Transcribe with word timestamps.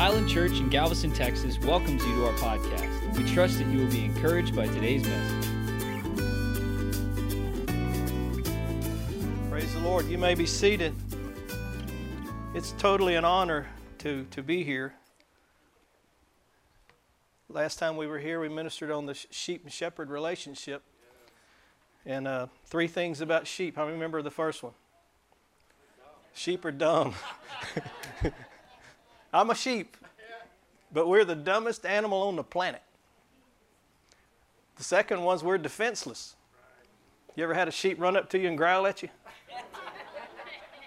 Island 0.00 0.30
Church 0.30 0.52
in 0.52 0.70
Galveston, 0.70 1.12
Texas 1.12 1.58
welcomes 1.58 2.02
you 2.06 2.14
to 2.14 2.24
our 2.24 2.32
podcast. 2.32 3.18
We 3.18 3.34
trust 3.34 3.58
that 3.58 3.66
you 3.66 3.80
will 3.80 3.90
be 3.90 4.06
encouraged 4.06 4.56
by 4.56 4.66
today's 4.66 5.06
message. 5.06 5.46
Praise 9.50 9.74
the 9.74 9.80
Lord. 9.80 10.06
You 10.06 10.16
may 10.16 10.34
be 10.34 10.46
seated. 10.46 10.94
It's 12.54 12.72
totally 12.78 13.14
an 13.16 13.26
honor 13.26 13.68
to, 13.98 14.24
to 14.30 14.42
be 14.42 14.64
here. 14.64 14.94
Last 17.50 17.78
time 17.78 17.98
we 17.98 18.06
were 18.06 18.20
here, 18.20 18.40
we 18.40 18.48
ministered 18.48 18.90
on 18.90 19.04
the 19.04 19.12
sheep 19.12 19.64
and 19.64 19.72
shepherd 19.72 20.08
relationship. 20.08 20.82
And 22.06 22.26
uh, 22.26 22.46
three 22.64 22.88
things 22.88 23.20
about 23.20 23.46
sheep. 23.46 23.76
I 23.76 23.86
remember 23.86 24.22
the 24.22 24.30
first 24.30 24.62
one? 24.62 24.72
Sheep 26.32 26.64
are 26.64 26.72
dumb. 26.72 27.12
I'm 29.32 29.50
a 29.50 29.54
sheep, 29.54 29.96
but 30.92 31.08
we're 31.08 31.24
the 31.24 31.36
dumbest 31.36 31.86
animal 31.86 32.22
on 32.22 32.36
the 32.36 32.42
planet. 32.42 32.82
The 34.76 34.84
second 34.84 35.22
one's 35.22 35.44
we're 35.44 35.58
defenseless. 35.58 36.36
You 37.36 37.44
ever 37.44 37.54
had 37.54 37.68
a 37.68 37.70
sheep 37.70 38.00
run 38.00 38.16
up 38.16 38.28
to 38.30 38.38
you 38.38 38.48
and 38.48 38.58
growl 38.58 38.86
at 38.86 39.02
you? 39.02 39.08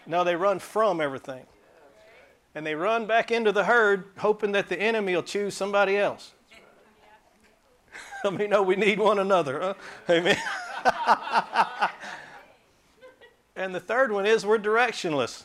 No, 0.05 0.23
they 0.23 0.35
run 0.35 0.59
from 0.59 0.99
everything. 0.99 1.45
And 2.55 2.65
they 2.65 2.75
run 2.75 3.05
back 3.05 3.31
into 3.31 3.51
the 3.51 3.63
herd 3.63 4.05
hoping 4.17 4.51
that 4.51 4.69
the 4.69 4.79
enemy 4.79 5.15
will 5.15 5.23
choose 5.23 5.55
somebody 5.55 5.97
else. 5.97 6.33
I 8.25 8.29
mean, 8.29 8.49
no, 8.49 8.61
we 8.61 8.75
need 8.75 8.99
one 8.99 9.19
another. 9.19 9.59
Huh? 9.61 9.73
Amen. 10.09 10.37
and 13.55 13.73
the 13.73 13.79
third 13.79 14.11
one 14.11 14.25
is 14.25 14.45
we're 14.45 14.59
directionless. 14.59 15.43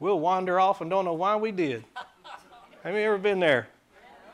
We'll 0.00 0.20
wander 0.20 0.60
off 0.60 0.80
and 0.80 0.88
don't 0.88 1.04
know 1.04 1.14
why 1.14 1.36
we 1.36 1.50
did. 1.50 1.84
Have 2.84 2.94
you 2.94 3.00
ever 3.00 3.18
been 3.18 3.40
there? 3.40 3.68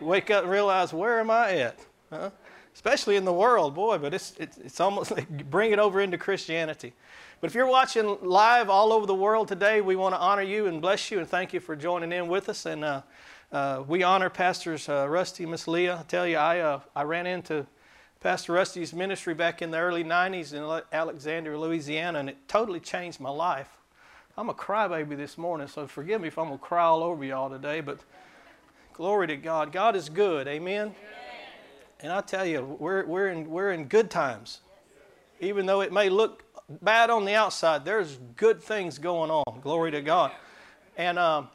Wake 0.01 0.31
up 0.31 0.43
and 0.43 0.53
realize, 0.53 0.93
where 0.93 1.21
am 1.21 1.31
I 1.31 1.53
at? 1.59 1.79
Huh? 2.11 2.31
Especially 2.75 3.17
in 3.17 3.25
the 3.25 3.33
world, 3.33 3.75
boy, 3.75 3.97
but 3.99 4.13
it's, 4.13 4.35
it's, 4.39 4.59
it's 4.59 4.81
almost 4.81 5.11
like 5.13 5.49
bring 5.49 5.73
it 5.73 5.79
over 5.79 6.01
into 6.01 6.19
Christianity. 6.19 6.93
But 7.41 7.49
if 7.49 7.55
you're 7.55 7.67
watching 7.67 8.19
live 8.21 8.69
all 8.69 8.93
over 8.93 9.07
the 9.07 9.15
world 9.15 9.49
today, 9.49 9.81
we 9.81 9.97
want 9.97 10.15
to 10.15 10.19
honor 10.19 10.43
you 10.43 10.67
and 10.67 10.83
bless 10.83 11.11
you 11.11 11.19
and 11.19 11.29
thank 11.29 11.53
you 11.53 11.61
for 11.61 11.77
joining 11.77 12.13
in 12.13 12.29
with 12.29 12.49
us. 12.49 12.67
And 12.67 12.85
uh, 12.85 13.03
uh, 13.53 13.85
we 13.87 14.03
honor 14.03 14.29
Pastors 14.29 14.89
uh, 14.89 15.07
Rusty 15.09 15.45
and 15.45 15.53
Miss 15.53 15.69
Leah. 15.69 15.99
I 16.01 16.03
tell 16.03 16.27
you, 16.27 16.37
I, 16.37 16.59
uh, 16.61 16.81
I 16.95 17.05
ran 17.05 17.27
into 17.27 17.67
Pastor 18.21 18.53
Rusty's 18.53 18.93
ministry 18.93 19.35
back 19.35 19.63
in 19.63 19.71
the 19.71 19.79
early 19.79 20.03
90s 20.03 20.53
in 20.53 20.83
Alexandria, 20.93 21.59
Louisiana, 21.59 22.19
and 22.19 22.31
it 22.31 22.49
totally 22.49 22.81
changed 22.81 23.21
my 23.21 23.31
life. 23.31 23.69
I'm 24.37 24.49
a 24.49 24.55
crybaby 24.55 25.17
this 25.17 25.39
morning, 25.39 25.69
so 25.69 25.87
forgive 25.87 26.21
me 26.21 26.27
if 26.27 26.39
I'm 26.39 26.47
going 26.49 26.59
to 26.59 26.65
cry 26.65 26.83
all 26.83 27.05
over 27.05 27.25
y'all 27.25 27.49
today, 27.49 27.81
but 27.81 28.01
glory 28.93 29.29
to 29.29 29.37
God. 29.37 29.71
God 29.71 29.95
is 29.95 30.09
good. 30.09 30.49
Amen? 30.49 30.93
And 32.01 32.11
I 32.11 32.21
tell 32.21 32.45
you, 32.45 32.77
we're, 32.81 33.07
we're, 33.07 33.29
in, 33.29 33.49
we're 33.49 33.71
in 33.71 33.85
good 33.85 34.11
times. 34.11 34.61
Even 35.39 35.67
though 35.67 35.83
it 35.83 35.93
may 35.93 36.09
look 36.09 36.43
bad 36.83 37.11
on 37.11 37.25
the 37.25 37.35
outside, 37.35 37.85
there's 37.85 38.19
good 38.35 38.61
things 38.61 38.99
going 38.99 39.31
on. 39.31 39.61
Glory 39.61 39.93
to 39.93 40.03
God. 40.03 40.33
And 40.97 41.17
um, 41.17 41.47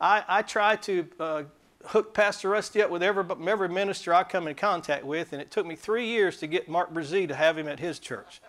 I, 0.00 0.22
I 0.28 0.42
try 0.42 0.76
to 0.76 1.08
uh, 1.18 1.42
hook 1.86 2.14
Pastor 2.14 2.50
Rusty 2.50 2.80
up 2.82 2.90
with 2.90 3.02
every, 3.02 3.24
every 3.48 3.68
minister 3.68 4.14
I 4.14 4.22
come 4.22 4.46
in 4.46 4.54
contact 4.54 5.04
with, 5.04 5.32
and 5.32 5.42
it 5.42 5.50
took 5.50 5.66
me 5.66 5.74
three 5.74 6.06
years 6.06 6.36
to 6.38 6.46
get 6.46 6.68
Mark 6.68 6.94
Brazee 6.94 7.26
to 7.26 7.34
have 7.34 7.58
him 7.58 7.66
at 7.66 7.80
his 7.80 7.98
church. 7.98 8.40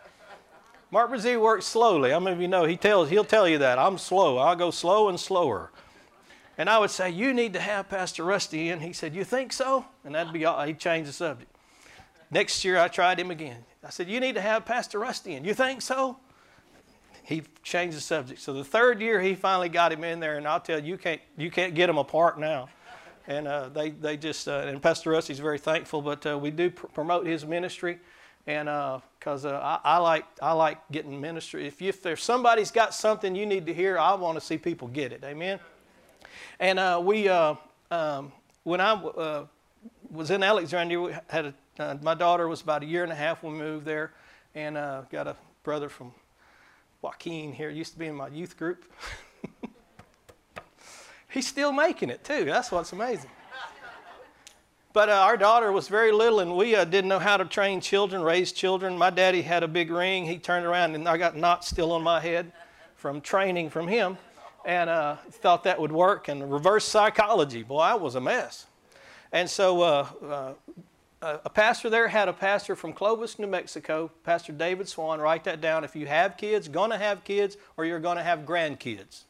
Mark 0.92 1.12
Brazee 1.12 1.40
works 1.40 1.68
slowly. 1.68 2.10
How 2.10 2.20
many 2.20 2.36
of 2.36 2.42
you 2.42 2.48
know 2.48 2.66
he 2.66 2.76
tells, 2.76 3.10
he'll 3.10 3.24
tell 3.24 3.48
you 3.48 3.60
that. 3.60 3.78
I'm 3.78 3.98
slow. 4.00 4.38
I'll 4.38 4.56
go 4.56 4.72
slow 4.72 5.08
and 5.10 5.20
slower. 5.20 5.72
And 6.58 6.70
I 6.70 6.80
would 6.80 6.90
say, 6.90 7.12
You 7.12 7.34
need 7.34 7.54
to 7.54 7.60
have 7.60 7.90
Pastor 7.90 8.24
Rusty 8.24 8.70
in. 8.70 8.80
He 8.80 8.92
said, 8.92 9.14
You 9.14 9.24
think 9.24 9.54
so? 9.54 9.86
And 10.04 10.16
that'd 10.16 10.34
be 10.34 10.46
all. 10.46 10.62
He'd 10.66 10.80
change 10.80 11.08
the 11.08 11.14
subject. 11.14 11.56
Next 12.32 12.66
year, 12.66 12.78
I 12.78 12.88
tried 12.88 13.20
him 13.20 13.32
again. 13.32 13.64
I 13.84 13.92
said, 13.92 14.10
You 14.10 14.20
need 14.20 14.36
to 14.36 14.42
have 14.42 14.66
Pastor 14.66 15.00
Rusty 15.00 15.36
in. 15.36 15.46
You 15.46 15.54
think 15.54 15.82
so? 15.82 16.18
He 17.24 17.44
changed 17.62 17.96
the 17.96 18.02
subject. 18.02 18.42
So 18.42 18.54
the 18.54 18.64
third 18.64 19.00
year, 19.00 19.22
he 19.22 19.36
finally 19.36 19.70
got 19.70 19.92
him 19.92 20.04
in 20.04 20.20
there. 20.20 20.38
And 20.38 20.48
I'll 20.48 20.60
tell 20.60 20.80
you, 20.80 20.88
you 20.94 20.98
can't, 20.98 21.22
you 21.38 21.52
can't 21.52 21.76
get 21.76 21.86
them 21.86 22.00
apart 22.00 22.40
now. 22.40 22.70
And 23.28 23.48
uh, 23.48 23.70
they, 23.70 23.92
they 23.92 24.18
just, 24.18 24.48
uh, 24.48 24.64
and 24.66 24.82
Pastor 24.82 25.12
Rusty's 25.12 25.40
very 25.40 25.60
thankful, 25.60 26.02
but 26.02 26.26
uh, 26.26 26.38
we 26.38 26.50
do 26.50 26.72
pr- 26.72 26.88
promote 26.88 27.28
his 27.28 27.46
ministry 27.46 28.00
and 28.50 28.66
because 29.20 29.46
uh, 29.46 29.50
uh, 29.50 29.80
I, 29.84 29.96
I, 29.96 29.98
like 29.98 30.26
I 30.42 30.54
like 30.54 30.80
getting 30.92 31.22
ministry. 31.22 31.68
If, 31.68 31.82
you, 31.82 31.90
if 31.90 32.02
there's 32.02 32.24
somebody's 32.24 32.72
got 32.72 32.96
something 32.96 33.36
you 33.36 33.46
need 33.46 33.68
to 33.68 33.74
hear, 33.76 34.00
I 34.00 34.16
want 34.16 34.40
to 34.40 34.44
see 34.44 34.58
people 34.58 34.88
get 34.88 35.12
it. 35.14 35.24
Amen. 35.24 35.60
And 36.60 36.80
uh, 36.80 37.00
we, 37.04 37.30
uh, 37.30 37.54
um, 37.92 38.32
when 38.64 38.82
I 38.82 38.94
uh, 38.94 39.46
was 40.10 40.32
in 40.32 40.42
Alexandria, 40.42 41.00
we 41.00 41.14
had 41.28 41.54
a, 41.78 42.00
my 42.02 42.16
daughter 42.16 42.48
was 42.48 42.62
about 42.62 42.82
a 42.82 42.88
year 42.88 43.04
and 43.04 43.12
a 43.12 43.16
half 43.16 43.44
when 43.44 43.54
we 43.54 43.60
moved 43.60 43.86
there, 43.86 44.14
and 44.56 44.76
got 45.12 45.28
a 45.28 45.36
brother 45.62 45.88
from 45.88 46.12
Joaquin 47.04 47.54
here. 47.54 47.70
Used 47.70 47.94
to 47.94 48.00
be 48.00 48.08
in 48.08 48.16
my 48.16 48.30
youth 48.30 48.58
group. 48.58 48.84
He's 51.30 51.48
still 51.48 51.72
making 51.72 52.10
it 52.10 52.24
too. 52.24 52.46
That's 52.46 52.72
what's 52.72 52.94
amazing. 52.94 53.30
But 54.92 55.08
uh, 55.08 55.14
our 55.14 55.38
daughter 55.38 55.72
was 55.72 55.88
very 55.88 56.12
little, 56.12 56.40
and 56.40 56.56
we 56.56 56.76
uh, 56.76 56.84
didn't 56.84 57.10
know 57.10 57.20
how 57.20 57.38
to 57.38 57.46
train 57.46 57.80
children, 57.80 58.24
raise 58.24 58.52
children. 58.52 58.98
My 58.98 59.12
daddy 59.12 59.44
had 59.44 59.62
a 59.62 59.68
big 59.68 59.92
ring. 59.92 60.26
He 60.26 60.40
turned 60.40 60.66
around, 60.66 60.96
and 60.96 61.08
I 61.08 61.18
got 61.18 61.36
knots 61.38 61.68
still 61.68 61.92
on 61.92 62.02
my 62.02 62.20
head 62.20 62.52
from 62.96 63.22
training 63.22 63.70
from 63.70 63.88
him, 63.88 64.18
and 64.66 64.90
uh, 64.90 65.18
thought 65.30 65.64
that 65.66 65.80
would 65.80 65.92
work. 65.92 66.28
And 66.28 66.52
reverse 66.52 66.86
psychology, 66.86 67.62
boy, 67.62 67.82
I 67.82 67.94
was 67.94 68.16
a 68.16 68.22
mess. 68.22 68.66
And 69.32 69.48
so 69.48 69.82
uh, 69.84 70.08
uh, 71.22 71.38
a 71.46 71.50
pastor 71.52 71.92
there 71.92 72.08
had 72.08 72.28
a 72.28 72.34
pastor 72.34 72.76
from 72.76 72.92
Clovis, 72.92 73.38
New 73.38 73.46
Mexico, 73.46 74.10
Pastor 74.24 74.54
David 74.54 74.88
Swan. 74.88 75.20
Write 75.20 75.44
that 75.44 75.62
down. 75.62 75.84
If 75.84 75.96
you 75.96 76.08
have 76.08 76.36
kids, 76.36 76.68
going 76.68 76.90
to 76.90 76.98
have 76.98 77.24
kids, 77.24 77.58
or 77.78 77.86
you're 77.86 78.00
going 78.00 78.18
to 78.18 78.24
have 78.24 78.40
grandkids. 78.40 79.26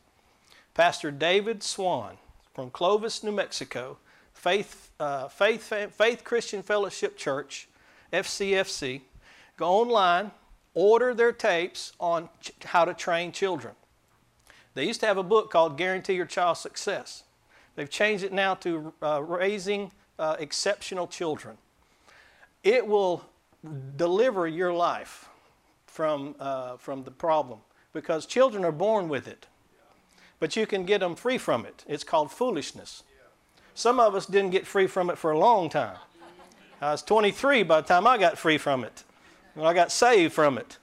Pastor 0.73 1.11
David 1.11 1.63
Swan 1.63 2.17
from 2.53 2.69
Clovis, 2.69 3.23
New 3.23 3.33
Mexico 3.33 3.97
Faith, 4.39 4.91
uh, 5.01 5.27
Faith, 5.27 5.63
Faith 5.91 6.23
Christian 6.23 6.63
Fellowship 6.63 7.17
Church, 7.17 7.67
FCFC, 8.13 9.01
go 9.57 9.69
online, 9.69 10.31
order 10.73 11.13
their 11.13 11.33
tapes 11.33 11.91
on 11.99 12.29
ch- 12.39 12.53
how 12.63 12.85
to 12.85 12.93
train 12.93 13.33
children. 13.33 13.73
They 14.75 14.87
used 14.87 15.01
to 15.01 15.07
have 15.07 15.17
a 15.17 15.23
book 15.23 15.51
called 15.51 15.77
Guarantee 15.77 16.13
Your 16.13 16.25
Child's 16.25 16.61
Success. 16.61 17.25
They've 17.75 17.89
changed 17.89 18.23
it 18.23 18.31
now 18.31 18.53
to 18.55 18.93
uh, 19.03 19.21
Raising 19.21 19.91
uh, 20.17 20.37
Exceptional 20.39 21.05
Children. 21.05 21.57
It 22.63 22.87
will 22.87 23.25
deliver 23.97 24.47
your 24.47 24.71
life 24.71 25.27
from, 25.85 26.35
uh, 26.39 26.77
from 26.77 27.03
the 27.03 27.11
problem 27.11 27.59
because 27.91 28.25
children 28.25 28.63
are 28.63 28.71
born 28.71 29.09
with 29.09 29.27
it. 29.27 29.47
But 30.39 30.55
you 30.55 30.65
can 30.65 30.85
get 30.85 31.01
them 31.01 31.15
free 31.15 31.37
from 31.37 31.65
it. 31.65 31.83
It's 31.89 32.05
called 32.05 32.31
foolishness. 32.31 33.03
Some 33.79 33.97
of 34.01 34.13
us 34.13 34.25
didn't 34.25 34.49
get 34.49 34.67
free 34.67 34.87
from 34.87 35.09
it 35.09 35.17
for 35.17 35.31
a 35.31 35.37
long 35.37 35.69
time. 35.69 35.95
I 36.81 36.91
was 36.91 37.01
23 37.01 37.63
by 37.63 37.79
the 37.79 37.87
time 37.87 38.05
I 38.05 38.17
got 38.17 38.37
free 38.37 38.57
from 38.57 38.83
it. 38.83 39.05
When 39.53 39.65
I 39.65 39.73
got 39.73 39.89
saved 39.89 40.33
from 40.33 40.57
it. 40.57 40.77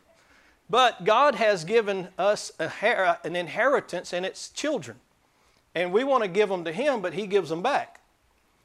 But 0.71 1.05
God 1.05 1.35
has 1.35 1.65
given 1.65 2.09
us 2.19 2.53
an 2.59 3.37
inheritance 3.37 4.15
and 4.15 4.25
its 4.25 4.49
children. 4.49 4.97
And 5.75 5.93
we 5.93 6.05
want 6.05 6.23
to 6.23 6.29
give 6.29 6.49
them 6.49 6.65
to 6.65 6.73
Him, 6.73 7.03
but 7.03 7.13
He 7.13 7.27
gives 7.27 7.51
them 7.51 7.61
back. 7.61 8.01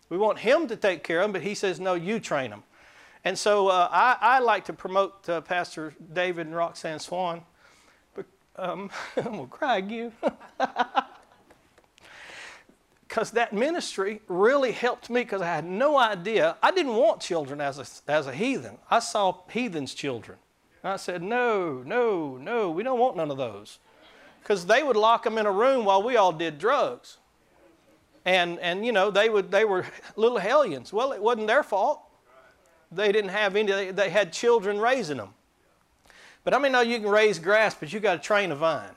We 0.07 0.17
want 0.17 0.39
Him 0.39 0.65
to 0.69 0.77
take 0.77 1.03
care 1.03 1.19
of 1.19 1.25
them, 1.25 1.33
but 1.33 1.41
He 1.41 1.53
says, 1.53 1.81
no, 1.81 1.95
you 1.95 2.17
train 2.21 2.51
them. 2.51 2.63
And 3.25 3.37
so 3.37 3.67
uh, 3.67 3.89
I, 3.91 4.15
I, 4.21 4.39
like 4.39 4.63
to 4.65 4.73
promote 4.73 5.27
uh, 5.27 5.41
Pastor 5.41 5.93
David 6.13 6.47
and 6.47 6.55
Roxanne 6.55 6.99
Swan. 6.99 7.41
But, 8.15 8.27
um, 8.55 8.91
I'm 9.17 9.23
going 9.23 9.39
to 9.39 9.47
cry 9.47 9.79
again. 9.79 10.13
because 13.11 13.31
that 13.31 13.51
ministry 13.51 14.21
really 14.29 14.71
helped 14.71 15.09
me 15.09 15.19
because 15.19 15.41
I 15.41 15.47
had 15.47 15.65
no 15.65 15.99
idea. 15.99 16.55
I 16.63 16.71
didn't 16.71 16.95
want 16.95 17.19
children 17.19 17.59
as 17.59 17.77
a, 17.77 18.09
as 18.09 18.25
a 18.25 18.33
heathen. 18.33 18.77
I 18.89 18.99
saw 18.99 19.35
heathens' 19.51 19.93
children. 19.93 20.37
And 20.81 20.93
I 20.93 20.95
said, 20.95 21.21
no, 21.21 21.83
no, 21.85 22.37
no, 22.37 22.71
we 22.71 22.83
don't 22.83 22.99
want 22.99 23.17
none 23.17 23.29
of 23.29 23.35
those. 23.35 23.79
Because 24.41 24.65
they 24.65 24.81
would 24.81 24.95
lock 24.95 25.25
them 25.25 25.37
in 25.37 25.45
a 25.45 25.51
room 25.51 25.83
while 25.83 26.01
we 26.01 26.15
all 26.15 26.31
did 26.31 26.57
drugs. 26.57 27.17
And, 28.23 28.57
and 28.59 28.85
you 28.85 28.93
know, 28.93 29.11
they, 29.11 29.29
would, 29.29 29.51
they 29.51 29.65
were 29.65 29.85
little 30.15 30.37
hellions. 30.37 30.93
Well, 30.93 31.11
it 31.11 31.21
wasn't 31.21 31.47
their 31.47 31.63
fault. 31.63 31.99
They 32.93 33.11
didn't 33.11 33.31
have 33.31 33.57
any, 33.57 33.69
they, 33.73 33.91
they 33.91 34.09
had 34.09 34.31
children 34.31 34.79
raising 34.79 35.17
them. 35.17 35.33
But 36.45 36.53
I 36.53 36.59
mean, 36.59 36.71
no, 36.71 36.79
you 36.79 36.97
can 37.01 37.09
raise 37.09 37.39
grass, 37.39 37.75
but 37.75 37.91
you 37.91 37.99
got 37.99 38.13
to 38.13 38.25
train 38.25 38.53
a 38.53 38.55
vine. 38.55 38.95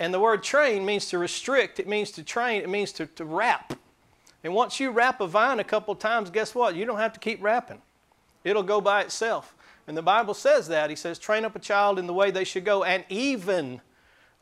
And 0.00 0.14
the 0.14 0.20
word 0.20 0.42
train 0.42 0.84
means 0.84 1.08
to 1.10 1.18
restrict, 1.18 1.80
it 1.80 1.88
means 1.88 2.10
to 2.12 2.22
train, 2.22 2.62
it 2.62 2.68
means 2.68 2.92
to, 2.92 3.06
to 3.06 3.24
wrap. 3.24 3.72
And 4.44 4.54
once 4.54 4.78
you 4.78 4.90
wrap 4.90 5.20
a 5.20 5.26
vine 5.26 5.58
a 5.58 5.64
couple 5.64 5.94
times, 5.96 6.30
guess 6.30 6.54
what? 6.54 6.76
You 6.76 6.84
don't 6.84 6.98
have 6.98 7.12
to 7.14 7.20
keep 7.20 7.42
wrapping, 7.42 7.82
it'll 8.44 8.62
go 8.62 8.80
by 8.80 9.02
itself. 9.02 9.54
And 9.86 9.96
the 9.96 10.02
Bible 10.02 10.34
says 10.34 10.68
that. 10.68 10.90
He 10.90 10.96
says, 10.96 11.18
train 11.18 11.44
up 11.44 11.56
a 11.56 11.58
child 11.58 11.98
in 11.98 12.06
the 12.06 12.12
way 12.12 12.30
they 12.30 12.44
should 12.44 12.64
go, 12.64 12.84
and 12.84 13.04
even 13.08 13.80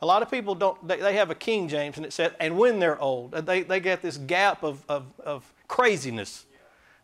A 0.01 0.05
lot 0.05 0.21
of 0.21 0.29
people 0.29 0.53
don't, 0.53 0.87
they, 0.87 0.97
they 0.97 1.15
have 1.15 1.31
a 1.31 1.35
King 1.35 1.67
James 1.67 1.97
and 1.97 2.05
it 2.05 2.13
said, 2.13 2.35
and 2.39 2.57
when 2.57 2.79
they're 2.79 2.99
old. 2.99 3.31
They, 3.31 3.63
they 3.63 3.79
get 3.79 4.01
this 4.01 4.17
gap 4.17 4.63
of, 4.63 4.83
of, 4.87 5.05
of 5.19 5.51
craziness. 5.67 6.45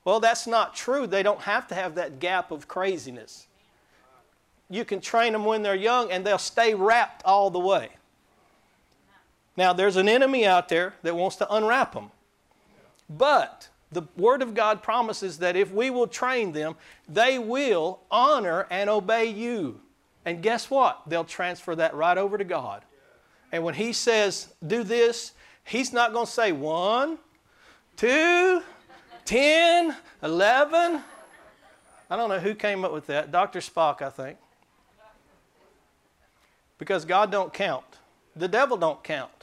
Well, 0.06 0.20
that's 0.20 0.46
not 0.46 0.76
true. 0.76 1.08
They 1.08 1.24
don't 1.24 1.42
have 1.42 1.68
to 1.70 1.76
have 1.76 1.96
that 1.96 2.20
gap 2.20 2.52
of 2.52 2.68
craziness. 2.68 3.48
You 4.70 4.86
can 4.86 5.02
train 5.02 5.34
them 5.34 5.46
when 5.46 5.64
they're 5.64 5.76
young 5.76 6.12
and 6.12 6.26
they'll 6.26 6.38
stay 6.38 6.74
wrapped 6.74 7.24
all 7.26 7.50
the 7.50 7.60
way. 7.60 7.90
Now, 9.56 9.74
there's 9.74 9.98
an 9.98 10.10
enemy 10.10 10.46
out 10.46 10.70
there 10.70 10.96
that 11.04 11.16
wants 11.16 11.36
to 11.38 11.54
unwrap 11.54 11.94
them. 11.94 12.12
But 13.10 13.70
the 13.92 14.04
Word 14.18 14.42
of 14.42 14.54
God 14.54 14.82
promises 14.82 15.38
that 15.40 15.56
if 15.56 15.72
we 15.72 15.90
will 15.90 16.08
train 16.08 16.52
them, 16.52 16.76
they 17.08 17.38
will 17.38 18.00
honor 18.10 18.66
and 18.70 18.90
obey 18.90 19.26
you. 19.26 19.80
And 20.26 20.42
guess 20.42 20.70
what? 20.70 21.02
They'll 21.08 21.24
transfer 21.24 21.76
that 21.76 21.94
right 21.94 22.18
over 22.18 22.38
to 22.38 22.44
God. 22.44 22.84
And 23.52 23.64
when 23.64 23.76
He 23.76 23.94
says, 23.94 24.54
do 24.66 24.84
this, 24.84 25.34
He's 25.64 25.94
not 25.94 26.14
going 26.14 26.26
to 26.26 26.32
say 26.32 26.52
one, 26.52 27.20
two, 27.96 28.64
ten, 29.26 29.96
eleven. 30.22 31.02
I 32.10 32.16
don't 32.16 32.30
know 32.30 32.40
who 32.40 32.56
came 32.56 32.84
up 32.84 32.92
with 32.92 33.08
that. 33.08 33.32
Dr. 33.32 33.60
Spock, 33.60 34.02
I 34.02 34.10
think. 34.10 34.38
Because 36.78 37.06
God 37.06 37.32
don't 37.32 37.54
count. 37.54 37.86
The 38.36 38.48
devil 38.48 38.78
don't 38.78 39.04
count. 39.04 39.43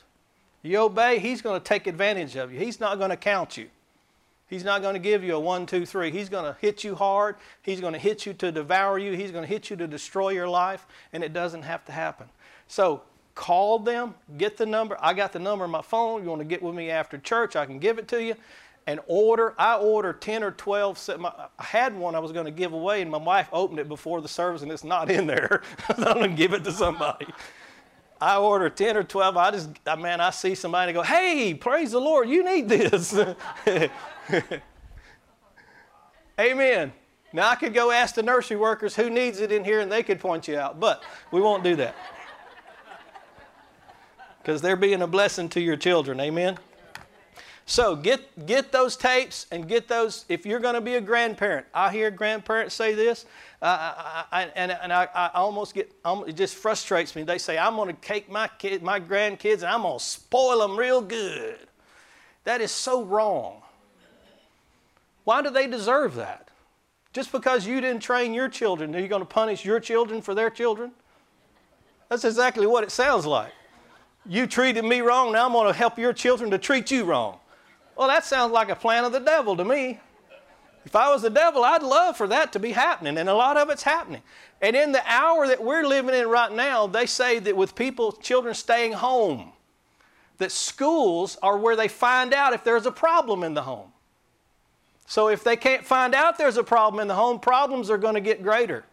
You 0.63 0.79
obey, 0.79 1.19
he's 1.19 1.43
going 1.43 1.61
to 1.61 1.65
take 1.65 1.87
advantage 1.87 2.37
of 2.37 2.53
you. 2.53 2.59
He's 2.59 2.81
not 2.81 2.99
going 2.99 3.11
to 3.11 3.17
count 3.17 3.57
you. 3.57 3.69
He's 4.49 4.65
not 4.65 4.83
going 4.83 4.95
to 4.95 5.01
give 5.01 5.23
you 5.23 5.37
a 5.37 5.41
one, 5.41 5.65
two, 5.65 5.87
three. 5.87 6.11
He's 6.11 6.29
going 6.29 6.45
to 6.45 6.59
hit 6.61 6.83
you 6.83 6.97
hard. 6.97 7.37
He's 7.63 7.81
going 7.81 7.93
to 7.93 7.99
hit 7.99 8.27
you 8.27 8.35
to 8.35 8.51
devour 8.51 8.99
you. 8.99 9.13
He's 9.13 9.31
going 9.31 9.45
to 9.45 9.49
hit 9.49 9.71
you 9.71 9.77
to 9.77 9.87
destroy 9.87 10.31
your 10.31 10.49
life, 10.49 10.87
and 11.13 11.23
it 11.23 11.33
doesn't 11.33 11.63
have 11.63 11.85
to 11.85 11.93
happen. 11.93 12.29
So 12.67 13.03
call 13.37 13.79
them, 13.79 14.15
get 14.39 14.57
the 14.57 14.67
number. 14.67 14.99
I 15.01 15.15
got 15.15 15.33
the 15.33 15.39
number 15.39 15.65
on 15.65 15.71
my 15.71 15.83
phone. 15.83 16.25
You 16.25 16.29
want 16.29 16.41
to 16.41 16.45
get 16.45 16.63
with 16.63 16.75
me 16.75 16.91
after 16.91 17.17
church, 17.17 17.55
I 17.55 17.65
can 17.65 17.79
give 17.79 17.99
it 17.99 18.09
to 18.09 18.23
you. 18.23 18.35
And 18.87 18.99
order, 19.07 19.55
I 19.57 19.77
ordered 19.77 20.21
10 20.21 20.43
or 20.43 20.51
12. 20.51 21.11
I 21.59 21.63
had 21.63 21.97
one 21.97 22.17
I 22.17 22.19
was 22.19 22.33
going 22.33 22.47
to 22.47 22.51
give 22.51 22.73
away, 22.73 23.03
and 23.03 23.11
my 23.11 23.19
wife 23.19 23.49
opened 23.53 23.79
it 23.79 23.89
before 23.89 24.21
the 24.21 24.29
service, 24.29 24.63
and 24.63 24.73
it's 24.73 24.83
not 24.83 25.11
in 25.11 25.29
there. 25.29 25.63
I'm 25.89 26.03
going 26.03 26.31
to 26.31 26.37
give 26.37 26.55
it 26.55 26.65
to 26.65 26.73
somebody. 26.73 27.27
I 28.21 28.37
order 28.37 28.69
10 28.69 28.97
or 28.97 29.03
12. 29.03 29.37
I 29.37 29.51
just, 29.51 29.71
man, 29.99 30.21
I 30.21 30.31
see 30.31 30.55
somebody 30.55 30.93
go, 30.93 31.03
hey, 31.03 31.55
praise 31.55 31.93
the 31.93 32.01
Lord, 32.01 32.29
you 32.29 32.45
need 32.45 32.69
this. 32.69 33.19
Amen. 36.39 36.93
Now 37.33 37.49
I 37.49 37.55
could 37.55 37.73
go 37.73 37.91
ask 37.91 38.15
the 38.15 38.23
nursery 38.23 38.57
workers 38.57 38.97
who 38.97 39.09
needs 39.09 39.41
it 39.41 39.53
in 39.53 39.65
here 39.65 39.81
and 39.81 39.91
they 39.91 40.03
could 40.03 40.21
point 40.21 40.49
you 40.49 40.59
out, 40.59 40.81
but 40.81 41.03
we 41.31 41.41
won't 41.41 41.65
do 41.65 41.77
that. 41.77 41.95
Because 44.43 44.61
they're 44.61 44.77
being 44.77 45.03
a 45.03 45.07
blessing 45.07 45.49
to 45.51 45.61
your 45.61 45.77
children. 45.77 46.21
Amen. 46.21 46.59
So 47.67 47.95
get 47.95 48.47
get 48.47 48.73
those 48.73 48.97
tapes 48.97 49.47
and 49.53 49.69
get 49.69 49.87
those. 49.87 50.25
If 50.29 50.45
you're 50.45 50.59
going 50.59 50.75
to 50.75 50.81
be 50.81 50.97
a 50.97 51.01
grandparent, 51.01 51.67
I 51.73 51.93
hear 51.93 52.11
grandparents 52.11 52.75
say 52.75 52.95
this, 52.95 53.27
I, 53.63 54.25
I, 54.33 54.43
and, 54.57 54.73
and 54.73 54.93
I, 54.93 55.07
I, 55.15 55.31
almost 55.35 55.75
get 55.75 55.93
it 56.05 56.33
just 56.33 56.55
frustrates 56.55 57.15
me. 57.15 57.25
They 57.25 57.37
say 57.37 57.59
I'm 57.59 57.77
going 57.77 57.95
to 57.95 58.01
take 58.01 58.31
my 58.31 58.49
kid, 58.59 58.83
my 58.83 58.99
grandkids, 58.99 59.57
and 59.57 59.67
I'm 59.67 59.83
going 59.83 59.99
to 59.99 60.05
spoil 60.05 60.61
them 60.61 60.79
real 60.79 61.03
good. 61.03 61.59
That 62.45 62.63
is 62.63 62.71
so 62.71 63.05
wrong. 63.05 63.61
Why 65.25 65.43
do 65.43 65.51
they 65.51 65.67
deserve 65.67 66.15
that? 66.15 66.49
Just 67.13 67.33
because 67.33 67.67
you 67.67 67.81
didn't 67.83 68.03
train 68.03 68.33
your 68.33 68.49
children, 68.49 68.95
are 68.95 68.99
you 69.01 69.09
going 69.09 69.23
to 69.23 69.27
punish 69.27 69.65
your 69.65 69.79
children 69.79 70.23
for 70.23 70.35
their 70.35 70.49
children? 70.49 70.93
That's 72.09 72.25
exactly 72.25 72.67
what 72.67 72.83
it 72.83 72.91
sounds 72.91 73.27
like. 73.27 73.53
You 74.25 74.47
treated 74.47 74.85
me 74.85 75.01
wrong, 75.01 75.33
now 75.33 75.47
I'm 75.47 75.53
going 75.53 75.67
to 75.67 75.77
help 75.77 75.99
your 75.99 76.13
children 76.13 76.51
to 76.51 76.59
treat 76.59 76.91
you 76.91 77.05
wrong. 77.05 77.39
Well, 77.97 78.09
that 78.09 78.25
sounds 78.25 78.53
like 78.53 78.71
a 78.71 78.77
plan 78.77 79.05
of 79.05 79.13
the 79.13 79.21
devil 79.21 79.57
to 79.57 79.65
me. 79.65 80.01
If 80.85 80.97
I 80.97 81.11
was 81.11 81.23
the 81.23 81.31
devil, 81.31 81.63
I'd 81.63 81.83
love 81.83 82.17
for 82.17 82.27
that 82.29 82.53
to 82.55 82.59
be 82.59 82.73
happening, 82.73 83.19
and 83.19 83.29
a 83.29 83.35
lot 83.35 83.57
of 83.57 83.69
it's 83.71 83.83
happening. 83.83 84.23
And 84.63 84.75
in 84.75 84.93
the 84.93 85.03
hour 85.07 85.47
that 85.47 85.63
we're 85.63 85.85
living 85.85 86.15
in 86.15 86.29
right 86.29 86.53
now, 86.53 86.87
they 86.87 87.07
say 87.07 87.39
that 87.39 87.57
with 87.57 87.75
people, 87.75 88.13
children 88.13 88.55
staying 88.55 88.93
home, 88.93 89.53
that 90.39 90.51
schools 90.51 91.37
are 91.43 91.59
where 91.59 91.77
they 91.77 91.89
find 91.89 92.33
out 92.33 92.55
if 92.55 92.65
there's 92.65 92.87
a 92.87 92.93
problem 92.93 93.45
in 93.45 93.55
the 93.55 93.63
home. 93.63 93.93
So 95.07 95.29
if 95.29 95.45
they 95.45 95.57
can't 95.57 95.85
find 95.85 96.15
out 96.15 96.39
there's 96.39 96.57
a 96.57 96.65
problem 96.65 97.01
in 97.01 97.09
the 97.09 97.15
home, 97.15 97.41
problems 97.41 97.91
are 97.91 97.99
going 97.99 98.15
to 98.15 98.21
get 98.21 98.43
greater. 98.43 98.85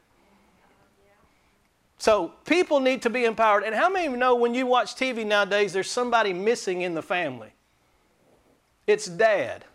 So 1.99 2.33
people 2.45 2.79
need 2.79 3.01
to 3.03 3.09
be 3.09 3.25
empowered. 3.25 3.63
And 3.63 3.73
how 3.73 3.89
many 3.89 4.07
of 4.07 4.11
you 4.11 4.17
know 4.17 4.35
when 4.35 4.53
you 4.53 4.65
watch 4.65 4.95
TV 4.95 5.25
nowadays, 5.25 5.73
there's 5.73 5.89
somebody 5.89 6.33
missing 6.33 6.81
in 6.81 6.95
the 6.95 7.01
family? 7.01 7.53
It's 8.85 9.05
dad. 9.05 9.65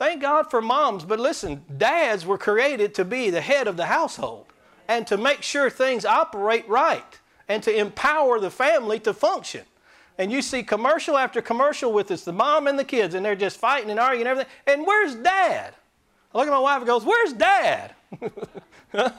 Thank 0.00 0.20
God 0.20 0.50
for 0.50 0.60
moms, 0.60 1.04
but 1.04 1.20
listen, 1.20 1.62
dads 1.76 2.26
were 2.26 2.38
created 2.38 2.92
to 2.94 3.04
be 3.04 3.30
the 3.30 3.40
head 3.40 3.68
of 3.68 3.76
the 3.76 3.86
household 3.86 4.46
and 4.88 5.06
to 5.06 5.16
make 5.16 5.42
sure 5.42 5.70
things 5.70 6.04
operate 6.04 6.68
right 6.68 7.20
and 7.48 7.62
to 7.62 7.72
empower 7.72 8.40
the 8.40 8.50
family 8.50 8.98
to 9.00 9.14
function 9.14 9.62
and 10.20 10.30
you 10.30 10.42
see 10.42 10.62
commercial 10.62 11.16
after 11.16 11.40
commercial 11.40 11.94
with 11.94 12.10
us, 12.10 12.24
the 12.24 12.32
mom 12.32 12.66
and 12.66 12.78
the 12.78 12.84
kids, 12.84 13.14
and 13.14 13.24
they're 13.24 13.34
just 13.34 13.56
fighting 13.56 13.90
and 13.90 13.98
arguing 13.98 14.26
and 14.26 14.28
everything. 14.28 14.52
And 14.66 14.86
where's 14.86 15.14
dad? 15.14 15.74
I 16.34 16.38
look 16.38 16.46
at 16.46 16.50
my 16.50 16.58
wife 16.58 16.76
and 16.76 16.86
goes, 16.86 17.06
Where's 17.06 17.32
dad? 17.32 17.94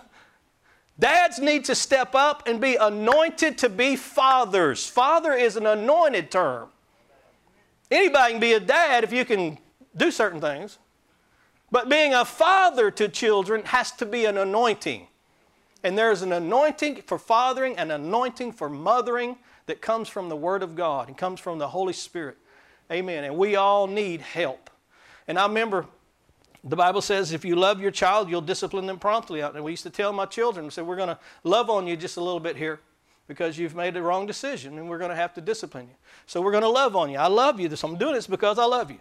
Dads 0.99 1.39
need 1.39 1.65
to 1.65 1.73
step 1.73 2.13
up 2.13 2.47
and 2.47 2.61
be 2.61 2.75
anointed 2.75 3.57
to 3.57 3.69
be 3.69 3.95
fathers. 3.95 4.85
Father 4.85 5.33
is 5.33 5.55
an 5.55 5.65
anointed 5.65 6.29
term. 6.29 6.69
Anybody 7.89 8.33
can 8.33 8.39
be 8.39 8.53
a 8.53 8.59
dad 8.59 9.03
if 9.03 9.11
you 9.11 9.25
can 9.25 9.57
do 9.95 10.11
certain 10.11 10.41
things. 10.41 10.77
But 11.71 11.89
being 11.89 12.13
a 12.13 12.25
father 12.25 12.91
to 12.91 13.07
children 13.07 13.63
has 13.65 13.91
to 13.93 14.05
be 14.05 14.25
an 14.25 14.37
anointing. 14.37 15.07
And 15.83 15.97
there's 15.97 16.21
an 16.21 16.31
anointing 16.31 17.03
for 17.03 17.17
fathering, 17.17 17.77
an 17.77 17.91
anointing 17.91 18.51
for 18.51 18.69
mothering, 18.69 19.37
that 19.71 19.81
comes 19.81 20.09
from 20.09 20.29
the 20.29 20.35
Word 20.35 20.63
of 20.63 20.75
God 20.75 21.07
and 21.07 21.17
comes 21.17 21.39
from 21.39 21.57
the 21.57 21.69
Holy 21.69 21.93
Spirit. 21.93 22.37
Amen. 22.91 23.23
And 23.23 23.37
we 23.37 23.55
all 23.55 23.87
need 23.87 24.21
help. 24.21 24.69
And 25.27 25.39
I 25.39 25.47
remember 25.47 25.85
the 26.63 26.75
Bible 26.75 27.01
says 27.01 27.31
if 27.31 27.45
you 27.45 27.55
love 27.55 27.79
your 27.79 27.91
child, 27.91 28.29
you'll 28.29 28.41
discipline 28.41 28.85
them 28.85 28.99
promptly. 28.99 29.39
And 29.39 29.63
we 29.63 29.71
used 29.71 29.83
to 29.83 29.89
tell 29.89 30.11
my 30.13 30.25
children, 30.25 30.65
we 30.65 30.71
said, 30.71 30.85
we're 30.85 30.97
going 30.97 31.09
to 31.09 31.19
love 31.43 31.69
on 31.69 31.87
you 31.87 31.95
just 31.95 32.17
a 32.17 32.21
little 32.21 32.39
bit 32.39 32.57
here 32.57 32.81
because 33.27 33.57
you've 33.57 33.75
made 33.75 33.93
the 33.93 34.01
wrong 34.01 34.25
decision 34.25 34.77
and 34.77 34.89
we're 34.89 34.97
going 34.97 35.09
to 35.09 35.15
have 35.15 35.33
to 35.35 35.41
discipline 35.41 35.87
you. 35.87 35.95
So 36.25 36.41
we're 36.41 36.51
going 36.51 36.63
to 36.63 36.69
love 36.69 36.95
on 36.95 37.09
you. 37.09 37.17
I 37.17 37.27
love 37.27 37.59
you. 37.59 37.73
So 37.75 37.87
I'm 37.87 37.97
doing 37.97 38.13
this 38.13 38.27
because 38.27 38.59
I 38.59 38.65
love 38.65 38.91
you. 38.91 38.99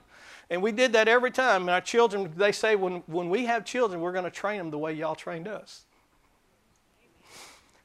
And 0.50 0.60
we 0.60 0.72
did 0.72 0.92
that 0.94 1.06
every 1.06 1.30
time. 1.30 1.62
And 1.62 1.70
our 1.70 1.80
children, 1.80 2.32
they 2.36 2.50
say 2.52 2.74
when, 2.74 3.04
when 3.06 3.30
we 3.30 3.46
have 3.46 3.64
children, 3.64 4.00
we're 4.00 4.12
going 4.12 4.24
to 4.24 4.30
train 4.30 4.58
them 4.58 4.70
the 4.70 4.78
way 4.78 4.92
y'all 4.92 5.14
trained 5.14 5.46
us. 5.46 5.84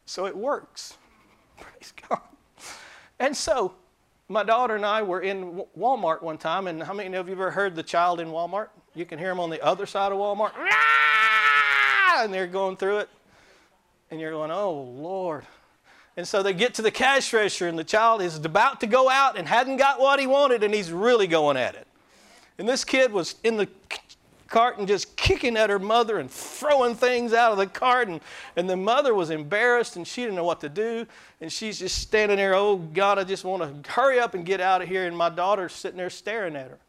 So 0.06 0.26
it 0.26 0.36
works. 0.36 0.98
Praise 1.58 1.94
God. 2.10 2.22
And 3.20 3.38
so, 3.38 3.76
my 4.28 4.44
daughter 4.44 4.76
and 4.76 4.86
I 4.86 5.04
were 5.04 5.22
in 5.22 5.64
Walmart 5.78 6.22
one 6.24 6.38
time, 6.38 6.68
and 6.68 6.82
how 6.82 6.94
many 6.94 7.16
of 7.16 7.28
you 7.28 7.36
have 7.36 7.42
ever 7.42 7.52
heard 7.52 7.76
the 7.76 7.84
child 7.84 8.20
in 8.20 8.30
Walmart? 8.30 8.70
You 8.96 9.06
can 9.06 9.20
hear 9.20 9.30
them 9.30 9.40
on 9.40 9.50
the 9.50 9.64
other 9.64 9.86
side 9.86 10.12
of 10.12 10.18
Walmart, 10.18 10.52
and 12.18 12.34
they're 12.34 12.48
going 12.48 12.76
through 12.76 12.98
it, 13.00 13.10
and 14.10 14.20
you're 14.20 14.32
going, 14.32 14.52
oh, 14.52 14.74
Lord. 14.74 15.46
And 16.18 16.28
so 16.28 16.42
they 16.42 16.54
get 16.54 16.74
to 16.76 16.82
the 16.82 16.92
cash 16.92 17.32
register, 17.34 17.68
and 17.68 17.78
the 17.78 17.84
child 17.84 18.22
is 18.22 18.38
about 18.38 18.80
to 18.82 18.88
go 18.88 19.10
out 19.10 19.38
and 19.38 19.48
hadn't 19.48 19.78
got 19.78 20.00
what 20.00 20.20
he 20.20 20.28
wanted, 20.28 20.64
and 20.64 20.74
he's 20.74 20.92
really 20.92 21.28
going 21.28 21.56
at 21.56 21.76
it. 21.76 21.88
And 22.58 22.68
this 22.68 22.84
kid 22.86 23.12
was 23.12 23.36
in 23.44 23.58
the 23.58 23.68
cart 24.48 24.78
and 24.78 24.88
just 24.88 25.16
kicking 25.16 25.58
at 25.58 25.70
her 25.70 25.80
mother 25.80 26.20
and 26.20 26.30
throwing 26.30 26.96
things 26.96 27.34
out 27.34 27.52
of 27.52 27.58
the 27.58 27.68
cart. 27.68 28.08
And, 28.08 28.22
and 28.56 28.70
the 28.70 28.78
mother 28.78 29.14
was 29.14 29.30
embarrassed 29.30 29.96
and 29.96 30.08
she 30.08 30.22
didn't 30.22 30.36
know 30.36 30.44
what 30.44 30.62
to 30.62 30.70
do. 30.70 31.06
And 31.42 31.52
she's 31.52 31.80
just 31.80 31.98
standing 31.98 32.38
there, 32.38 32.56
oh 32.56 32.78
God, 32.78 33.20
I 33.20 33.24
just 33.24 33.44
want 33.44 33.84
to 33.84 33.92
hurry 33.92 34.20
up 34.20 34.34
and 34.34 34.46
get 34.46 34.62
out 34.62 34.82
of 34.82 34.88
here. 34.88 35.06
And 35.06 35.18
my 35.18 35.30
daughter's 35.30 35.74
sitting 35.74 35.98
there 35.98 36.10
staring 36.10 36.56
at 36.56 36.70
her. 36.70 36.80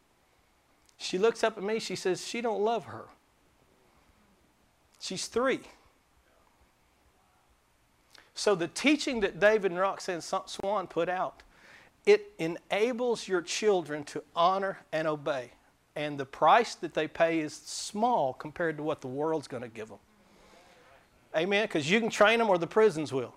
She 0.97 1.17
looks 1.17 1.43
up 1.43 1.57
at 1.57 1.63
me, 1.63 1.79
she 1.79 1.95
says, 1.95 2.25
She 2.25 2.41
don't 2.41 2.61
love 2.61 2.85
her. 2.85 3.05
She's 4.99 5.27
three. 5.27 5.59
So 8.33 8.55
the 8.55 8.67
teaching 8.67 9.19
that 9.19 9.39
David 9.39 9.71
and 9.71 9.79
Roxanne 9.79 10.21
Swan 10.21 10.87
put 10.87 11.07
out, 11.07 11.43
it 12.05 12.31
enables 12.39 13.27
your 13.27 13.41
children 13.41 14.03
to 14.05 14.23
honor 14.35 14.79
and 14.91 15.07
obey 15.07 15.51
and 15.97 16.15
the 16.17 16.25
price 16.25 16.75
that 16.75 16.93
they 16.93 17.07
pay 17.07 17.39
is 17.39 17.53
small 17.53 18.31
compared 18.33 18.77
to 18.77 18.83
what 18.83 19.01
the 19.01 19.07
world's 19.07 19.47
going 19.47 19.63
to 19.63 19.69
give 19.69 19.89
them. 19.89 19.97
Amen? 21.35 21.63
Because 21.63 21.89
you 21.89 21.99
can 21.99 22.11
train 22.11 22.37
them 22.37 22.49
or 22.49 22.59
the 22.59 22.67
prisons 22.67 23.11
will. 23.11 23.33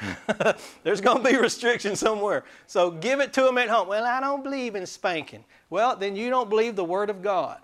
There's 0.84 1.00
going 1.00 1.24
to 1.24 1.28
be 1.28 1.36
restrictions 1.36 1.98
somewhere. 1.98 2.44
So 2.68 2.92
give 2.92 3.18
it 3.18 3.32
to 3.32 3.42
them 3.42 3.58
at 3.58 3.68
home. 3.68 3.88
Well, 3.88 4.04
I 4.04 4.20
don't 4.20 4.44
believe 4.44 4.76
in 4.76 4.86
spanking. 4.86 5.44
Well, 5.70 5.96
then 5.96 6.14
you 6.14 6.30
don't 6.30 6.48
believe 6.48 6.76
the 6.76 6.84
Word 6.84 7.10
of 7.10 7.20
God. 7.20 7.58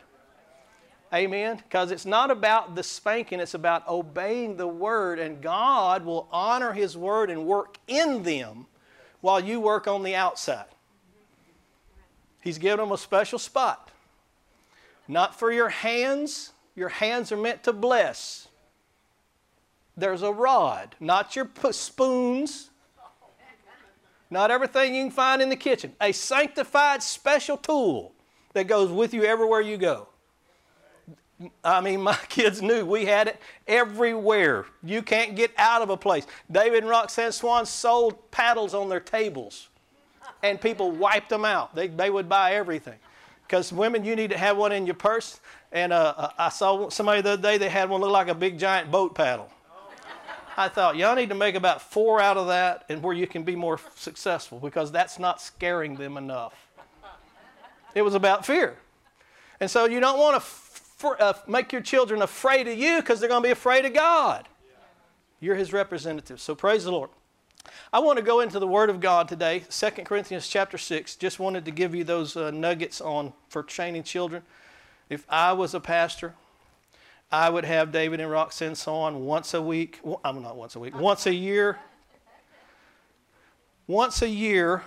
Amen? 1.12 1.58
Because 1.58 1.92
it's 1.92 2.04
not 2.04 2.32
about 2.32 2.75
the 2.75 2.82
spanking, 2.82 3.38
it's 3.38 3.54
about 3.54 3.87
obeying 3.87 4.56
the 4.56 4.66
word, 4.66 5.20
and 5.20 5.40
God 5.40 6.04
will 6.04 6.26
honor 6.32 6.73
his 6.73 6.96
word 6.96 7.30
and 7.30 7.46
work 7.46 7.78
in 7.87 8.25
them 8.25 8.66
while 9.20 9.38
you 9.38 9.61
work 9.61 9.87
on 9.87 10.02
the 10.02 10.16
outside. 10.16 10.64
He's 12.44 12.58
given 12.58 12.78
them 12.78 12.92
a 12.92 12.98
special 12.98 13.38
spot. 13.38 13.90
Not 15.08 15.38
for 15.38 15.50
your 15.50 15.70
hands, 15.70 16.52
your 16.76 16.90
hands 16.90 17.32
are 17.32 17.36
meant 17.36 17.64
to 17.64 17.72
bless. 17.72 18.48
There's 19.96 20.22
a 20.22 20.30
rod, 20.30 20.94
not 21.00 21.34
your 21.34 21.48
spoons, 21.70 22.70
not 24.30 24.50
everything 24.50 24.94
you 24.94 25.04
can 25.04 25.10
find 25.10 25.40
in 25.40 25.48
the 25.48 25.56
kitchen. 25.56 25.94
A 26.00 26.12
sanctified 26.12 27.02
special 27.02 27.56
tool 27.56 28.12
that 28.52 28.64
goes 28.64 28.90
with 28.90 29.14
you 29.14 29.24
everywhere 29.24 29.60
you 29.60 29.76
go. 29.76 30.08
I 31.62 31.80
mean, 31.80 32.00
my 32.02 32.18
kids 32.28 32.60
knew 32.60 32.84
we 32.84 33.06
had 33.06 33.28
it 33.28 33.40
everywhere. 33.66 34.66
You 34.82 35.02
can't 35.02 35.34
get 35.34 35.52
out 35.56 35.82
of 35.82 35.90
a 35.90 35.96
place. 35.96 36.26
David 36.50 36.82
and 36.82 36.88
Roxanne 36.88 37.32
Swan 37.32 37.64
sold 37.64 38.30
paddles 38.30 38.74
on 38.74 38.88
their 38.88 39.00
tables, 39.00 39.68
and 40.44 40.60
people 40.60 40.92
wiped 40.92 41.30
them 41.30 41.44
out. 41.44 41.74
They, 41.74 41.88
they 41.88 42.10
would 42.10 42.28
buy 42.28 42.52
everything. 42.52 42.98
Because 43.46 43.72
women, 43.72 44.04
you 44.04 44.14
need 44.14 44.30
to 44.30 44.38
have 44.38 44.56
one 44.56 44.72
in 44.72 44.84
your 44.86 44.94
purse. 44.94 45.40
And 45.72 45.92
uh, 45.92 46.30
I 46.38 46.50
saw 46.50 46.90
somebody 46.90 47.22
the 47.22 47.30
other 47.30 47.42
day, 47.42 47.58
they 47.58 47.70
had 47.70 47.88
one 47.88 48.00
look 48.02 48.10
like 48.10 48.28
a 48.28 48.34
big 48.34 48.58
giant 48.58 48.90
boat 48.90 49.14
paddle. 49.14 49.50
I 50.56 50.68
thought, 50.68 50.96
y'all 50.96 51.16
need 51.16 51.30
to 51.30 51.34
make 51.34 51.56
about 51.56 51.82
four 51.82 52.20
out 52.20 52.36
of 52.36 52.46
that 52.46 52.84
and 52.88 53.02
where 53.02 53.14
you 53.14 53.26
can 53.26 53.42
be 53.42 53.56
more 53.56 53.80
successful 53.96 54.58
because 54.58 54.92
that's 54.92 55.18
not 55.18 55.40
scaring 55.40 55.96
them 55.96 56.16
enough. 56.16 56.54
It 57.94 58.02
was 58.02 58.14
about 58.14 58.46
fear. 58.46 58.76
And 59.60 59.70
so 59.70 59.86
you 59.86 59.98
don't 59.98 60.18
want 60.18 60.34
to 60.34 60.46
f- 60.46 61.20
uh, 61.20 61.32
make 61.48 61.72
your 61.72 61.80
children 61.80 62.22
afraid 62.22 62.68
of 62.68 62.78
you 62.78 63.00
because 63.00 63.18
they're 63.18 63.28
going 63.28 63.42
to 63.42 63.48
be 63.48 63.52
afraid 63.52 63.84
of 63.84 63.94
God. 63.94 64.48
You're 65.40 65.56
his 65.56 65.72
representative. 65.72 66.40
So 66.40 66.54
praise 66.54 66.84
the 66.84 66.92
Lord. 66.92 67.10
I 67.92 67.99
want 68.00 68.18
to 68.18 68.25
go 68.25 68.40
into 68.40 68.59
the 68.59 68.66
Word 68.66 68.90
of 68.90 69.00
God 69.00 69.28
today, 69.28 69.64
2 69.71 69.90
Corinthians 70.04 70.49
chapter 70.49 70.76
6. 70.76 71.16
Just 71.16 71.38
wanted 71.38 71.64
to 71.64 71.71
give 71.71 71.94
you 71.94 72.04
those 72.04 72.37
uh, 72.37 72.50
nuggets 72.50 73.00
on 73.00 73.33
for 73.49 73.62
training 73.62 74.02
children. 74.02 74.42
If 75.09 75.25
I 75.28 75.52
was 75.52 75.75
a 75.75 75.80
pastor, 75.80 76.35
I 77.30 77.50
would 77.50 77.64
have 77.64 77.92
David 77.92 78.21
and 78.21 78.30
Roxanne 78.30 78.76
on 78.87 79.25
once 79.25 79.54
a 79.54 79.62
week. 79.62 80.00
Well, 80.02 80.21
I'm 80.25 80.42
not 80.42 80.56
once 80.56 80.76
a 80.76 80.80
week, 80.80 80.99
once 80.99 81.26
a 81.26 81.35
year. 81.35 81.78
Once 83.87 84.23
a 84.23 84.28
year, 84.28 84.83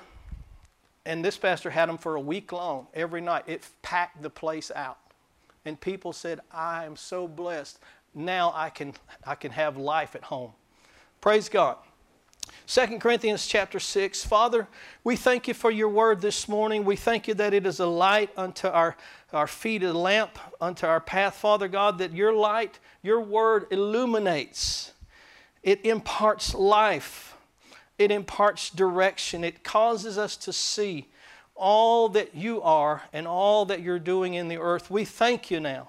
and 1.06 1.24
this 1.24 1.38
pastor 1.38 1.70
had 1.70 1.88
them 1.88 1.98
for 1.98 2.16
a 2.16 2.22
week 2.22 2.52
long, 2.52 2.88
every 2.94 3.22
night. 3.22 3.44
It 3.48 3.68
packed 3.82 4.22
the 4.22 4.30
place 4.30 4.72
out. 4.76 4.98
And 5.66 5.80
people 5.80 6.14
said, 6.14 6.40
I 6.52 6.86
am 6.86 6.96
so 6.96 7.28
blessed. 7.28 7.80
Now 8.16 8.52
I 8.56 8.70
can, 8.70 8.94
I 9.26 9.36
can 9.36 9.52
have 9.52 9.78
life 9.78 10.16
at 10.16 10.24
home. 10.24 10.52
Praise 11.22 11.48
God. 11.48 11.78
2 12.68 13.00
Corinthians 13.00 13.48
chapter 13.48 13.80
6. 13.80 14.26
Father, 14.26 14.68
we 15.06 15.16
thank 15.16 15.48
you 15.48 15.54
for 15.54 15.72
your 15.72 15.88
word 15.88 16.20
this 16.20 16.50
morning. 16.50 16.84
We 16.84 16.98
thank 16.98 17.26
you 17.26 17.34
that 17.36 17.54
it 17.54 17.66
is 17.66 17.80
a 17.80 17.86
light 17.86 18.30
unto 18.36 18.68
our, 18.68 18.98
our 19.32 19.48
feet, 19.48 19.84
a 19.84 19.94
lamp 19.94 20.38
unto 20.60 20.86
our 20.86 21.00
path. 21.00 21.36
Father 21.36 21.70
God, 21.70 21.98
that 22.00 22.12
your 22.12 22.34
light, 22.34 22.80
your 23.02 23.22
word 23.22 23.68
illuminates, 23.72 24.92
it 25.64 25.86
imparts 25.86 26.54
life, 26.54 27.38
it 27.98 28.12
imparts 28.12 28.70
direction, 28.70 29.46
it 29.46 29.64
causes 29.64 30.18
us 30.18 30.36
to 30.36 30.52
see 30.52 31.08
all 31.56 32.10
that 32.10 32.36
you 32.36 32.62
are 32.62 33.04
and 33.14 33.30
all 33.30 33.64
that 33.64 33.82
you're 33.82 33.98
doing 33.98 34.34
in 34.34 34.50
the 34.50 34.58
earth. 34.58 34.92
We 34.92 35.06
thank 35.06 35.50
you 35.50 35.62
now. 35.62 35.88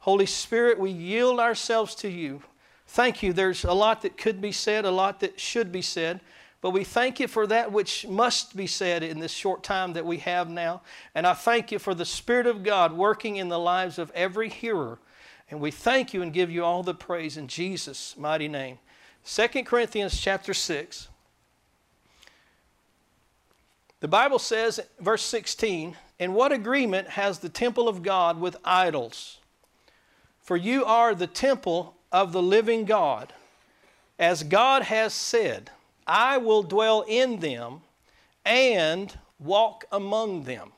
Holy 0.00 0.26
Spirit, 0.26 0.80
we 0.80 0.90
yield 0.90 1.38
ourselves 1.38 1.94
to 1.96 2.08
you. 2.08 2.42
Thank 2.86 3.22
you. 3.22 3.32
There's 3.32 3.64
a 3.64 3.72
lot 3.72 4.02
that 4.02 4.16
could 4.16 4.40
be 4.40 4.52
said, 4.52 4.84
a 4.84 4.90
lot 4.90 5.20
that 5.20 5.40
should 5.40 5.72
be 5.72 5.82
said. 5.82 6.20
But 6.60 6.70
we 6.70 6.84
thank 6.84 7.20
you 7.20 7.28
for 7.28 7.46
that 7.46 7.70
which 7.70 8.06
must 8.06 8.56
be 8.56 8.66
said 8.66 9.02
in 9.02 9.20
this 9.20 9.32
short 9.32 9.62
time 9.62 9.92
that 9.92 10.06
we 10.06 10.18
have 10.18 10.48
now. 10.48 10.82
And 11.14 11.26
I 11.26 11.34
thank 11.34 11.70
you 11.70 11.78
for 11.78 11.94
the 11.94 12.04
Spirit 12.04 12.46
of 12.46 12.62
God 12.62 12.92
working 12.92 13.36
in 13.36 13.48
the 13.48 13.58
lives 13.58 13.98
of 13.98 14.10
every 14.14 14.48
hearer. 14.48 14.98
And 15.50 15.60
we 15.60 15.70
thank 15.70 16.12
you 16.12 16.22
and 16.22 16.32
give 16.32 16.50
you 16.50 16.64
all 16.64 16.82
the 16.82 16.94
praise 16.94 17.36
in 17.36 17.46
Jesus' 17.46 18.16
mighty 18.16 18.48
name. 18.48 18.78
2 19.24 19.48
Corinthians 19.64 20.20
chapter 20.20 20.54
6. 20.54 21.08
The 24.00 24.08
Bible 24.08 24.38
says, 24.38 24.80
verse 25.00 25.22
16, 25.22 25.96
In 26.18 26.32
what 26.32 26.52
agreement 26.52 27.10
has 27.10 27.38
the 27.38 27.48
temple 27.48 27.88
of 27.88 28.02
God 28.02 28.40
with 28.40 28.56
idols? 28.64 29.38
For 30.40 30.56
you 30.56 30.84
are 30.84 31.14
the 31.14 31.26
temple 31.26 31.95
of 32.12 32.32
the 32.32 32.42
living 32.42 32.84
God. 32.84 33.32
As 34.18 34.42
God 34.42 34.82
has 34.82 35.12
said, 35.12 35.70
I 36.06 36.38
will 36.38 36.62
dwell 36.62 37.04
in 37.06 37.40
them 37.40 37.80
and 38.44 39.16
walk 39.38 39.84
among 39.92 40.44
them. 40.44 40.72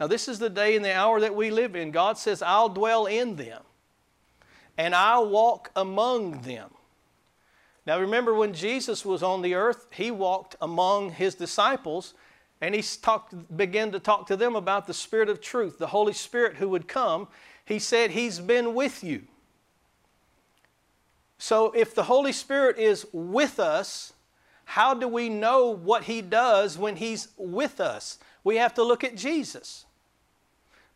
Now, 0.00 0.06
this 0.08 0.26
is 0.26 0.38
the 0.38 0.50
day 0.50 0.74
and 0.74 0.84
the 0.84 0.94
hour 0.94 1.20
that 1.20 1.36
we 1.36 1.50
live 1.50 1.76
in. 1.76 1.90
God 1.90 2.18
says, 2.18 2.42
I'll 2.42 2.68
dwell 2.68 3.06
in 3.06 3.36
them 3.36 3.62
and 4.76 4.94
I'll 4.94 5.28
walk 5.28 5.70
among 5.76 6.42
them. 6.42 6.70
Now, 7.86 8.00
remember 8.00 8.34
when 8.34 8.54
Jesus 8.54 9.04
was 9.04 9.22
on 9.22 9.42
the 9.42 9.54
earth, 9.54 9.86
he 9.92 10.10
walked 10.10 10.56
among 10.60 11.10
his 11.10 11.34
disciples 11.34 12.14
and 12.60 12.74
he 12.74 12.82
talked, 12.82 13.56
began 13.56 13.92
to 13.92 14.00
talk 14.00 14.26
to 14.28 14.36
them 14.36 14.56
about 14.56 14.86
the 14.86 14.94
Spirit 14.94 15.28
of 15.28 15.40
truth, 15.40 15.78
the 15.78 15.88
Holy 15.88 16.14
Spirit 16.14 16.56
who 16.56 16.68
would 16.70 16.88
come. 16.88 17.28
He 17.64 17.78
said, 17.78 18.10
He's 18.10 18.38
been 18.38 18.74
with 18.74 19.04
you. 19.04 19.24
So, 21.44 21.72
if 21.72 21.94
the 21.94 22.04
Holy 22.04 22.32
Spirit 22.32 22.78
is 22.78 23.06
with 23.12 23.60
us, 23.60 24.14
how 24.64 24.94
do 24.94 25.06
we 25.06 25.28
know 25.28 25.66
what 25.66 26.04
He 26.04 26.22
does 26.22 26.78
when 26.78 26.96
He's 26.96 27.28
with 27.36 27.82
us? 27.82 28.18
We 28.44 28.56
have 28.56 28.72
to 28.76 28.82
look 28.82 29.04
at 29.04 29.14
Jesus. 29.14 29.84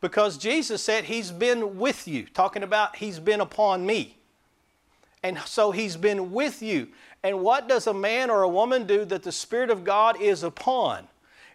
Because 0.00 0.38
Jesus 0.38 0.83
said, 0.83 1.05
He's 1.05 1.31
been 1.31 1.78
with 1.78 2.09
you, 2.09 2.25
talking 2.33 2.62
about 2.62 2.97
He's 2.97 3.21
been 3.21 3.43
upon 3.43 3.85
me. 3.85 4.17
And 5.23 5.38
so 5.40 5.71
He's 5.71 5.99
been 5.99 6.33
with 6.33 6.62
you. 6.62 6.88
And 7.23 7.40
what 7.40 7.69
does 7.69 7.87
a 7.87 7.93
man 7.93 8.31
or 8.31 8.40
a 8.40 8.49
woman 8.49 8.87
do 8.87 9.05
that 9.05 9.25
the 9.25 9.33
Spirit 9.33 9.69
of 9.69 9.85
God 9.85 10.19
is 10.19 10.43
upon? 10.43 11.09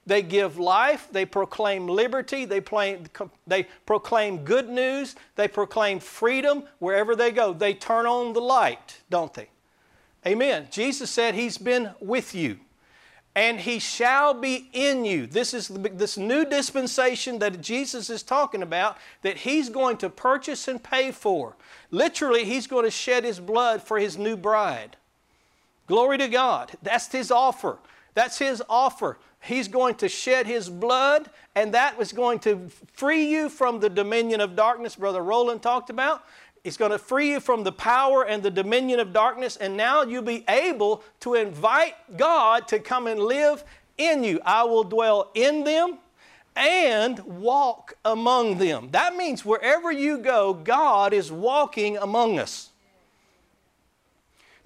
They 0.06 0.22
give 0.22 0.60
life, 0.60 1.08
they 1.12 1.26
proclaim 1.26 1.88
liberty, 1.88 2.44
they, 2.46 2.62
they 3.48 3.68
proclaim 3.86 4.44
good 4.44 4.68
news, 4.68 5.16
they 5.36 5.48
proclaim 5.48 6.00
freedom 6.00 6.64
wherever 6.80 7.16
they 7.16 7.32
go. 7.32 7.54
They 7.54 7.74
turn 7.74 8.06
on 8.06 8.34
the 8.34 8.42
light, 8.42 9.02
don't 9.10 9.34
they? 9.34 9.48
Amen. 10.26 10.68
Jesus 10.72 11.10
said 11.10 11.36
He's 11.36 11.58
been 11.58 11.92
with 12.02 12.36
you 12.36 12.60
and 13.36 13.60
He 13.60 13.80
shall 13.80 14.34
be 14.34 14.70
in 14.74 15.06
you. 15.06 15.26
This 15.26 15.54
is 15.54 15.68
this 15.68 16.18
new 16.18 16.46
dispensation 16.46 17.40
that 17.40 17.62
Jesus 17.62 18.10
is 18.10 18.24
talking 18.24 18.62
about 18.62 18.98
that 19.22 19.38
He's 19.38 19.70
going 19.70 19.98
to 19.98 20.10
purchase 20.10 20.68
and 20.68 20.82
pay 20.82 21.12
for. 21.12 21.56
Literally, 21.92 22.46
He's 22.46 22.68
going 22.68 22.86
to 22.86 22.92
shed 22.92 23.24
His 23.24 23.40
blood 23.40 23.82
for 23.82 23.98
His 24.00 24.18
new 24.18 24.38
bride. 24.38 24.98
Glory 25.88 26.18
to 26.20 26.28
God. 26.28 26.72
That's 26.82 27.12
His 27.12 27.32
offer. 27.32 27.80
That's 28.14 28.38
His 28.38 28.64
offer. 28.70 29.18
He's 29.42 29.68
going 29.68 29.96
to 29.96 30.08
shed 30.10 30.48
His 30.48 30.70
blood, 30.70 31.30
and 31.56 31.74
that 31.74 31.98
was 31.98 32.14
going 32.14 32.40
to 32.40 32.70
free 32.94 33.26
you 33.26 33.50
from 33.50 33.80
the 33.80 33.90
dominion 33.90 34.42
of 34.42 34.56
darkness, 34.56 34.96
Brother 34.96 35.22
Roland 35.22 35.62
talked 35.62 35.90
about. 35.90 36.24
It's 36.64 36.78
going 36.78 36.92
to 36.92 36.98
free 36.98 37.32
you 37.32 37.40
from 37.42 37.64
the 37.64 37.74
power 37.74 38.24
and 38.26 38.42
the 38.42 38.52
dominion 38.52 39.00
of 39.02 39.12
darkness, 39.12 39.58
and 39.58 39.76
now 39.76 40.04
you'll 40.04 40.22
be 40.24 40.46
able 40.48 41.04
to 41.20 41.34
invite 41.34 41.96
God 42.16 42.68
to 42.70 42.80
come 42.80 43.08
and 43.08 43.20
live 43.20 43.66
in 43.98 44.24
you. 44.24 44.40
I 44.46 44.64
will 44.64 44.86
dwell 44.86 45.30
in 45.34 45.66
them 45.66 45.98
and 46.56 47.20
walk 47.20 47.96
among 48.06 48.60
them. 48.60 48.90
That 48.92 49.16
means 49.16 49.44
wherever 49.44 49.92
you 49.92 50.20
go, 50.20 50.54
God 50.54 51.14
is 51.14 51.32
walking 51.32 51.98
among 51.98 52.40
us. 52.40 52.70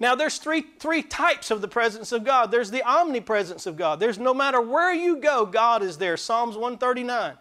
Now, 0.00 0.14
there's 0.14 0.38
three, 0.38 0.64
three 0.78 1.02
types 1.02 1.50
of 1.50 1.60
the 1.60 1.68
presence 1.68 2.12
of 2.12 2.24
God. 2.24 2.50
There's 2.50 2.70
the 2.70 2.84
omnipresence 2.88 3.66
of 3.66 3.76
God. 3.76 3.98
There's 3.98 4.18
no 4.18 4.32
matter 4.32 4.60
where 4.60 4.94
you 4.94 5.16
go, 5.16 5.44
God 5.44 5.82
is 5.82 5.98
there. 5.98 6.16
Psalms 6.16 6.54
139. 6.54 7.34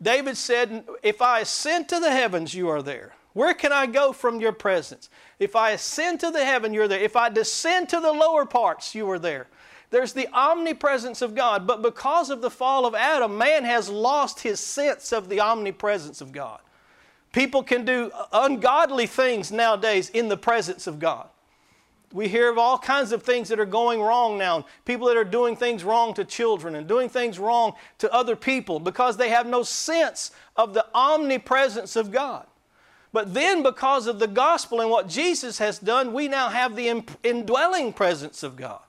David 0.00 0.36
said, 0.36 0.84
If 1.02 1.20
I 1.20 1.40
ascend 1.40 1.88
to 1.88 1.98
the 1.98 2.10
heavens, 2.10 2.54
you 2.54 2.68
are 2.68 2.82
there. 2.82 3.14
Where 3.32 3.54
can 3.54 3.72
I 3.72 3.86
go 3.86 4.12
from 4.12 4.40
your 4.40 4.52
presence? 4.52 5.08
If 5.40 5.56
I 5.56 5.72
ascend 5.72 6.20
to 6.20 6.30
the 6.30 6.44
heaven, 6.44 6.72
you're 6.72 6.86
there. 6.86 7.00
If 7.00 7.16
I 7.16 7.28
descend 7.30 7.88
to 7.88 8.00
the 8.00 8.12
lower 8.12 8.46
parts, 8.46 8.94
you 8.94 9.10
are 9.10 9.18
there. 9.18 9.48
There's 9.90 10.12
the 10.12 10.28
omnipresence 10.32 11.20
of 11.20 11.34
God, 11.34 11.66
but 11.66 11.82
because 11.82 12.30
of 12.30 12.40
the 12.40 12.50
fall 12.50 12.86
of 12.86 12.94
Adam, 12.94 13.36
man 13.36 13.64
has 13.64 13.88
lost 13.88 14.40
his 14.40 14.60
sense 14.60 15.12
of 15.12 15.28
the 15.28 15.40
omnipresence 15.40 16.20
of 16.20 16.32
God. 16.32 16.60
People 17.32 17.64
can 17.64 17.84
do 17.84 18.12
ungodly 18.32 19.06
things 19.06 19.50
nowadays 19.50 20.10
in 20.10 20.28
the 20.28 20.36
presence 20.36 20.86
of 20.86 21.00
God. 21.00 21.28
We 22.14 22.28
hear 22.28 22.48
of 22.48 22.58
all 22.58 22.78
kinds 22.78 23.10
of 23.10 23.24
things 23.24 23.48
that 23.48 23.58
are 23.58 23.66
going 23.66 24.00
wrong 24.00 24.38
now. 24.38 24.66
People 24.84 25.08
that 25.08 25.16
are 25.16 25.24
doing 25.24 25.56
things 25.56 25.82
wrong 25.82 26.14
to 26.14 26.24
children 26.24 26.76
and 26.76 26.86
doing 26.86 27.08
things 27.08 27.40
wrong 27.40 27.72
to 27.98 28.12
other 28.14 28.36
people 28.36 28.78
because 28.78 29.16
they 29.16 29.30
have 29.30 29.48
no 29.48 29.64
sense 29.64 30.30
of 30.54 30.74
the 30.74 30.86
omnipresence 30.94 31.96
of 31.96 32.12
God. 32.12 32.46
But 33.12 33.34
then, 33.34 33.64
because 33.64 34.06
of 34.06 34.20
the 34.20 34.28
gospel 34.28 34.80
and 34.80 34.90
what 34.90 35.08
Jesus 35.08 35.58
has 35.58 35.80
done, 35.80 36.12
we 36.12 36.28
now 36.28 36.50
have 36.50 36.76
the 36.76 37.04
indwelling 37.24 37.92
presence 37.92 38.44
of 38.44 38.54
God. 38.54 38.83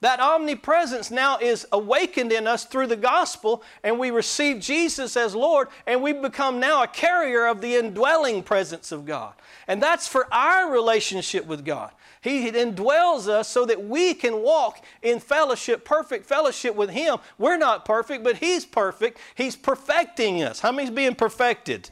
That 0.00 0.18
omnipresence 0.18 1.10
now 1.10 1.36
is 1.38 1.66
awakened 1.72 2.32
in 2.32 2.46
us 2.46 2.64
through 2.64 2.86
the 2.86 2.96
gospel, 2.96 3.62
and 3.82 3.98
we 3.98 4.10
receive 4.10 4.58
Jesus 4.60 5.14
as 5.14 5.34
Lord, 5.34 5.68
and 5.86 6.02
we 6.02 6.14
become 6.14 6.58
now 6.58 6.82
a 6.82 6.88
carrier 6.88 7.46
of 7.46 7.60
the 7.60 7.76
indwelling 7.76 8.42
presence 8.42 8.92
of 8.92 9.04
God. 9.04 9.34
And 9.68 9.82
that's 9.82 10.08
for 10.08 10.26
our 10.32 10.72
relationship 10.72 11.44
with 11.46 11.66
God. 11.66 11.90
He 12.22 12.50
indwells 12.50 13.28
us 13.28 13.48
so 13.48 13.66
that 13.66 13.84
we 13.84 14.14
can 14.14 14.42
walk 14.42 14.84
in 15.02 15.20
fellowship, 15.20 15.84
perfect 15.84 16.26
fellowship 16.26 16.74
with 16.74 16.90
Him. 16.90 17.18
We're 17.38 17.58
not 17.58 17.84
perfect, 17.84 18.24
but 18.24 18.38
He's 18.38 18.64
perfect. 18.64 19.18
He's 19.34 19.56
perfecting 19.56 20.42
us. 20.42 20.60
How 20.60 20.72
many's 20.72 20.90
being 20.90 21.14
perfected? 21.14 21.90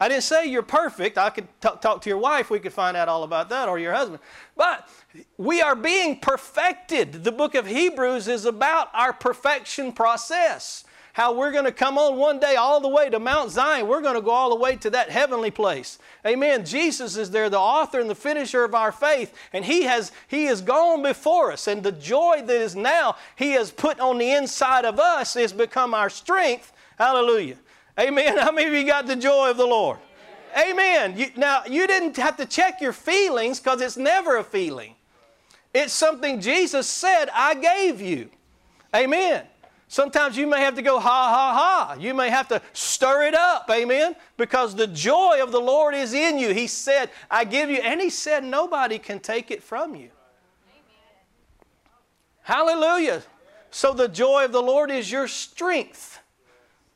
I 0.00 0.08
didn't 0.08 0.24
say 0.24 0.46
you're 0.46 0.62
perfect. 0.62 1.18
I 1.18 1.30
could 1.30 1.48
t- 1.60 1.68
talk 1.80 2.02
to 2.02 2.08
your 2.08 2.18
wife. 2.18 2.50
We 2.50 2.58
could 2.58 2.72
find 2.72 2.96
out 2.96 3.08
all 3.08 3.22
about 3.22 3.48
that, 3.50 3.68
or 3.68 3.78
your 3.78 3.92
husband. 3.92 4.20
But 4.56 4.88
we 5.36 5.62
are 5.62 5.76
being 5.76 6.18
perfected. 6.18 7.24
The 7.24 7.32
book 7.32 7.54
of 7.54 7.66
Hebrews 7.66 8.28
is 8.28 8.44
about 8.44 8.88
our 8.94 9.12
perfection 9.12 9.92
process. 9.92 10.84
How 11.14 11.34
we're 11.34 11.52
going 11.52 11.66
to 11.66 11.72
come 11.72 11.98
on 11.98 12.16
one 12.16 12.40
day 12.40 12.56
all 12.56 12.80
the 12.80 12.88
way 12.88 13.10
to 13.10 13.18
Mount 13.18 13.50
Zion. 13.50 13.86
We're 13.86 14.00
going 14.00 14.14
to 14.14 14.22
go 14.22 14.30
all 14.30 14.48
the 14.48 14.56
way 14.56 14.76
to 14.76 14.88
that 14.90 15.10
heavenly 15.10 15.50
place. 15.50 15.98
Amen. 16.26 16.64
Jesus 16.64 17.18
is 17.18 17.30
there, 17.30 17.50
the 17.50 17.58
author 17.58 18.00
and 18.00 18.08
the 18.08 18.14
finisher 18.14 18.64
of 18.64 18.74
our 18.74 18.92
faith, 18.92 19.34
and 19.52 19.62
He 19.62 19.82
has 19.82 20.10
He 20.26 20.44
has 20.44 20.62
gone 20.62 21.02
before 21.02 21.52
us. 21.52 21.66
And 21.66 21.82
the 21.82 21.92
joy 21.92 22.42
that 22.46 22.60
is 22.60 22.74
now 22.74 23.16
He 23.36 23.50
has 23.52 23.70
put 23.70 24.00
on 24.00 24.16
the 24.16 24.32
inside 24.32 24.86
of 24.86 24.98
us 24.98 25.34
has 25.34 25.52
become 25.52 25.92
our 25.92 26.08
strength. 26.08 26.72
Hallelujah. 26.96 27.56
Amen. 27.98 28.38
How 28.38 28.52
many 28.52 28.68
of 28.68 28.74
you 28.74 28.86
got 28.86 29.06
the 29.06 29.16
joy 29.16 29.50
of 29.50 29.56
the 29.56 29.66
Lord? 29.66 29.98
Amen. 30.58 31.16
You, 31.16 31.26
now, 31.36 31.62
you 31.68 31.86
didn't 31.86 32.16
have 32.16 32.36
to 32.36 32.46
check 32.46 32.80
your 32.80 32.92
feelings 32.92 33.58
because 33.58 33.80
it's 33.80 33.96
never 33.96 34.36
a 34.36 34.44
feeling. 34.44 34.94
It's 35.74 35.92
something 35.92 36.40
Jesus 36.40 36.86
said, 36.86 37.30
I 37.32 37.54
gave 37.54 38.00
you. 38.00 38.28
Amen. 38.94 39.44
Sometimes 39.88 40.36
you 40.36 40.46
may 40.46 40.60
have 40.60 40.74
to 40.76 40.82
go, 40.82 40.98
ha, 40.98 41.08
ha, 41.08 41.54
ha. 41.54 41.96
You 42.00 42.14
may 42.14 42.30
have 42.30 42.48
to 42.48 42.62
stir 42.72 43.24
it 43.24 43.34
up. 43.34 43.68
Amen. 43.70 44.16
Because 44.36 44.74
the 44.74 44.86
joy 44.86 45.40
of 45.42 45.52
the 45.52 45.60
Lord 45.60 45.94
is 45.94 46.14
in 46.14 46.38
you. 46.38 46.52
He 46.52 46.66
said, 46.66 47.10
I 47.30 47.44
give 47.44 47.70
you. 47.70 47.76
And 47.78 48.00
He 48.00 48.10
said, 48.10 48.44
nobody 48.44 48.98
can 48.98 49.20
take 49.20 49.50
it 49.50 49.62
from 49.62 49.94
you. 49.94 50.10
Hallelujah. 52.42 53.22
So 53.70 53.92
the 53.92 54.08
joy 54.08 54.44
of 54.44 54.52
the 54.52 54.62
Lord 54.62 54.90
is 54.90 55.10
your 55.10 55.28
strength. 55.28 56.20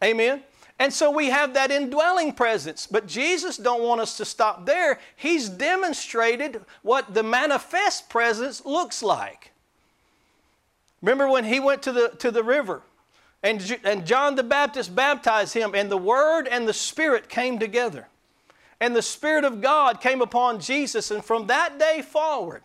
Amen. 0.03 0.43
And 0.79 0.93
so 0.93 1.11
we 1.11 1.31
have 1.31 1.55
that 1.55 1.71
indwelling 1.71 2.33
presence. 2.33 2.87
But 2.87 3.07
Jesus 3.07 3.57
don't 3.57 3.83
want 3.83 4.01
us 4.01 4.17
to 4.19 4.25
stop 4.25 4.67
there. 4.67 4.99
He's 5.17 5.49
demonstrated 5.49 6.61
what 6.83 7.15
the 7.15 7.23
manifest 7.23 8.09
presence 8.09 8.65
looks 8.65 9.03
like. 9.03 9.53
Remember 11.01 11.29
when 11.29 11.45
he 11.45 11.61
went 11.61 11.83
to 11.83 11.93
the, 11.93 12.09
to 12.19 12.31
the 12.31 12.43
river 12.43 12.83
and, 13.43 13.79
and 13.85 14.07
John 14.07 14.35
the 14.35 14.43
Baptist 14.43 14.95
baptized 14.95 15.55
him, 15.55 15.75
and 15.75 15.89
the 15.89 15.97
Word 15.97 16.49
and 16.49 16.67
the 16.67 16.73
Spirit 16.73 17.29
came 17.29 17.61
together. 17.61 18.09
And 18.81 18.95
the 18.95 19.03
Spirit 19.03 19.45
of 19.45 19.61
God 19.61 20.01
came 20.01 20.21
upon 20.21 20.61
Jesus, 20.61 21.13
and 21.13 21.25
from 21.25 21.47
that 21.47 21.79
day 21.79 22.03
forward, 22.03 22.63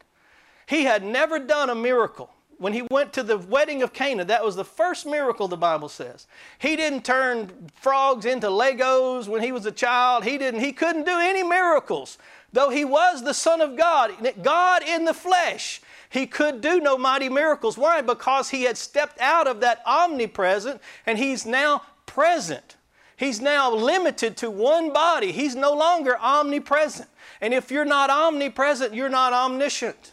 he 0.65 0.85
had 0.85 1.03
never 1.03 1.37
done 1.37 1.69
a 1.69 1.75
miracle 1.75 2.31
when 2.61 2.73
he 2.73 2.83
went 2.91 3.11
to 3.13 3.23
the 3.23 3.39
wedding 3.39 3.81
of 3.81 3.91
Cana, 3.91 4.23
that 4.23 4.45
was 4.45 4.55
the 4.55 4.63
first 4.63 5.07
miracle 5.07 5.47
the 5.47 5.57
Bible 5.57 5.89
says. 5.89 6.27
He 6.59 6.75
didn't 6.75 7.03
turn 7.03 7.71
frogs 7.73 8.23
into 8.23 8.49
Legos 8.49 9.27
when 9.27 9.41
he 9.41 9.51
was 9.51 9.65
a 9.65 9.71
child. 9.71 10.25
He 10.25 10.37
didn't 10.37 10.59
he 10.59 10.71
couldn't 10.71 11.07
do 11.07 11.17
any 11.17 11.41
miracles. 11.41 12.19
Though 12.53 12.69
he 12.69 12.85
was 12.85 13.23
the 13.23 13.33
son 13.33 13.61
of 13.61 13.75
God, 13.75 14.11
God 14.43 14.83
in 14.87 15.05
the 15.05 15.13
flesh, 15.13 15.81
he 16.11 16.27
could 16.27 16.61
do 16.61 16.79
no 16.79 16.99
mighty 16.99 17.29
miracles. 17.29 17.79
Why? 17.79 18.01
Because 18.01 18.51
he 18.51 18.63
had 18.63 18.77
stepped 18.77 19.19
out 19.19 19.47
of 19.47 19.61
that 19.61 19.81
omnipresent 19.83 20.81
and 21.07 21.17
he's 21.17 21.47
now 21.47 21.81
present. 22.05 22.75
He's 23.17 23.41
now 23.41 23.73
limited 23.73 24.37
to 24.37 24.51
one 24.51 24.93
body. 24.93 25.31
He's 25.31 25.55
no 25.55 25.73
longer 25.73 26.15
omnipresent. 26.19 27.09
And 27.41 27.55
if 27.55 27.71
you're 27.71 27.85
not 27.85 28.11
omnipresent, 28.11 28.93
you're 28.93 29.09
not 29.09 29.33
omniscient. 29.33 30.11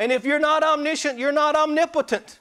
And 0.00 0.10
if 0.10 0.24
you're 0.24 0.38
not 0.38 0.64
omniscient, 0.64 1.18
you're 1.18 1.30
not 1.30 1.54
omnipotent. 1.54 2.38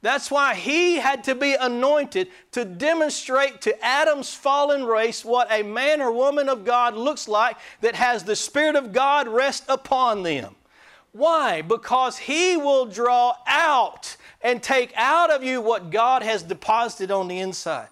That's 0.00 0.30
why 0.30 0.54
he 0.54 0.94
had 0.94 1.24
to 1.24 1.34
be 1.34 1.54
anointed 1.54 2.28
to 2.52 2.64
demonstrate 2.64 3.60
to 3.62 3.84
Adam's 3.84 4.32
fallen 4.32 4.84
race 4.84 5.24
what 5.24 5.50
a 5.50 5.64
man 5.64 6.00
or 6.00 6.12
woman 6.12 6.48
of 6.48 6.64
God 6.64 6.94
looks 6.94 7.26
like 7.26 7.56
that 7.80 7.96
has 7.96 8.22
the 8.22 8.36
Spirit 8.36 8.76
of 8.76 8.92
God 8.92 9.26
rest 9.26 9.64
upon 9.68 10.22
them. 10.22 10.54
Why? 11.10 11.62
Because 11.62 12.16
he 12.16 12.56
will 12.56 12.86
draw 12.86 13.34
out 13.48 14.16
and 14.40 14.62
take 14.62 14.92
out 14.94 15.30
of 15.30 15.42
you 15.42 15.60
what 15.60 15.90
God 15.90 16.22
has 16.22 16.44
deposited 16.44 17.10
on 17.10 17.26
the 17.26 17.40
inside. 17.40 17.88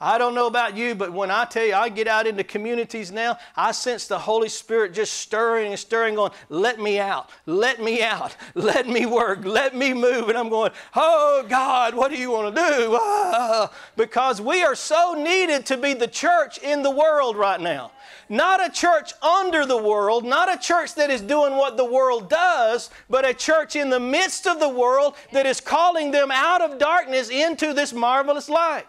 I 0.00 0.16
don't 0.16 0.36
know 0.36 0.46
about 0.46 0.76
you, 0.76 0.94
but 0.94 1.12
when 1.12 1.28
I 1.28 1.44
tell 1.44 1.64
you 1.64 1.74
I 1.74 1.88
get 1.88 2.06
out 2.06 2.28
into 2.28 2.44
communities 2.44 3.10
now, 3.10 3.36
I 3.56 3.72
sense 3.72 4.06
the 4.06 4.18
Holy 4.18 4.48
Spirit 4.48 4.94
just 4.94 5.14
stirring 5.14 5.72
and 5.72 5.78
stirring, 5.78 6.14
going, 6.14 6.30
let 6.48 6.78
me 6.78 7.00
out, 7.00 7.30
let 7.46 7.82
me 7.82 8.00
out, 8.02 8.36
let 8.54 8.88
me 8.88 9.06
work, 9.06 9.44
let 9.44 9.74
me 9.74 9.92
move. 9.92 10.28
And 10.28 10.38
I'm 10.38 10.50
going, 10.50 10.70
oh 10.94 11.44
God, 11.48 11.96
what 11.96 12.12
do 12.12 12.16
you 12.16 12.30
want 12.30 12.54
to 12.54 12.62
do? 12.62 13.68
Because 13.96 14.40
we 14.40 14.62
are 14.62 14.76
so 14.76 15.14
needed 15.14 15.66
to 15.66 15.76
be 15.76 15.92
the 15.92 16.06
church 16.06 16.58
in 16.58 16.82
the 16.82 16.90
world 16.90 17.36
right 17.36 17.60
now. 17.60 17.90
Not 18.28 18.64
a 18.64 18.70
church 18.70 19.12
under 19.22 19.66
the 19.66 19.76
world, 19.76 20.24
not 20.24 20.52
a 20.52 20.58
church 20.58 20.94
that 20.94 21.10
is 21.10 21.20
doing 21.20 21.56
what 21.56 21.76
the 21.76 21.84
world 21.84 22.30
does, 22.30 22.90
but 23.10 23.26
a 23.26 23.34
church 23.34 23.74
in 23.74 23.90
the 23.90 23.98
midst 23.98 24.46
of 24.46 24.60
the 24.60 24.68
world 24.68 25.14
that 25.32 25.46
is 25.46 25.60
calling 25.60 26.10
them 26.10 26.30
out 26.30 26.60
of 26.60 26.78
darkness 26.78 27.30
into 27.30 27.72
this 27.72 27.92
marvelous 27.92 28.48
light. 28.48 28.86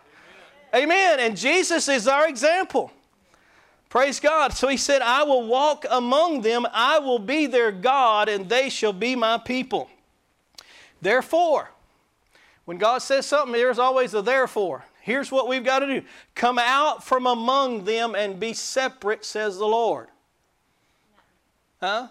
Amen. 0.74 1.20
And 1.20 1.36
Jesus 1.36 1.88
is 1.88 2.08
our 2.08 2.28
example. 2.28 2.92
Praise 3.90 4.20
God. 4.20 4.54
So 4.54 4.68
he 4.68 4.78
said, 4.78 5.02
I 5.02 5.24
will 5.24 5.48
walk 5.48 5.86
among 5.90 6.42
them, 6.42 6.68
I 6.72 7.00
will 7.00 7.20
be 7.20 7.48
their 7.48 7.72
God, 7.72 8.30
and 8.30 8.48
they 8.48 8.70
shall 8.70 8.94
be 8.94 9.16
my 9.16 9.40
people. 9.40 9.90
Therefore, 11.02 11.72
when 12.66 12.78
God 12.78 13.00
says 13.00 13.26
something, 13.26 13.54
there's 13.54 13.80
always 13.80 14.14
a 14.14 14.22
therefore. 14.22 14.86
Here's 15.02 15.32
what 15.32 15.48
we've 15.48 15.64
got 15.64 15.80
to 15.80 15.88
do 15.88 16.06
come 16.36 16.60
out 16.60 17.04
from 17.04 17.26
among 17.26 17.86
them 17.86 18.14
and 18.14 18.40
be 18.40 18.54
separate, 18.54 19.26
says 19.26 19.58
the 19.58 19.66
Lord. 19.66 20.08
Huh? 21.80 22.10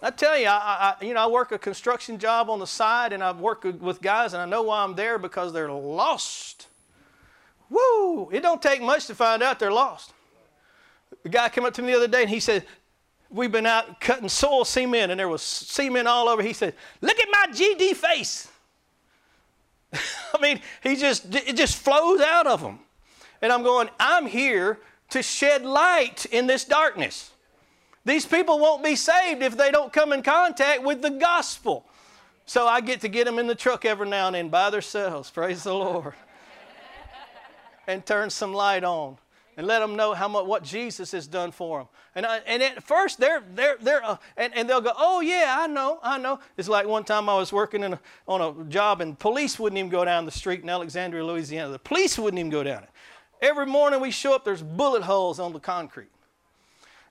I 0.00 0.10
tell 0.10 0.38
you, 0.38 0.46
I, 0.46 0.96
I, 1.00 1.04
you 1.04 1.14
know, 1.14 1.24
I 1.24 1.26
work 1.26 1.52
a 1.52 1.58
construction 1.58 2.18
job 2.18 2.50
on 2.50 2.60
the 2.60 2.66
side, 2.66 3.12
and 3.12 3.22
I 3.22 3.32
work 3.32 3.64
with 3.64 4.00
guys, 4.00 4.32
and 4.32 4.42
I 4.42 4.46
know 4.46 4.62
why 4.62 4.84
I'm 4.84 4.94
there 4.94 5.18
because 5.18 5.52
they're 5.52 5.70
lost. 5.70 6.68
It 8.30 8.40
don't 8.40 8.60
take 8.60 8.82
much 8.82 9.06
to 9.06 9.14
find 9.14 9.42
out 9.42 9.58
they're 9.58 9.72
lost. 9.72 10.12
The 11.22 11.28
guy 11.28 11.48
came 11.48 11.64
up 11.64 11.74
to 11.74 11.82
me 11.82 11.92
the 11.92 11.98
other 11.98 12.08
day 12.08 12.22
and 12.22 12.30
he 12.30 12.40
said, 12.40 12.64
We've 13.30 13.50
been 13.50 13.66
out 13.66 13.98
cutting 13.98 14.28
soil 14.28 14.64
cement 14.64 15.10
and 15.10 15.18
there 15.18 15.28
was 15.28 15.40
cement 15.40 16.06
all 16.06 16.28
over. 16.28 16.42
He 16.42 16.52
said, 16.52 16.74
Look 17.00 17.18
at 17.18 17.28
my 17.30 17.46
GD 17.50 17.94
face. 17.94 18.50
I 19.92 20.40
mean, 20.40 20.60
he 20.82 20.96
just 20.96 21.34
it 21.34 21.56
just 21.56 21.76
flows 21.76 22.20
out 22.20 22.46
of 22.46 22.60
him. 22.60 22.78
And 23.40 23.52
I'm 23.52 23.62
going, 23.62 23.88
I'm 23.98 24.26
here 24.26 24.78
to 25.10 25.22
shed 25.22 25.64
light 25.64 26.26
in 26.26 26.46
this 26.46 26.64
darkness. 26.64 27.30
These 28.04 28.26
people 28.26 28.58
won't 28.58 28.84
be 28.84 28.96
saved 28.96 29.42
if 29.42 29.56
they 29.56 29.70
don't 29.70 29.92
come 29.92 30.12
in 30.12 30.22
contact 30.22 30.82
with 30.82 31.02
the 31.02 31.10
gospel. 31.10 31.86
So 32.46 32.66
I 32.66 32.80
get 32.80 33.00
to 33.02 33.08
get 33.08 33.24
them 33.24 33.38
in 33.38 33.46
the 33.46 33.54
truck 33.54 33.84
every 33.84 34.08
now 34.08 34.26
and 34.26 34.34
then 34.34 34.48
by 34.48 34.70
themselves. 34.70 35.30
Praise 35.30 35.62
the 35.62 35.74
Lord 35.74 36.14
and 37.86 38.04
turn 38.04 38.30
some 38.30 38.52
light 38.52 38.84
on 38.84 39.18
and 39.56 39.66
let 39.66 39.80
them 39.80 39.96
know 39.96 40.14
how 40.14 40.28
much 40.28 40.46
what 40.46 40.62
Jesus 40.62 41.12
has 41.12 41.26
done 41.26 41.52
for 41.52 41.80
them. 41.80 41.88
And, 42.14 42.26
I, 42.26 42.38
and 42.46 42.62
at 42.62 42.82
first 42.82 43.18
they're 43.18 43.42
they're 43.54 43.76
they're 43.80 44.04
uh, 44.04 44.16
and, 44.36 44.54
and 44.56 44.68
they'll 44.68 44.80
go, 44.80 44.92
oh 44.96 45.20
yeah, 45.20 45.56
I 45.58 45.66
know, 45.66 45.98
I 46.02 46.18
know. 46.18 46.40
It's 46.56 46.68
like 46.68 46.86
one 46.86 47.04
time 47.04 47.28
I 47.28 47.36
was 47.36 47.52
working 47.52 47.84
a, 47.84 48.00
on 48.26 48.40
a 48.40 48.64
job 48.64 49.00
and 49.00 49.18
police 49.18 49.58
wouldn't 49.58 49.78
even 49.78 49.90
go 49.90 50.04
down 50.04 50.24
the 50.24 50.30
street 50.30 50.62
in 50.62 50.68
Alexandria, 50.68 51.24
Louisiana. 51.24 51.70
The 51.70 51.78
police 51.78 52.18
wouldn't 52.18 52.38
even 52.38 52.50
go 52.50 52.62
down 52.62 52.84
it. 52.84 52.90
Every 53.40 53.66
morning 53.66 54.00
we 54.00 54.10
show 54.10 54.34
up, 54.34 54.44
there's 54.44 54.62
bullet 54.62 55.02
holes 55.02 55.40
on 55.40 55.52
the 55.52 55.60
concrete. 55.60 56.10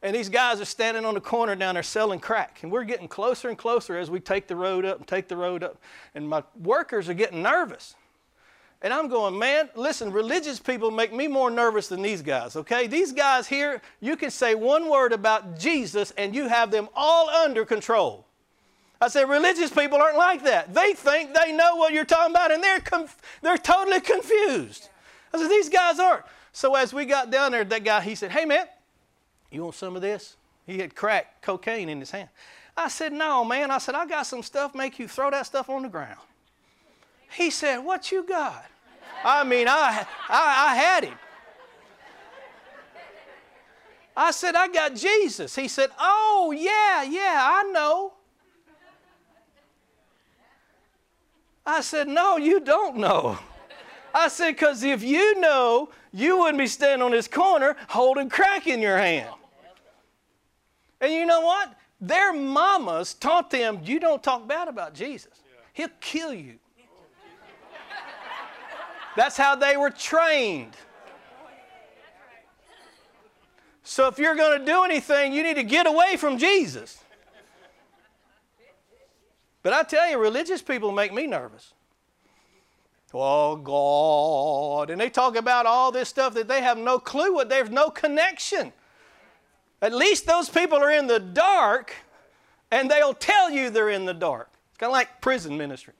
And 0.04 0.16
these 0.16 0.30
guys 0.30 0.60
are 0.60 0.66
standing 0.66 1.06
on 1.06 1.14
the 1.14 1.22
corner 1.22 1.56
down 1.56 1.76
there 1.76 1.84
selling 1.84 2.20
crack. 2.20 2.60
And 2.64 2.72
we're 2.72 2.86
getting 2.86 3.08
closer 3.08 3.50
and 3.50 3.58
closer 3.58 3.98
as 3.98 4.10
we 4.10 4.20
take 4.20 4.48
the 4.48 4.56
road 4.56 4.84
up 4.84 4.98
and 4.98 5.08
take 5.08 5.28
the 5.28 5.38
road 5.38 5.64
up. 5.64 5.80
And 6.16 6.28
my 6.28 6.44
workers 6.60 7.08
are 7.08 7.14
getting 7.14 7.44
nervous. 7.44 7.96
And 8.82 8.94
I'm 8.94 9.08
going, 9.08 9.38
man, 9.38 9.70
listen, 9.76 10.12
religious 10.12 10.60
people 10.60 10.90
make 10.92 11.14
me 11.14 11.28
more 11.28 11.52
nervous 11.52 11.88
than 11.88 12.02
these 12.02 12.22
guys, 12.22 12.56
okay? 12.56 12.88
These 12.88 13.12
guys 13.12 13.48
here, 13.48 13.82
you 14.00 14.16
can 14.16 14.32
say 14.32 14.56
one 14.56 14.90
word 14.90 15.14
about 15.14 15.60
Jesus 15.60 16.12
and 16.18 16.34
you 16.34 16.48
have 16.48 16.72
them 16.72 16.90
all 16.96 17.30
under 17.30 17.64
control. 17.66 18.26
I 19.00 19.08
said, 19.08 19.30
religious 19.30 19.72
people 19.72 20.00
aren't 20.02 20.18
like 20.18 20.44
that. 20.44 20.74
They 20.74 20.94
think 20.94 21.34
they 21.34 21.52
know 21.52 21.76
what 21.76 21.94
you're 21.94 22.06
talking 22.06 22.34
about 22.34 22.52
and 22.52 22.64
they're, 22.64 22.80
conf- 22.80 23.22
they're 23.42 23.58
totally 23.58 24.00
confused. 24.02 24.90
I 25.34 25.38
said, 25.40 25.50
these 25.50 25.70
guys 25.70 26.00
aren't. 26.00 26.26
So 26.52 26.76
as 26.76 26.94
we 26.94 27.06
got 27.06 27.32
down 27.32 27.52
there, 27.52 27.64
that 27.64 27.84
guy, 27.84 28.02
he 28.02 28.16
said, 28.16 28.32
hey, 28.32 28.46
man, 28.46 28.66
You 29.52 29.64
want 29.64 29.76
some 29.76 29.96
of 29.96 30.02
this? 30.02 30.38
He 30.66 30.80
had 30.80 30.96
crack 30.96 31.42
cocaine 31.42 31.90
in 31.90 32.00
his 32.00 32.12
hand. 32.12 32.30
I 32.76 32.88
said, 32.88 33.12
No, 33.12 33.44
man. 33.44 33.70
I 33.70 33.78
said, 33.78 33.96
I 33.96 34.06
got 34.06 34.24
some 34.26 34.42
stuff, 34.42 34.74
make 34.74 34.98
you 34.98 35.08
throw 35.08 35.30
that 35.30 35.46
stuff 35.46 35.70
on 35.70 35.84
the 35.84 35.90
ground. 35.90 36.20
He 37.32 37.50
said, 37.50 37.80
What 37.80 38.12
you 38.12 38.24
got? 38.24 38.66
I 39.24 39.44
mean, 39.44 39.68
I, 39.68 40.06
I, 40.30 40.68
I 40.70 40.76
had 40.76 41.04
him. 41.06 41.18
I 44.16 44.32
said, 44.32 44.56
I 44.56 44.68
got 44.68 44.96
Jesus. 44.96 45.56
He 45.56 45.68
said, 45.68 45.90
Oh, 46.00 46.54
yeah, 46.56 47.04
yeah, 47.04 47.40
I 47.42 47.64
know. 47.72 48.14
I 51.66 51.82
said, 51.82 52.08
No, 52.08 52.38
you 52.38 52.60
don't 52.60 52.98
know. 52.98 53.38
I 54.14 54.28
said, 54.28 54.52
Because 54.52 54.84
if 54.84 55.04
you 55.04 55.40
know, 55.40 55.90
you 56.12 56.40
wouldn't 56.40 56.58
be 56.58 56.68
standing 56.68 57.04
on 57.04 57.12
this 57.12 57.28
corner 57.28 57.76
holding 57.88 58.30
crack 58.30 58.68
in 58.68 58.82
your 58.82 58.98
hand. 58.98 59.30
And 61.00 61.14
you 61.14 61.26
know 61.26 61.42
what? 61.42 61.74
Their 62.00 62.34
mamas 62.34 63.14
taught 63.14 63.50
them, 63.50 63.80
You 63.84 64.00
don't 64.00 64.22
talk 64.22 64.48
bad 64.48 64.68
about 64.68 64.94
Jesus, 64.94 65.42
He'll 65.74 65.90
kill 66.00 66.34
you. 66.34 66.60
That's 69.16 69.38
how 69.38 69.56
they 69.56 69.78
were 69.78 69.90
trained. 69.90 70.76
So 73.84 74.08
if 74.08 74.18
you're 74.18 74.36
going 74.36 74.60
to 74.60 74.66
do 74.66 74.84
anything, 74.84 75.34
you 75.34 75.44
need 75.44 75.56
to 75.56 75.64
get 75.64 75.86
away 75.86 76.16
from 76.18 76.38
Jesus. 76.38 77.04
But 79.64 79.74
I 79.74 79.84
tell 79.84 80.10
you, 80.10 80.18
religious 80.18 80.62
people 80.62 80.92
make 80.92 81.14
me 81.14 81.28
nervous. 81.28 81.74
Oh, 83.14 83.58
God. 83.58 84.90
And 84.90 85.00
they 85.00 85.10
talk 85.10 85.36
about 85.36 85.66
all 85.66 85.92
this 85.92 86.08
stuff 86.08 86.34
that 86.36 86.48
they 86.48 86.62
have 86.62 86.78
no 86.78 86.98
clue 86.98 87.34
what, 87.34 87.50
there's 87.50 87.70
no 87.70 87.90
connection. 87.90 88.72
At 89.82 89.94
least 89.94 90.26
those 90.26 90.48
people 90.48 90.78
are 90.78 90.92
in 90.92 91.08
the 91.08 91.20
dark 91.20 91.94
and 92.72 92.90
they'll 92.90 93.14
tell 93.14 93.50
you 93.50 93.70
they're 93.70 93.90
in 93.90 94.06
the 94.06 94.14
dark. 94.14 94.50
It's 94.70 94.78
kind 94.78 94.90
of 94.90 94.94
like 94.94 95.20
prison 95.22 95.58
ministry. 95.58 95.94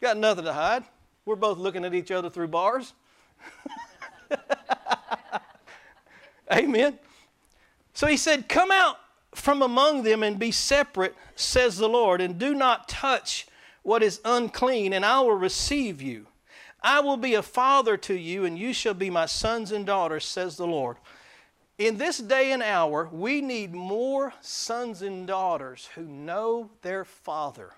Got 0.00 0.16
nothing 0.16 0.44
to 0.44 0.52
hide. 0.52 0.84
We're 1.26 1.36
both 1.36 1.58
looking 1.58 1.84
at 1.84 1.94
each 1.94 2.10
other 2.10 2.28
through 2.28 2.48
bars. 2.48 2.92
Amen. 6.52 6.98
So 7.94 8.06
he 8.06 8.16
said, 8.16 8.48
Come 8.48 8.70
out 8.70 8.98
from 9.34 9.62
among 9.62 10.02
them 10.02 10.22
and 10.22 10.38
be 10.38 10.50
separate, 10.50 11.14
says 11.34 11.78
the 11.78 11.88
Lord, 11.88 12.20
and 12.20 12.38
do 12.38 12.54
not 12.54 12.88
touch 12.88 13.46
what 13.82 14.02
is 14.02 14.20
unclean, 14.24 14.92
and 14.92 15.04
I 15.04 15.20
will 15.20 15.34
receive 15.34 16.00
you. 16.00 16.26
I 16.82 17.00
will 17.00 17.16
be 17.16 17.34
a 17.34 17.42
father 17.42 17.96
to 17.98 18.14
you, 18.14 18.44
and 18.44 18.58
you 18.58 18.72
shall 18.74 18.94
be 18.94 19.10
my 19.10 19.26
sons 19.26 19.72
and 19.72 19.86
daughters, 19.86 20.24
says 20.24 20.56
the 20.56 20.66
Lord. 20.66 20.98
In 21.78 21.96
this 21.96 22.18
day 22.18 22.52
and 22.52 22.62
hour, 22.62 23.08
we 23.10 23.40
need 23.40 23.74
more 23.74 24.34
sons 24.40 25.02
and 25.02 25.26
daughters 25.26 25.88
who 25.94 26.02
know 26.02 26.70
their 26.82 27.04
father 27.04 27.72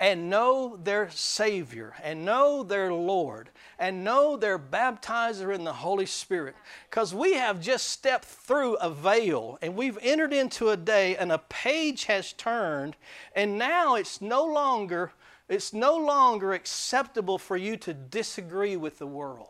and 0.00 0.30
know 0.30 0.76
their 0.76 1.10
Savior 1.10 1.94
and 2.02 2.24
know 2.24 2.62
their 2.62 2.92
Lord 2.92 3.50
and 3.78 4.04
know 4.04 4.36
their 4.36 4.58
baptizer 4.58 5.52
in 5.52 5.64
the 5.64 5.72
Holy 5.72 6.06
Spirit. 6.06 6.54
Because 6.88 7.12
we 7.12 7.34
have 7.34 7.60
just 7.60 7.88
stepped 7.88 8.24
through 8.24 8.76
a 8.76 8.90
veil 8.90 9.58
and 9.60 9.74
we've 9.74 9.98
entered 10.00 10.32
into 10.32 10.68
a 10.68 10.76
day 10.76 11.16
and 11.16 11.32
a 11.32 11.38
page 11.38 12.04
has 12.04 12.32
turned 12.32 12.96
and 13.34 13.58
now 13.58 13.96
it's 13.96 14.20
no 14.20 14.44
longer 14.44 15.12
it's 15.48 15.72
no 15.72 15.96
longer 15.96 16.52
acceptable 16.52 17.38
for 17.38 17.56
you 17.56 17.78
to 17.78 17.94
disagree 17.94 18.76
with 18.76 18.98
the 18.98 19.06
world. 19.06 19.48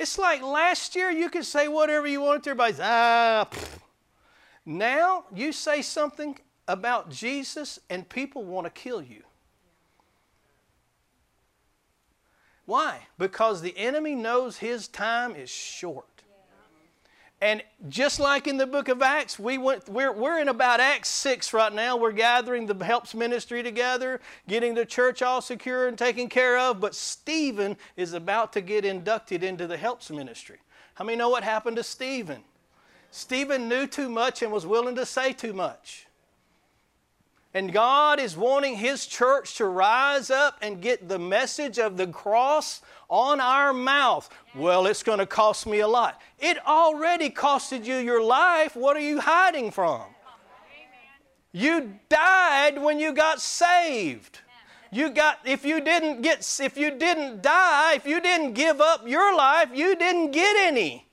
It's 0.00 0.18
like 0.18 0.42
last 0.42 0.96
year 0.96 1.10
you 1.10 1.30
could 1.30 1.44
say 1.44 1.68
whatever 1.68 2.08
you 2.08 2.20
wanted 2.20 2.42
to 2.44 2.50
everybody's 2.50 2.80
ah 2.82 3.48
now 4.66 5.24
you 5.34 5.52
say 5.52 5.80
something 5.80 6.36
about 6.70 7.10
Jesus 7.10 7.80
and 7.90 8.08
people 8.08 8.44
want 8.44 8.64
to 8.64 8.70
kill 8.70 9.02
you. 9.02 9.24
Why? 12.64 13.08
Because 13.18 13.60
the 13.60 13.76
enemy 13.76 14.14
knows 14.14 14.58
his 14.58 14.86
time 14.86 15.34
is 15.34 15.50
short. 15.50 16.06
And 17.42 17.62
just 17.88 18.20
like 18.20 18.46
in 18.46 18.58
the 18.58 18.66
book 18.66 18.88
of 18.88 19.02
Acts, 19.02 19.38
we 19.38 19.58
went, 19.58 19.88
we're, 19.88 20.12
we're 20.12 20.38
in 20.38 20.48
about 20.48 20.78
Acts 20.78 21.08
6 21.08 21.52
right 21.52 21.72
now. 21.72 21.96
We're 21.96 22.12
gathering 22.12 22.66
the 22.66 22.84
helps 22.84 23.14
ministry 23.14 23.62
together, 23.62 24.20
getting 24.46 24.74
the 24.74 24.84
church 24.84 25.22
all 25.22 25.40
secure 25.40 25.88
and 25.88 25.98
taken 25.98 26.28
care 26.28 26.58
of. 26.58 26.78
But 26.78 26.94
Stephen 26.94 27.78
is 27.96 28.12
about 28.12 28.52
to 28.52 28.60
get 28.60 28.84
inducted 28.84 29.42
into 29.42 29.66
the 29.66 29.78
helps 29.78 30.10
ministry. 30.10 30.58
How 30.94 31.04
many 31.04 31.16
know 31.16 31.30
what 31.30 31.42
happened 31.42 31.78
to 31.78 31.82
Stephen? 31.82 32.44
Stephen 33.10 33.68
knew 33.68 33.88
too 33.88 34.08
much 34.08 34.42
and 34.42 34.52
was 34.52 34.66
willing 34.66 34.94
to 34.94 35.06
say 35.06 35.32
too 35.32 35.54
much. 35.54 36.06
And 37.52 37.72
God 37.72 38.20
is 38.20 38.36
wanting 38.36 38.76
His 38.76 39.06
church 39.06 39.56
to 39.56 39.66
rise 39.66 40.30
up 40.30 40.56
and 40.62 40.80
get 40.80 41.08
the 41.08 41.18
message 41.18 41.78
of 41.78 41.96
the 41.96 42.06
cross 42.06 42.80
on 43.08 43.40
our 43.40 43.72
mouth. 43.72 44.30
Well, 44.54 44.86
it's 44.86 45.02
going 45.02 45.18
to 45.18 45.26
cost 45.26 45.66
me 45.66 45.80
a 45.80 45.88
lot. 45.88 46.20
It 46.38 46.64
already 46.64 47.28
costed 47.28 47.84
you 47.84 47.96
your 47.96 48.22
life. 48.22 48.76
What 48.76 48.96
are 48.96 49.00
you 49.00 49.20
hiding 49.20 49.72
from? 49.72 50.02
You 51.52 51.98
died 52.08 52.80
when 52.80 53.00
you 53.00 53.12
got 53.12 53.40
saved. 53.40 54.38
You 54.92 55.10
got 55.10 55.38
if 55.44 55.64
you 55.64 55.80
didn't 55.80 56.22
get 56.22 56.58
if 56.60 56.76
you 56.76 56.90
didn't 56.92 57.42
die, 57.42 57.94
if 57.94 58.06
you 58.06 58.20
didn't 58.20 58.54
give 58.54 58.80
up 58.80 59.06
your 59.06 59.36
life, 59.36 59.70
you 59.72 59.96
didn't 59.96 60.32
get 60.32 60.56
any. 60.56 61.09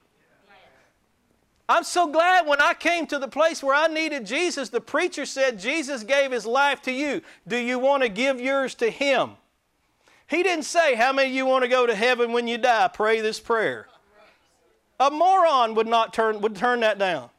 I'm 1.69 1.83
so 1.83 2.07
glad 2.07 2.47
when 2.47 2.61
I 2.61 2.73
came 2.73 3.07
to 3.07 3.19
the 3.19 3.27
place 3.27 3.61
where 3.61 3.75
I 3.75 3.87
needed 3.87 4.25
Jesus, 4.25 4.69
the 4.69 4.79
preacher 4.79 5.25
said, 5.25 5.59
Jesus 5.59 6.03
gave 6.03 6.31
his 6.31 6.45
life 6.45 6.81
to 6.83 6.91
you. 6.91 7.21
Do 7.45 7.57
you 7.57 7.77
want 7.77 8.03
to 8.03 8.09
give 8.09 8.39
yours 8.39 8.73
to 8.75 8.89
him? 8.89 9.31
He 10.27 10.43
didn't 10.43 10.63
say, 10.63 10.95
How 10.95 11.11
many 11.11 11.29
of 11.29 11.35
you 11.35 11.45
want 11.45 11.63
to 11.63 11.69
go 11.69 11.85
to 11.85 11.95
heaven 11.95 12.31
when 12.31 12.47
you 12.47 12.57
die? 12.57 12.89
Pray 12.93 13.19
this 13.19 13.39
prayer. 13.39 13.87
A 14.99 15.11
moron 15.11 15.75
would 15.75 15.87
not 15.87 16.13
turn, 16.13 16.41
would 16.41 16.55
turn 16.55 16.79
that 16.79 16.97
down. 16.97 17.29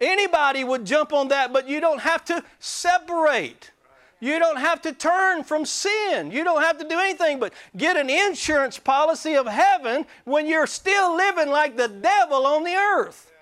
Anybody 0.00 0.64
would 0.64 0.84
jump 0.84 1.12
on 1.12 1.28
that, 1.28 1.52
but 1.52 1.68
you 1.68 1.80
don't 1.80 2.00
have 2.00 2.24
to 2.26 2.42
separate. 2.58 3.70
You 4.18 4.38
don't 4.38 4.58
have 4.58 4.82
to 4.82 4.92
turn 4.92 5.44
from 5.44 5.64
sin. 5.64 6.30
You 6.30 6.42
don't 6.42 6.62
have 6.62 6.78
to 6.78 6.88
do 6.88 6.98
anything 6.98 7.38
but 7.38 7.52
get 7.76 7.96
an 7.96 8.10
insurance 8.10 8.78
policy 8.78 9.34
of 9.34 9.46
heaven 9.46 10.06
when 10.24 10.46
you're 10.46 10.66
still 10.66 11.16
living 11.16 11.50
like 11.50 11.76
the 11.76 11.88
devil 11.88 12.46
on 12.46 12.64
the 12.64 12.74
earth. 12.74 13.32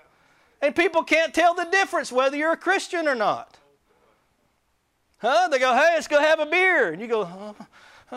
And 0.65 0.75
people 0.75 1.03
can't 1.03 1.31
tell 1.31 1.53
the 1.53 1.65
difference 1.65 2.11
whether 2.11 2.35
you're 2.35 2.53
a 2.53 2.57
Christian 2.57 3.07
or 3.07 3.13
not. 3.13 3.59
Huh? 5.19 5.47
They 5.49 5.59
go, 5.59 5.73
hey, 5.75 5.91
let's 5.93 6.07
go 6.07 6.19
have 6.19 6.39
a 6.39 6.47
beer. 6.47 6.91
And 6.91 6.99
you 6.99 7.07
go, 7.07 7.21
oh, 7.21 7.55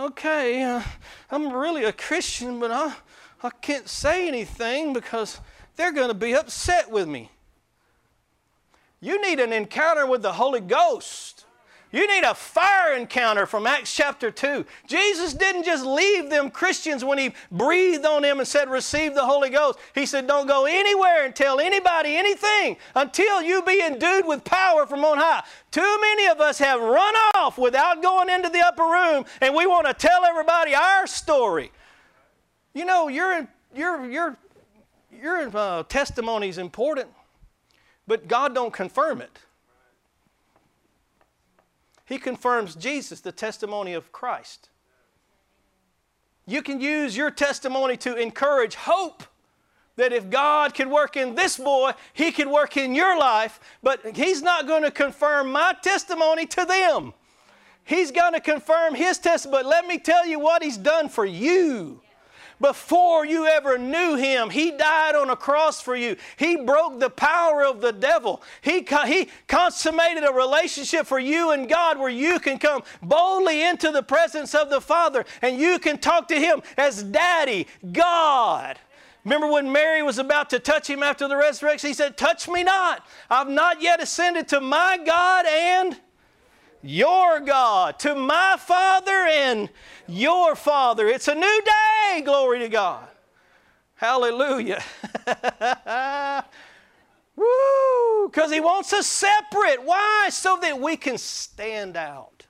okay, 0.07 0.63
uh, 0.63 0.83
I'm 1.31 1.53
really 1.53 1.85
a 1.85 1.93
Christian, 1.93 2.59
but 2.59 2.71
I, 2.71 2.95
I 3.43 3.51
can't 3.51 3.87
say 3.87 4.27
anything 4.27 4.95
because 4.95 5.41
they're 5.77 5.93
going 5.93 6.09
to 6.09 6.15
be 6.15 6.35
upset 6.35 6.91
with 6.91 7.07
me. 7.07 7.31
You 8.99 9.21
need 9.21 9.41
an 9.41 9.53
encounter 9.53 10.07
with 10.07 10.23
the 10.23 10.33
Holy 10.33 10.61
Ghost. 10.61 11.45
You 11.90 12.07
need 12.07 12.22
a 12.22 12.35
fire 12.35 12.94
encounter 12.94 13.46
from 13.46 13.66
Acts 13.66 13.94
chapter 13.94 14.31
2. 14.31 14.66
Jesus 14.87 15.33
didn't 15.33 15.64
just 15.64 15.87
leave 15.87 16.29
them 16.29 16.51
Christians 16.51 17.03
when 17.03 17.16
He 17.16 17.33
breathed 17.51 18.05
on 18.05 18.22
them 18.22 18.40
and 18.40 18.46
said, 18.46 18.68
Receive 18.68 19.14
the 19.14 19.24
Holy 19.24 19.48
Ghost. 19.48 19.79
He 19.94 20.05
said, 20.05 20.27
Don't 20.27 20.46
go 20.46 20.66
anywhere 20.66 21.24
and 21.24 21.35
tell 21.35 21.61
anybody 21.61 22.14
anything 22.14 22.77
until 22.94 23.42
you 23.42 23.62
be 23.62 23.81
endued 23.81 24.27
with 24.27 24.44
power 24.44 24.87
from 24.87 25.03
on 25.03 25.16
high. 25.16 25.42
Too 25.70 25.98
many 26.01 26.27
of 26.27 26.40
us 26.40 26.59
have 26.59 26.81
run 26.81 27.14
off 27.35 27.57
without 27.57 28.03
going 28.03 28.29
into 28.29 28.51
the 28.51 28.61
upper 28.61 28.85
room 28.85 29.24
and 29.40 29.55
we 29.55 29.66
want 29.66 29.87
to 29.87 29.94
tell 29.94 30.27
everybody 30.27 30.74
our 30.74 31.07
story. 31.07 31.72
You 32.74 32.85
know, 32.85 33.09
your, 33.09 33.48
your, 33.74 34.11
your, 34.11 34.37
your 35.11 35.57
uh, 35.57 35.85
testimony 35.85 36.51
is 36.51 36.59
important, 36.59 37.09
but 38.07 38.29
God 38.29 38.55
don't 38.55 38.74
confirm 38.74 39.22
it. 39.22 39.38
He 42.09 42.18
confirms 42.18 42.75
Jesus, 42.75 43.21
the 43.21 43.33
testimony 43.33 43.92
of 43.92 44.12
Christ. 44.12 44.71
You 46.47 46.62
can 46.62 46.81
use 46.81 47.14
your 47.14 47.31
testimony 47.31 47.99
to 47.99 48.16
encourage 48.16 48.77
hope 48.77 49.23
that 49.97 50.14
if 50.14 50.31
God 50.31 50.73
can 50.73 50.88
work 50.88 51.18
in 51.18 51.35
this 51.35 51.59
boy, 51.59 51.92
He 52.14 52.33
can 52.33 52.51
work 52.51 52.79
in 52.79 52.94
your 52.94 53.18
life, 53.18 53.61
but 53.83 54.16
He's 54.16 54.40
not 54.40 54.66
going 54.66 54.85
to 54.85 54.90
confirm 54.90 55.53
my 55.53 55.75
testimony 55.83 56.47
to 56.47 56.64
them. 56.64 57.12
He's 57.85 58.11
going 58.11 58.33
to 58.33 58.40
confirm 58.40 58.94
His 58.94 59.18
testimony. 59.18 59.64
But 59.64 59.68
let 59.68 59.87
me 59.87 59.99
tell 59.99 60.27
you 60.27 60.38
what 60.38 60.62
He's 60.62 60.79
done 60.79 61.11
for 61.11 61.27
you 61.27 62.01
before 62.61 63.25
you 63.25 63.47
ever 63.47 63.79
knew 63.79 64.16
him. 64.16 64.51
He 64.51 64.71
died 64.71 65.14
on 65.14 65.31
a 65.31 65.37
cross 65.37 65.81
for 65.81 65.97
you. 65.97 66.16
He 66.37 66.57
broke 66.57 67.01
the 67.01 67.11
power 67.11 67.64
of 67.64 67.81
the 67.81 67.92
devil. 67.92 68.42
He, 68.62 68.87
he 69.07 69.29
consummated 69.47 70.25
a 70.25 70.33
relationship 70.33 71.07
for 71.07 71.18
you 71.18 71.51
and 71.51 71.68
God 71.68 71.99
where 71.99 72.09
you 72.09 72.38
can 72.38 72.59
come 72.59 72.83
boldly 73.03 73.62
into 73.62 73.90
the 73.90 74.03
presence 74.03 74.55
of 74.55 74.71
the 74.71 74.81
Father 74.81 75.25
and 75.42 75.59
you 75.59 75.79
can 75.79 75.99
talk 75.99 76.29
to 76.29 76.38
him 76.38 76.62
as 76.77 77.03
Daddy, 77.03 77.66
God. 77.92 78.79
Remember 79.25 79.49
when 79.49 79.71
Mary 79.71 80.03
was 80.03 80.18
about 80.18 80.49
to 80.51 80.59
touch 80.59 80.88
him 80.88 81.03
after 81.03 81.29
the 81.29 81.37
resurrection? 81.37 81.88
He 81.88 81.94
said, 81.94 82.16
Touch 82.16 82.49
me 82.49 82.62
not. 82.62 83.07
I've 83.29 83.49
not 83.49 83.83
yet 83.83 84.03
ascended 84.03 84.49
to 84.49 84.61
my 84.61 84.99
God 85.05 85.44
and 85.47 85.99
your 86.83 87.41
God, 87.41 87.99
to 88.01 88.14
my 88.14 88.57
Father 88.59 89.12
and 89.12 89.69
your 90.07 90.55
Father. 90.55 91.07
It's 91.09 91.29
a 91.29 91.35
new 91.35 91.62
day, 91.64 92.23
glory 92.23 92.61
to 92.61 92.69
God. 92.69 93.09
Hallelujah. 93.95 94.83
Woo! 97.37 98.29
Because 98.29 98.53
He 98.53 98.61
wants 98.61 98.93
us 98.93 99.07
separate. 99.07 99.83
Why? 99.83 100.29
So 100.31 100.59
that 100.62 100.81
we 100.81 100.97
can 100.97 101.19
stand 101.19 101.97
out. 101.97 102.47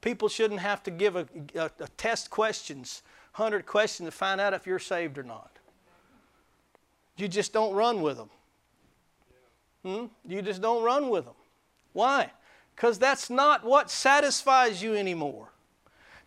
People 0.00 0.28
shouldn't 0.28 0.60
have 0.60 0.82
to 0.82 0.90
give 0.90 1.16
a, 1.16 1.26
a, 1.54 1.70
a 1.80 1.88
test 1.96 2.30
questions, 2.30 3.02
100 3.36 3.66
questions 3.66 4.08
to 4.08 4.10
find 4.10 4.40
out 4.40 4.52
if 4.52 4.66
you're 4.66 4.80
saved 4.80 5.16
or 5.16 5.22
not. 5.22 5.50
You 7.16 7.28
just 7.28 7.52
don't 7.52 7.74
run 7.74 8.02
with 8.02 8.16
them. 8.16 8.30
Hmm? 9.84 10.06
You 10.26 10.42
just 10.42 10.60
don't 10.62 10.82
run 10.82 11.08
with 11.08 11.24
them. 11.24 11.34
Why? 11.92 12.30
Because 12.74 12.98
that's 12.98 13.30
not 13.30 13.64
what 13.64 13.90
satisfies 13.90 14.82
you 14.82 14.94
anymore. 14.94 15.50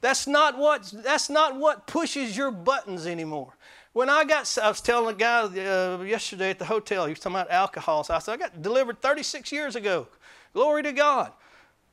That's 0.02 0.28
not 0.28 0.58
what, 0.58 0.92
that's 1.04 1.30
not 1.30 1.58
what 1.58 1.88
pushes 1.88 2.38
your 2.38 2.52
buttons 2.52 3.08
anymore. 3.08 3.56
When 3.94 4.10
I 4.10 4.26
got, 4.26 4.58
I 4.62 4.68
was 4.68 4.82
telling 4.82 5.16
a 5.16 5.18
guy 5.18 5.44
uh, 5.44 6.02
yesterday 6.04 6.50
at 6.50 6.60
the 6.60 6.66
hotel, 6.66 7.06
he 7.06 7.12
was 7.12 7.20
talking 7.20 7.38
about 7.38 7.50
alcohol. 7.50 8.04
So 8.04 8.14
I 8.14 8.20
said, 8.20 8.34
I 8.34 8.38
got 8.38 8.62
delivered 8.62 9.02
36 9.02 9.52
years 9.52 9.76
ago. 9.76 10.08
Glory 10.54 10.84
to 10.84 10.92
God. 10.92 11.32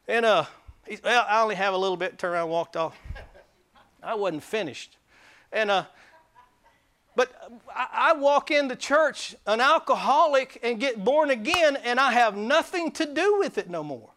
And 0.09 0.27
uh, 0.27 0.45
he, 0.87 0.99
well, 1.03 1.25
I 1.29 1.43
only 1.43 1.55
have 1.55 1.75
a 1.75 1.77
little 1.77 1.97
bit, 1.97 2.19
turned 2.19 2.35
around 2.35 2.51
walked 2.51 2.77
off. 2.77 2.99
I 4.03 4.15
wasn't 4.15 4.43
finished. 4.43 4.97
And 5.53 5.71
uh, 5.71 5.85
but 7.15 7.31
I, 7.75 8.11
I 8.11 8.13
walk 8.15 8.51
into 8.51 8.75
church 8.75 9.37
an 9.47 9.61
alcoholic 9.61 10.59
and 10.63 10.81
get 10.81 11.05
born 11.05 11.31
again, 11.31 11.77
and 11.77 12.01
I 12.01 12.13
have 12.13 12.37
nothing 12.37 12.91
to 12.93 13.07
do 13.07 13.39
with 13.39 13.59
it 13.59 13.69
no 13.69 13.83
more. 13.83 14.11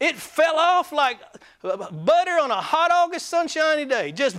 It 0.00 0.16
fell 0.16 0.56
off 0.56 0.92
like 0.92 1.18
butter 1.62 2.38
on 2.40 2.50
a 2.50 2.60
hot 2.60 2.90
August 2.90 3.26
sunshiny 3.26 3.84
day. 3.84 4.12
Just, 4.12 4.38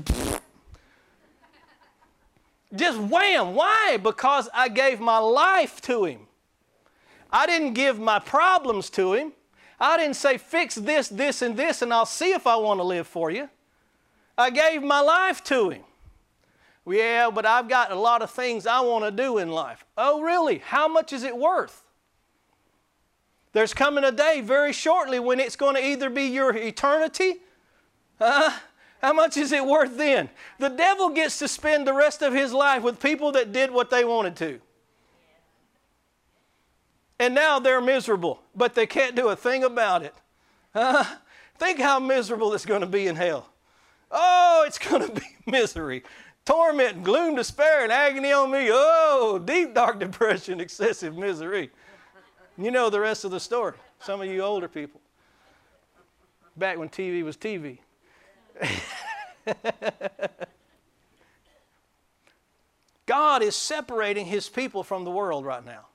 just 2.75 2.99
wham. 2.99 3.53
Why? 3.53 3.97
Because 4.01 4.49
I 4.53 4.69
gave 4.69 4.99
my 4.99 5.19
life 5.19 5.79
to 5.81 6.05
Him. 6.05 6.21
I 7.31 7.45
didn't 7.45 7.73
give 7.73 7.99
my 7.99 8.17
problems 8.17 8.89
to 8.91 9.13
Him. 9.13 9.33
I 9.79 9.97
didn't 9.97 10.15
say, 10.15 10.37
fix 10.37 10.75
this, 10.75 11.07
this, 11.09 11.41
and 11.43 11.55
this, 11.55 11.81
and 11.81 11.93
I'll 11.93 12.05
see 12.05 12.31
if 12.31 12.47
I 12.47 12.55
want 12.55 12.79
to 12.79 12.83
live 12.83 13.07
for 13.07 13.29
you. 13.29 13.47
I 14.37 14.49
gave 14.49 14.81
my 14.81 15.01
life 15.01 15.43
to 15.45 15.69
Him. 15.69 15.83
Yeah, 16.87 17.29
but 17.29 17.45
I've 17.45 17.69
got 17.69 17.91
a 17.91 17.95
lot 17.95 18.23
of 18.23 18.31
things 18.31 18.65
I 18.65 18.79
want 18.81 19.05
to 19.05 19.11
do 19.11 19.37
in 19.37 19.51
life. 19.51 19.85
Oh, 19.95 20.21
really? 20.21 20.57
How 20.57 20.87
much 20.87 21.13
is 21.13 21.23
it 21.23 21.37
worth? 21.37 21.83
There's 23.53 23.73
coming 23.73 24.03
a 24.03 24.11
day 24.11 24.41
very 24.41 24.71
shortly 24.71 25.19
when 25.19 25.39
it's 25.39 25.55
going 25.55 25.75
to 25.75 25.85
either 25.85 26.09
be 26.09 26.23
your 26.23 26.55
eternity. 26.55 27.35
Uh, 28.19 28.57
how 29.01 29.13
much 29.13 29.35
is 29.35 29.51
it 29.51 29.65
worth 29.65 29.97
then? 29.97 30.29
The 30.59 30.69
devil 30.69 31.09
gets 31.09 31.39
to 31.39 31.47
spend 31.47 31.87
the 31.87 31.93
rest 31.93 32.21
of 32.21 32.33
his 32.33 32.53
life 32.53 32.83
with 32.83 33.01
people 33.01 33.31
that 33.33 33.51
did 33.51 33.71
what 33.71 33.89
they 33.89 34.05
wanted 34.05 34.35
to. 34.37 34.61
And 37.19 37.35
now 37.35 37.59
they're 37.59 37.81
miserable, 37.81 38.41
but 38.55 38.73
they 38.73 38.87
can't 38.87 39.15
do 39.15 39.29
a 39.29 39.35
thing 39.35 39.63
about 39.63 40.03
it. 40.03 40.15
Uh, 40.73 41.03
think 41.59 41.79
how 41.79 41.99
miserable 41.99 42.53
it's 42.53 42.65
going 42.65 42.81
to 42.81 42.87
be 42.87 43.07
in 43.07 43.15
hell. 43.15 43.49
Oh, 44.09 44.63
it's 44.65 44.79
going 44.79 45.07
to 45.07 45.13
be 45.13 45.25
misery, 45.51 46.03
torment, 46.45 47.03
gloom, 47.03 47.35
despair, 47.35 47.83
and 47.83 47.91
agony 47.91 48.31
on 48.31 48.51
me. 48.51 48.69
Oh, 48.71 49.41
deep, 49.43 49.73
dark 49.73 49.99
depression, 49.99 50.59
excessive 50.61 51.17
misery. 51.17 51.71
You 52.61 52.69
know 52.69 52.91
the 52.91 52.99
rest 52.99 53.25
of 53.25 53.31
the 53.31 53.39
story, 53.39 53.73
some 53.99 54.21
of 54.21 54.27
you 54.27 54.41
older 54.41 54.67
people. 54.67 55.01
Back 56.55 56.77
when 56.77 56.89
TV 56.89 57.23
was 57.23 57.35
TV. 57.35 57.79
God 63.07 63.41
is 63.41 63.55
separating 63.55 64.27
his 64.27 64.47
people 64.47 64.83
from 64.83 65.05
the 65.05 65.11
world 65.11 65.43
right 65.43 65.65
now. 65.65 65.87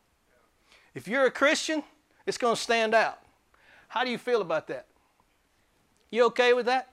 If 0.92 1.06
you're 1.06 1.26
a 1.26 1.30
Christian, 1.30 1.84
it's 2.26 2.36
going 2.36 2.56
to 2.56 2.60
stand 2.60 2.94
out. 2.94 3.20
How 3.86 4.02
do 4.02 4.10
you 4.10 4.18
feel 4.18 4.40
about 4.40 4.66
that? 4.66 4.86
You 6.10 6.24
okay 6.26 6.52
with 6.52 6.66
that? 6.66 6.88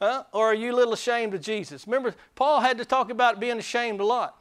Huh? 0.00 0.24
Or 0.32 0.46
are 0.46 0.54
you 0.54 0.72
a 0.72 0.76
little 0.76 0.94
ashamed 0.94 1.34
of 1.34 1.42
Jesus? 1.42 1.86
Remember, 1.86 2.14
Paul 2.34 2.60
had 2.60 2.78
to 2.78 2.84
talk 2.84 3.10
about 3.10 3.38
being 3.38 3.58
ashamed 3.58 4.00
a 4.00 4.04
lot. 4.04 4.39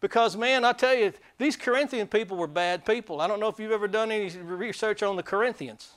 Because, 0.00 0.36
man, 0.36 0.64
I 0.64 0.72
tell 0.72 0.94
you, 0.94 1.12
these 1.38 1.56
Corinthian 1.56 2.06
people 2.06 2.36
were 2.36 2.46
bad 2.46 2.84
people. 2.84 3.20
I 3.20 3.26
don't 3.26 3.40
know 3.40 3.48
if 3.48 3.58
you've 3.58 3.72
ever 3.72 3.88
done 3.88 4.12
any 4.12 4.36
research 4.36 5.02
on 5.02 5.16
the 5.16 5.22
Corinthians. 5.22 5.92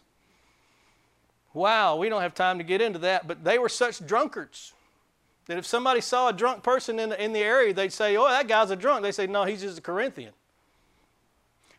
Wow, 1.54 1.98
we 1.98 2.10
don't 2.10 2.22
have 2.22 2.34
time 2.34 2.58
to 2.58 2.64
get 2.64 2.82
into 2.82 3.00
that, 3.00 3.28
but 3.28 3.44
they 3.44 3.60
were 3.60 3.70
such 3.70 4.06
drunkards 4.06 4.74
that 5.48 5.58
if 5.58 5.66
somebody 5.66 6.02
saw 6.02 6.30
a 6.30 6.34
drunk 6.34 6.64
person 6.64 7.00
in 7.00 7.10
the, 7.10 7.24
in 7.24 7.34
the 7.34 7.42
area, 7.42 7.74
they'd 7.74 7.92
say, 7.92 8.16
Oh, 8.16 8.28
that 8.30 8.48
guy's 8.48 8.72
a 8.72 8.76
drunk. 8.76 9.04
They 9.04 9.12
say, 9.12 9.28
No, 9.28 9.44
he's 9.44 9.62
just 9.62 9.78
a 9.78 9.82
Corinthian. 9.82 10.34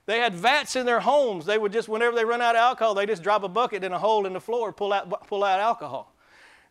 They 0.05 0.19
had 0.19 0.35
vats 0.35 0.77
in 0.77 0.85
their 0.85 1.01
homes. 1.01 1.47
They 1.47 1.59
would 1.59 1.73
just, 1.73 1.89
whenever 1.89 2.15
they 2.15 2.25
run 2.25 2.43
out 2.43 2.57
of 2.57 2.61
alcohol, 2.61 2.95
they 2.95 3.07
just 3.07 3.23
drop 3.23 3.45
a 3.45 3.49
bucket 3.49 3.85
in 3.85 3.93
a 3.93 3.99
hole 3.99 4.27
in 4.27 4.33
the 4.33 4.41
floor, 4.41 4.73
pull 4.73 4.93
out, 4.93 5.27
pull 5.27 5.45
out 5.45 5.61
alcohol. 5.61 6.12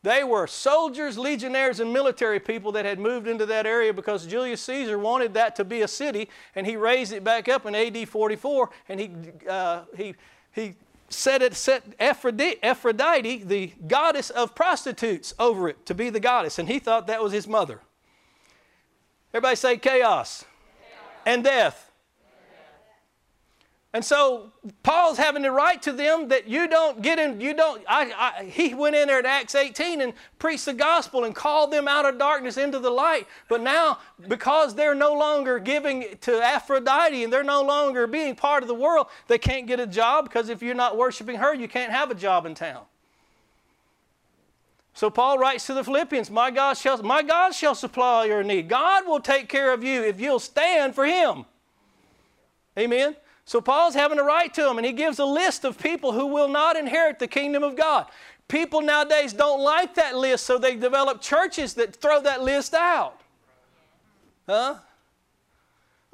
They 0.03 0.23
were 0.23 0.47
soldiers, 0.47 1.17
legionnaires, 1.17 1.79
and 1.79 1.93
military 1.93 2.39
people 2.39 2.71
that 2.71 2.85
had 2.85 2.97
moved 2.97 3.27
into 3.27 3.45
that 3.45 3.67
area 3.67 3.93
because 3.93 4.25
Julius 4.25 4.61
Caesar 4.63 4.97
wanted 4.97 5.35
that 5.35 5.55
to 5.57 5.63
be 5.63 5.81
a 5.81 5.87
city, 5.87 6.27
and 6.55 6.65
he 6.65 6.75
raised 6.75 7.13
it 7.13 7.23
back 7.23 7.47
up 7.47 7.67
in 7.67 7.75
AD 7.75 8.09
44, 8.09 8.69
and 8.89 8.99
he, 8.99 9.11
uh, 9.47 9.83
he, 9.95 10.15
he 10.53 10.73
set 11.09 11.43
it 11.43 11.53
set 11.53 11.83
Aphrodite, 11.99 12.57
Aphrodite, 12.63 13.43
the 13.43 13.73
goddess 13.87 14.31
of 14.31 14.55
prostitutes, 14.55 15.35
over 15.37 15.69
it 15.69 15.85
to 15.85 15.93
be 15.93 16.09
the 16.09 16.19
goddess, 16.19 16.57
and 16.57 16.67
he 16.67 16.79
thought 16.79 17.05
that 17.05 17.21
was 17.21 17.31
his 17.31 17.47
mother. 17.47 17.79
Everybody 19.33 19.55
say 19.55 19.77
chaos, 19.77 20.45
chaos. 20.45 20.45
and 21.27 21.43
death. 21.43 21.90
And 23.93 24.05
so 24.05 24.53
Paul's 24.83 25.17
having 25.17 25.43
to 25.43 25.51
write 25.51 25.81
to 25.81 25.91
them 25.91 26.29
that 26.29 26.47
you 26.47 26.69
don't 26.69 27.01
get 27.01 27.19
in, 27.19 27.41
you 27.41 27.53
don't, 27.53 27.83
I, 27.89 28.13
I, 28.39 28.43
he 28.45 28.73
went 28.73 28.95
in 28.95 29.09
there 29.09 29.19
at 29.19 29.25
Acts 29.25 29.53
18 29.53 29.99
and 29.99 30.13
preached 30.39 30.63
the 30.63 30.73
gospel 30.73 31.25
and 31.25 31.35
called 31.35 31.73
them 31.73 31.89
out 31.89 32.05
of 32.05 32.17
darkness 32.17 32.55
into 32.55 32.79
the 32.79 32.89
light. 32.89 33.27
But 33.49 33.59
now, 33.59 33.99
because 34.29 34.75
they're 34.75 34.95
no 34.95 35.13
longer 35.13 35.59
giving 35.59 36.05
to 36.21 36.41
Aphrodite 36.41 37.21
and 37.21 37.33
they're 37.33 37.43
no 37.43 37.63
longer 37.63 38.07
being 38.07 38.33
part 38.33 38.63
of 38.63 38.69
the 38.69 38.75
world, 38.75 39.07
they 39.27 39.37
can't 39.37 39.67
get 39.67 39.81
a 39.81 39.87
job 39.87 40.23
because 40.23 40.47
if 40.47 40.61
you're 40.61 40.73
not 40.73 40.95
worshiping 40.95 41.35
her, 41.37 41.53
you 41.53 41.67
can't 41.67 41.91
have 41.91 42.09
a 42.11 42.15
job 42.15 42.45
in 42.45 42.55
town. 42.55 42.83
So 44.93 45.09
Paul 45.09 45.37
writes 45.37 45.65
to 45.67 45.73
the 45.73 45.83
Philippians, 45.83 46.31
my 46.31 46.49
God 46.49 46.77
shall, 46.77 47.01
my 47.03 47.23
God 47.23 47.53
shall 47.53 47.75
supply 47.75 48.25
your 48.25 48.43
need. 48.43 48.69
God 48.69 49.05
will 49.05 49.19
take 49.19 49.49
care 49.49 49.73
of 49.73 49.83
you 49.83 50.01
if 50.01 50.21
you'll 50.21 50.39
stand 50.39 50.95
for 50.95 51.05
him. 51.05 51.43
Amen. 52.77 53.17
So 53.51 53.59
Paul's 53.59 53.95
having 53.95 54.17
to 54.17 54.23
write 54.23 54.53
to 54.53 54.63
them, 54.63 54.77
and 54.77 54.87
he 54.87 54.93
gives 54.93 55.19
a 55.19 55.25
list 55.25 55.65
of 55.65 55.77
people 55.77 56.13
who 56.13 56.27
will 56.27 56.47
not 56.47 56.77
inherit 56.77 57.19
the 57.19 57.27
kingdom 57.27 57.63
of 57.63 57.75
God. 57.75 58.05
People 58.47 58.79
nowadays 58.79 59.33
don't 59.33 59.59
like 59.59 59.95
that 59.95 60.15
list, 60.15 60.45
so 60.45 60.57
they 60.57 60.77
develop 60.77 61.19
churches 61.19 61.73
that 61.73 61.93
throw 61.93 62.21
that 62.21 62.43
list 62.43 62.73
out. 62.73 63.19
Huh? 64.47 64.75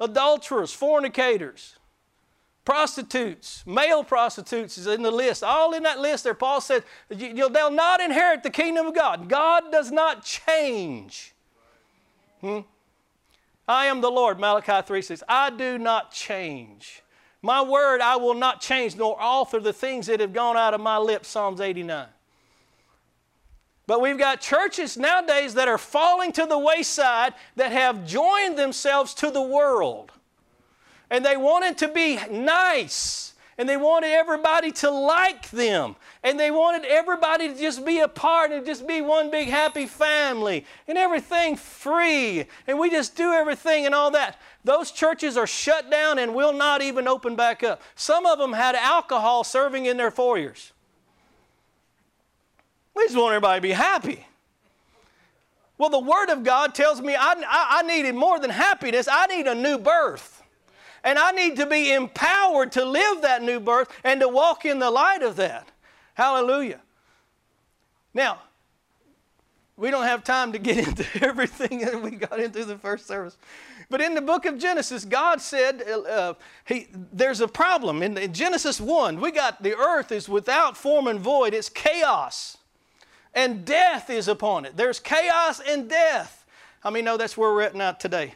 Adulterers, 0.00 0.72
fornicators, 0.72 1.76
prostitutes, 2.64 3.62
male 3.64 4.02
prostitutes 4.02 4.76
is 4.76 4.88
in 4.88 5.02
the 5.02 5.12
list. 5.12 5.44
All 5.44 5.74
in 5.74 5.84
that 5.84 6.00
list 6.00 6.24
there, 6.24 6.34
Paul 6.34 6.60
said, 6.60 6.82
they'll 7.08 7.70
not 7.70 8.00
inherit 8.00 8.42
the 8.42 8.50
kingdom 8.50 8.88
of 8.88 8.96
God. 8.96 9.28
God 9.28 9.70
does 9.70 9.92
not 9.92 10.24
change. 10.24 11.34
Hmm? 12.40 12.62
I 13.68 13.86
am 13.86 14.00
the 14.00 14.10
Lord, 14.10 14.40
Malachi 14.40 14.84
3 14.84 15.02
says, 15.02 15.22
I 15.28 15.50
do 15.50 15.78
not 15.78 16.10
change. 16.10 17.04
My 17.42 17.62
word 17.62 18.00
I 18.00 18.16
will 18.16 18.34
not 18.34 18.60
change, 18.60 18.96
nor 18.96 19.20
alter 19.20 19.60
the 19.60 19.72
things 19.72 20.06
that 20.06 20.20
have 20.20 20.32
gone 20.32 20.56
out 20.56 20.74
of 20.74 20.80
my 20.80 20.98
lips, 20.98 21.28
Psalms 21.28 21.60
89. 21.60 22.06
But 23.86 24.02
we've 24.02 24.18
got 24.18 24.40
churches 24.40 24.96
nowadays 24.96 25.54
that 25.54 25.66
are 25.68 25.78
falling 25.78 26.32
to 26.32 26.44
the 26.44 26.58
wayside 26.58 27.32
that 27.56 27.72
have 27.72 28.06
joined 28.06 28.58
themselves 28.58 29.14
to 29.14 29.30
the 29.30 29.42
world. 29.42 30.12
And 31.10 31.24
they 31.24 31.36
wanted 31.38 31.78
to 31.78 31.88
be 31.88 32.18
nice 32.30 33.32
and 33.58 33.68
they 33.68 33.76
wanted 33.76 34.12
everybody 34.12 34.70
to 34.70 34.88
like 34.88 35.50
them. 35.50 35.96
And 36.22 36.38
they 36.38 36.52
wanted 36.52 36.84
everybody 36.84 37.48
to 37.48 37.58
just 37.58 37.84
be 37.84 37.98
a 37.98 38.06
part 38.06 38.52
and 38.52 38.64
just 38.64 38.86
be 38.86 39.00
one 39.00 39.32
big 39.32 39.48
happy 39.48 39.86
family 39.86 40.64
and 40.86 40.96
everything 40.96 41.56
free. 41.56 42.46
And 42.68 42.78
we 42.78 42.88
just 42.88 43.16
do 43.16 43.32
everything 43.32 43.84
and 43.84 43.96
all 43.96 44.12
that. 44.12 44.40
Those 44.62 44.92
churches 44.92 45.36
are 45.36 45.46
shut 45.46 45.90
down 45.90 46.20
and 46.20 46.36
will 46.36 46.52
not 46.52 46.82
even 46.82 47.08
open 47.08 47.34
back 47.34 47.64
up. 47.64 47.82
Some 47.96 48.26
of 48.26 48.38
them 48.38 48.52
had 48.52 48.76
alcohol 48.76 49.42
serving 49.42 49.86
in 49.86 49.96
their 49.96 50.12
foyers. 50.12 50.72
We 52.94 53.04
just 53.04 53.16
want 53.16 53.32
everybody 53.34 53.58
to 53.58 53.62
be 53.62 53.72
happy. 53.72 54.24
Well, 55.78 55.90
the 55.90 55.98
Word 55.98 56.30
of 56.30 56.44
God 56.44 56.74
tells 56.76 57.00
me 57.00 57.16
I, 57.16 57.32
I, 57.32 57.78
I 57.78 57.82
needed 57.82 58.14
more 58.14 58.38
than 58.38 58.50
happiness, 58.50 59.08
I 59.10 59.26
need 59.26 59.48
a 59.48 59.54
new 59.54 59.78
birth. 59.78 60.37
And 61.08 61.18
I 61.18 61.30
need 61.30 61.56
to 61.56 61.64
be 61.64 61.90
empowered 61.90 62.70
to 62.72 62.84
live 62.84 63.22
that 63.22 63.42
new 63.42 63.60
birth 63.60 63.88
and 64.04 64.20
to 64.20 64.28
walk 64.28 64.66
in 64.66 64.78
the 64.78 64.90
light 64.90 65.22
of 65.22 65.36
that. 65.36 65.70
Hallelujah. 66.12 66.82
Now, 68.12 68.40
we 69.78 69.90
don't 69.90 70.04
have 70.04 70.22
time 70.22 70.52
to 70.52 70.58
get 70.58 70.76
into 70.86 71.06
everything 71.24 71.78
that 71.78 72.02
we 72.02 72.10
got 72.10 72.38
into 72.38 72.62
the 72.66 72.76
first 72.76 73.06
service. 73.06 73.38
But 73.88 74.02
in 74.02 74.14
the 74.14 74.20
book 74.20 74.44
of 74.44 74.58
Genesis, 74.58 75.06
God 75.06 75.40
said 75.40 75.82
uh, 75.88 76.00
uh 76.00 76.34
he, 76.66 76.88
there's 76.92 77.40
a 77.40 77.48
problem. 77.48 78.02
In, 78.02 78.18
in 78.18 78.34
Genesis 78.34 78.78
1, 78.78 79.18
we 79.18 79.30
got 79.30 79.62
the 79.62 79.74
earth 79.78 80.12
is 80.12 80.28
without 80.28 80.76
form 80.76 81.06
and 81.06 81.18
void, 81.18 81.54
it's 81.54 81.70
chaos. 81.70 82.58
And 83.32 83.64
death 83.64 84.10
is 84.10 84.28
upon 84.28 84.66
it. 84.66 84.76
There's 84.76 85.00
chaos 85.00 85.58
and 85.66 85.88
death. 85.88 86.44
How 86.80 86.90
many 86.90 87.02
know 87.02 87.16
that's 87.16 87.38
where 87.38 87.50
we're 87.50 87.62
at 87.62 87.74
now 87.74 87.92
today? 87.92 88.34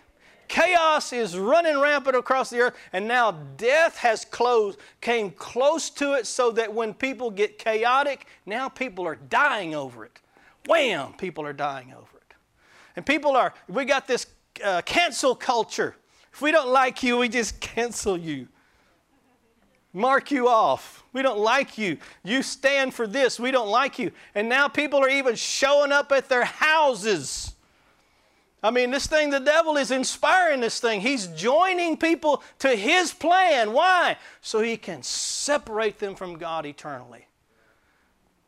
Chaos 0.53 1.15
is 1.15 1.39
running 1.39 1.81
rampant 1.81 2.15
across 2.15 2.51
the 2.51 2.61
earth, 2.61 2.77
and 2.93 3.09
now 3.09 3.33
death 3.57 3.97
has 3.97 4.27
closed, 4.27 4.79
came 5.01 5.31
close 5.31 5.89
to 5.89 6.13
it 6.13 6.27
so 6.27 6.51
that 6.51 6.75
when 6.75 6.93
people 6.93 7.31
get 7.31 7.59
chaotic, 7.59 8.27
now 8.45 8.69
people 8.69 9.07
are 9.07 9.15
dying 9.15 9.75
over 9.75 10.05
it. 10.05 10.21
Wham! 10.67 11.15
People 11.15 11.47
are 11.47 11.55
dying 11.55 11.95
over 11.95 12.19
it. 12.19 12.35
And 12.97 13.07
people 13.07 13.35
are, 13.35 13.55
we 13.67 13.87
got 13.87 14.07
this 14.07 14.27
uh, 14.63 14.83
cancel 14.83 15.35
culture. 15.35 15.97
If 16.35 16.43
we 16.43 16.53
don't 16.53 16.69
like 16.69 17.03
you, 17.03 17.17
we 17.17 17.31
just 17.31 17.59
cancel 17.61 18.19
you. 18.19 18.47
Mark 19.95 20.31
you 20.31 20.51
off. 20.51 21.03
We 21.15 21.23
don't 21.23 21.39
like 21.41 21.79
you. 21.79 21.97
You 22.25 22.43
stand 22.43 22.93
for 22.93 23.07
this. 23.07 23.41
We 23.41 23.53
don't 23.53 23.71
like 23.71 23.99
you. 23.99 24.13
And 24.35 24.51
now 24.51 24.69
people 24.69 25.03
are 25.03 25.09
even 25.09 25.35
showing 25.35 25.93
up 25.93 26.13
at 26.13 26.29
their 26.29 26.45
houses. 26.45 27.55
I 28.63 28.71
mean, 28.71 28.91
this 28.91 29.07
thing, 29.07 29.31
the 29.31 29.41
devil 29.41 29.77
is 29.77 29.91
inspiring 29.91 30.61
this 30.61 30.79
thing. 30.79 31.01
He's 31.01 31.27
joining 31.27 31.97
people 31.97 32.43
to 32.61 32.77
his 32.77 33.13
plan. 33.13 33.73
Why? 33.73 34.17
So 34.41 34.61
he 34.63 34.77
can 34.77 35.03
separate 35.03 35.99
them 35.99 36.15
from 36.15 36.39
God 36.39 36.65
eternally. 36.65 37.27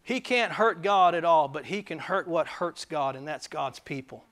He 0.03 0.21
can't 0.21 0.53
hurt 0.53 0.83
God 0.83 1.15
at 1.15 1.25
all, 1.25 1.49
but 1.49 1.67
he 1.67 1.83
can 1.83 1.99
hurt 1.99 2.29
what 2.29 2.47
hurts 2.47 2.85
God, 2.85 3.17
and 3.17 3.27
that's 3.27 3.49
God's 3.49 3.81
people 3.81 4.25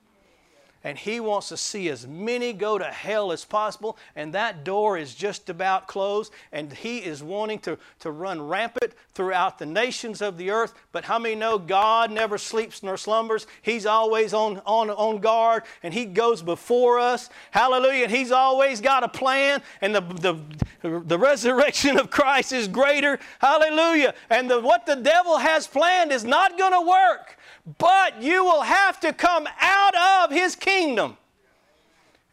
and 0.84 0.98
He 0.98 1.20
wants 1.20 1.48
to 1.48 1.56
see 1.56 1.88
as 1.88 2.06
many 2.06 2.52
go 2.52 2.78
to 2.78 2.84
hell 2.84 3.32
as 3.32 3.44
possible, 3.44 3.96
and 4.16 4.32
that 4.34 4.64
door 4.64 4.98
is 4.98 5.14
just 5.14 5.48
about 5.48 5.86
closed, 5.86 6.32
and 6.52 6.72
He 6.72 6.98
is 6.98 7.22
wanting 7.22 7.58
to, 7.60 7.78
to 8.00 8.10
run 8.10 8.40
rampant 8.40 8.92
throughout 9.14 9.58
the 9.58 9.66
nations 9.66 10.22
of 10.22 10.38
the 10.38 10.50
earth. 10.50 10.74
But 10.92 11.04
how 11.04 11.18
many 11.18 11.34
know 11.34 11.58
God 11.58 12.10
never 12.10 12.38
sleeps 12.38 12.82
nor 12.82 12.96
slumbers? 12.96 13.46
He's 13.62 13.86
always 13.86 14.34
on, 14.34 14.60
on, 14.66 14.90
on 14.90 15.18
guard, 15.18 15.62
and 15.82 15.92
He 15.94 16.04
goes 16.04 16.42
before 16.42 16.98
us. 16.98 17.28
Hallelujah. 17.50 18.04
And 18.04 18.12
He's 18.12 18.32
always 18.32 18.80
got 18.80 19.04
a 19.04 19.08
plan, 19.08 19.62
and 19.80 19.94
the, 19.94 20.00
the, 20.00 21.00
the 21.00 21.18
resurrection 21.18 21.98
of 21.98 22.10
Christ 22.10 22.52
is 22.52 22.68
greater. 22.68 23.18
Hallelujah. 23.40 24.14
And 24.30 24.50
the, 24.50 24.60
what 24.60 24.86
the 24.86 24.96
devil 24.96 25.38
has 25.38 25.66
planned 25.66 26.12
is 26.12 26.24
not 26.24 26.58
going 26.58 26.72
to 26.72 26.80
work 26.80 27.38
but 27.78 28.22
you 28.22 28.44
will 28.44 28.62
have 28.62 28.98
to 29.00 29.12
come 29.12 29.46
out 29.60 30.24
of 30.24 30.30
his 30.30 30.56
kingdom. 30.56 31.16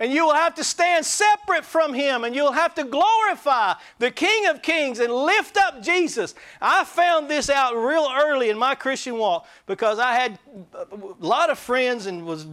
And 0.01 0.13
you 0.13 0.25
will 0.25 0.33
have 0.33 0.55
to 0.55 0.63
stand 0.63 1.05
separate 1.05 1.65
from 1.65 1.93
him 1.93 2.23
and 2.23 2.33
you'll 2.33 2.53
have 2.53 2.73
to 2.75 2.85
glorify 2.85 3.73
the 3.99 4.09
King 4.09 4.47
of 4.47 4.61
Kings 4.61 4.99
and 4.99 5.11
lift 5.11 5.57
up 5.57 5.83
Jesus. 5.83 6.35
I 6.61 6.85
found 6.85 7.29
this 7.29 7.49
out 7.49 7.75
real 7.75 8.09
early 8.09 8.49
in 8.49 8.57
my 8.57 8.75
Christian 8.75 9.17
walk 9.17 9.45
because 9.65 9.99
I 9.99 10.13
had 10.13 10.39
a 10.73 10.87
lot 11.19 11.49
of 11.49 11.59
friends 11.59 12.05
and 12.05 12.25
was 12.25 12.47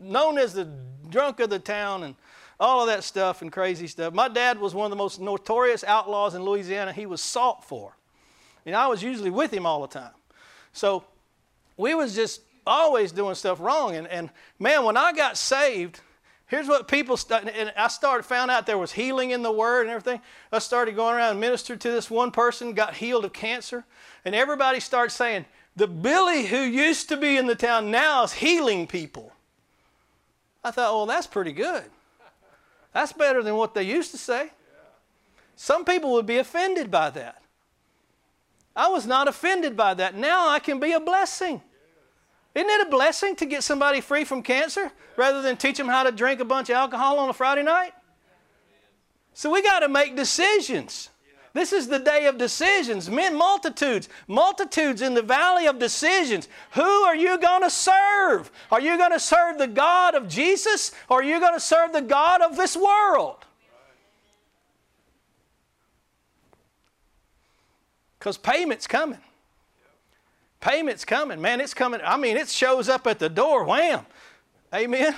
known 0.00 0.38
as 0.38 0.54
the 0.54 0.70
drunk 1.10 1.40
of 1.40 1.50
the 1.50 1.58
town 1.58 2.02
and 2.02 2.14
all 2.58 2.80
of 2.80 2.86
that 2.86 3.04
stuff 3.04 3.42
and 3.42 3.52
crazy 3.52 3.86
stuff. 3.86 4.14
My 4.14 4.28
dad 4.28 4.58
was 4.58 4.74
one 4.74 4.86
of 4.86 4.90
the 4.90 4.96
most 4.96 5.20
notorious 5.20 5.84
outlaws 5.84 6.34
in 6.34 6.42
Louisiana. 6.42 6.94
He 6.94 7.04
was 7.04 7.20
sought 7.20 7.62
for. 7.62 7.94
And 8.64 8.74
I 8.74 8.86
was 8.86 9.02
usually 9.02 9.30
with 9.30 9.52
him 9.52 9.66
all 9.66 9.82
the 9.82 9.88
time. 9.88 10.14
So 10.72 11.04
we 11.76 11.94
was 11.94 12.14
just 12.14 12.40
always 12.66 13.12
doing 13.12 13.34
stuff 13.34 13.60
wrong. 13.60 13.94
And, 13.96 14.06
and 14.08 14.30
man, 14.58 14.84
when 14.84 14.96
I 14.96 15.12
got 15.12 15.36
saved, 15.36 16.00
here's 16.46 16.68
what 16.68 16.88
people, 16.88 17.16
st- 17.16 17.48
and 17.48 17.72
I 17.76 17.88
started, 17.88 18.24
found 18.24 18.50
out 18.50 18.66
there 18.66 18.78
was 18.78 18.92
healing 18.92 19.30
in 19.30 19.42
the 19.42 19.52
Word 19.52 19.82
and 19.82 19.90
everything. 19.90 20.20
I 20.50 20.58
started 20.58 20.96
going 20.96 21.14
around 21.14 21.32
and 21.32 21.40
ministered 21.40 21.80
to 21.82 21.90
this 21.90 22.10
one 22.10 22.30
person, 22.30 22.72
got 22.72 22.94
healed 22.94 23.24
of 23.24 23.32
cancer. 23.32 23.84
And 24.24 24.34
everybody 24.34 24.80
starts 24.80 25.14
saying, 25.14 25.44
the 25.76 25.86
Billy 25.86 26.46
who 26.46 26.58
used 26.58 27.08
to 27.10 27.16
be 27.16 27.36
in 27.36 27.46
the 27.46 27.54
town 27.54 27.90
now 27.90 28.24
is 28.24 28.32
healing 28.32 28.86
people. 28.86 29.32
I 30.64 30.70
thought, 30.70 30.92
well, 30.92 31.06
that's 31.06 31.26
pretty 31.26 31.52
good. 31.52 31.84
That's 32.92 33.12
better 33.12 33.42
than 33.42 33.56
what 33.56 33.74
they 33.74 33.82
used 33.82 34.10
to 34.12 34.18
say. 34.18 34.50
Some 35.54 35.84
people 35.84 36.12
would 36.14 36.26
be 36.26 36.38
offended 36.38 36.90
by 36.90 37.10
that. 37.10 37.42
I 38.74 38.88
was 38.88 39.06
not 39.06 39.28
offended 39.28 39.76
by 39.76 39.94
that. 39.94 40.14
Now 40.14 40.48
I 40.48 40.58
can 40.58 40.80
be 40.80 40.92
a 40.92 41.00
blessing. 41.00 41.62
Isn't 42.56 42.70
it 42.70 42.86
a 42.86 42.90
blessing 42.90 43.36
to 43.36 43.44
get 43.44 43.62
somebody 43.62 44.00
free 44.00 44.24
from 44.24 44.42
cancer 44.42 44.90
rather 45.18 45.42
than 45.42 45.58
teach 45.58 45.76
them 45.76 45.88
how 45.88 46.04
to 46.04 46.10
drink 46.10 46.40
a 46.40 46.44
bunch 46.44 46.70
of 46.70 46.76
alcohol 46.76 47.18
on 47.18 47.28
a 47.28 47.34
Friday 47.34 47.62
night? 47.62 47.92
So 49.34 49.50
we 49.50 49.62
got 49.62 49.80
to 49.80 49.88
make 49.88 50.16
decisions. 50.16 51.10
This 51.52 51.74
is 51.74 51.86
the 51.86 51.98
day 51.98 52.24
of 52.24 52.38
decisions. 52.38 53.10
Men, 53.10 53.36
multitudes, 53.36 54.08
multitudes 54.26 55.02
in 55.02 55.12
the 55.12 55.20
valley 55.20 55.66
of 55.66 55.78
decisions. 55.78 56.48
Who 56.70 56.80
are 56.80 57.14
you 57.14 57.36
going 57.36 57.60
to 57.60 57.68
serve? 57.68 58.50
Are 58.72 58.80
you 58.80 58.96
going 58.96 59.12
to 59.12 59.20
serve 59.20 59.58
the 59.58 59.66
God 59.66 60.14
of 60.14 60.26
Jesus 60.26 60.92
or 61.10 61.20
are 61.20 61.24
you 61.24 61.38
going 61.38 61.52
to 61.52 61.60
serve 61.60 61.92
the 61.92 62.00
God 62.00 62.40
of 62.40 62.56
this 62.56 62.74
world? 62.74 63.44
Because 68.18 68.38
payment's 68.38 68.86
coming. 68.86 69.20
Payment's 70.60 71.04
coming. 71.04 71.40
Man, 71.40 71.60
it's 71.60 71.74
coming. 71.74 72.00
I 72.04 72.16
mean, 72.16 72.36
it 72.36 72.48
shows 72.48 72.88
up 72.88 73.06
at 73.06 73.18
the 73.18 73.28
door. 73.28 73.64
Wham. 73.64 74.06
Amen. 74.74 75.14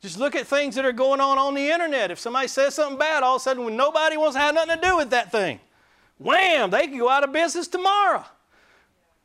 Just 0.00 0.18
look 0.18 0.34
at 0.34 0.46
things 0.46 0.74
that 0.74 0.84
are 0.84 0.92
going 0.92 1.20
on 1.20 1.38
on 1.38 1.54
the 1.54 1.68
internet. 1.68 2.10
If 2.10 2.18
somebody 2.18 2.48
says 2.48 2.74
something 2.74 2.98
bad, 2.98 3.22
all 3.22 3.36
of 3.36 3.40
a 3.40 3.42
sudden, 3.42 3.64
when 3.64 3.76
nobody 3.76 4.16
wants 4.16 4.34
to 4.34 4.40
have 4.40 4.54
nothing 4.54 4.76
to 4.76 4.82
do 4.82 4.96
with 4.96 5.10
that 5.10 5.30
thing, 5.30 5.60
wham, 6.18 6.70
they 6.70 6.88
can 6.88 6.98
go 6.98 7.08
out 7.08 7.22
of 7.22 7.32
business 7.32 7.68
tomorrow. 7.68 8.24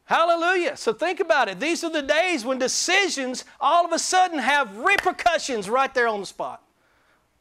Hallelujah. 0.06 0.78
So 0.78 0.94
think 0.94 1.20
about 1.20 1.50
it. 1.50 1.60
These 1.60 1.84
are 1.84 1.90
the 1.90 2.02
days 2.02 2.46
when 2.46 2.60
decisions 2.60 3.44
all 3.60 3.86
of 3.86 3.92
a 3.92 4.00
sudden 4.00 4.40
have 4.40 4.78
repercussions 4.78 5.70
right 5.70 5.94
there 5.94 6.08
on 6.08 6.22
the 6.22 6.26
spot. 6.26 6.64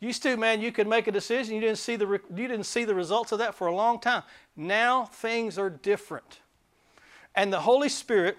Used 0.01 0.23
to, 0.25 0.37
man, 0.37 0.61
you 0.61 0.73
could 0.73 0.87
make 0.87 1.07
a 1.07 1.12
decision, 1.12 1.55
you 1.55 1.61
didn't 1.61 1.79
see 1.79 1.97
the, 1.97 2.07
you 2.07 2.49
didn't 2.49 2.64
see 2.64 2.85
the 2.85 2.95
results 2.95 3.33
of 3.33 3.38
that 3.38 3.55
for 3.55 3.69
a 3.69 3.75
long 3.75 4.01
time. 4.01 4.23
Now 4.57 5.05
things 5.05 5.59
are 5.59 5.71
different. 5.71 6.40
And 7.37 7.53
the 7.53 7.61
Holy 7.61 7.88
Spirit 7.88 8.38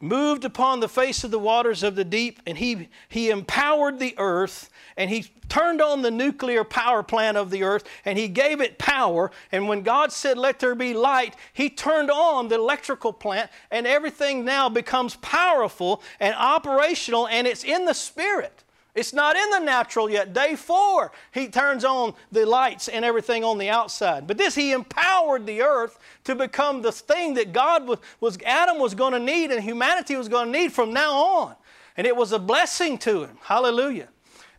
moved 0.00 0.44
upon 0.44 0.80
the 0.80 0.88
face 0.88 1.24
of 1.24 1.30
the 1.30 1.38
waters 1.38 1.82
of 1.82 1.94
the 1.96 2.04
deep, 2.04 2.40
and 2.46 2.58
he, 2.58 2.88
he 3.08 3.30
empowered 3.30 3.98
the 3.98 4.14
earth, 4.18 4.68
and 4.96 5.10
he 5.10 5.24
turned 5.48 5.80
on 5.80 6.02
the 6.02 6.10
nuclear 6.10 6.64
power 6.64 7.02
plant 7.02 7.36
of 7.36 7.50
the 7.50 7.62
earth, 7.62 7.84
and 8.04 8.18
he 8.18 8.28
gave 8.28 8.60
it 8.60 8.78
power. 8.78 9.30
And 9.50 9.68
when 9.68 9.82
God 9.82 10.12
said, 10.12 10.36
Let 10.36 10.58
there 10.58 10.74
be 10.74 10.94
light, 10.94 11.34
he 11.52 11.70
turned 11.70 12.10
on 12.10 12.48
the 12.48 12.56
electrical 12.56 13.12
plant, 13.12 13.50
and 13.70 13.86
everything 13.86 14.44
now 14.44 14.68
becomes 14.68 15.16
powerful 15.16 16.02
and 16.20 16.34
operational, 16.34 17.26
and 17.28 17.46
it's 17.46 17.64
in 17.64 17.84
the 17.86 17.94
Spirit. 17.94 18.64
It's 18.96 19.12
not 19.12 19.36
in 19.36 19.50
the 19.50 19.58
natural 19.58 20.08
yet. 20.08 20.32
Day 20.32 20.56
four, 20.56 21.12
he 21.30 21.48
turns 21.48 21.84
on 21.84 22.14
the 22.32 22.46
lights 22.46 22.88
and 22.88 23.04
everything 23.04 23.44
on 23.44 23.58
the 23.58 23.68
outside. 23.68 24.26
But 24.26 24.38
this, 24.38 24.54
he 24.54 24.72
empowered 24.72 25.44
the 25.44 25.60
earth 25.60 25.98
to 26.24 26.34
become 26.34 26.80
the 26.80 26.90
thing 26.90 27.34
that 27.34 27.52
God 27.52 27.86
was, 27.86 27.98
was 28.20 28.38
Adam 28.46 28.78
was 28.78 28.94
going 28.94 29.12
to 29.12 29.18
need 29.18 29.50
and 29.50 29.62
humanity 29.62 30.16
was 30.16 30.28
going 30.28 30.50
to 30.50 30.58
need 30.58 30.72
from 30.72 30.94
now 30.94 31.12
on. 31.12 31.56
And 31.98 32.06
it 32.06 32.16
was 32.16 32.32
a 32.32 32.38
blessing 32.38 32.96
to 32.98 33.24
him. 33.24 33.36
Hallelujah. 33.42 34.08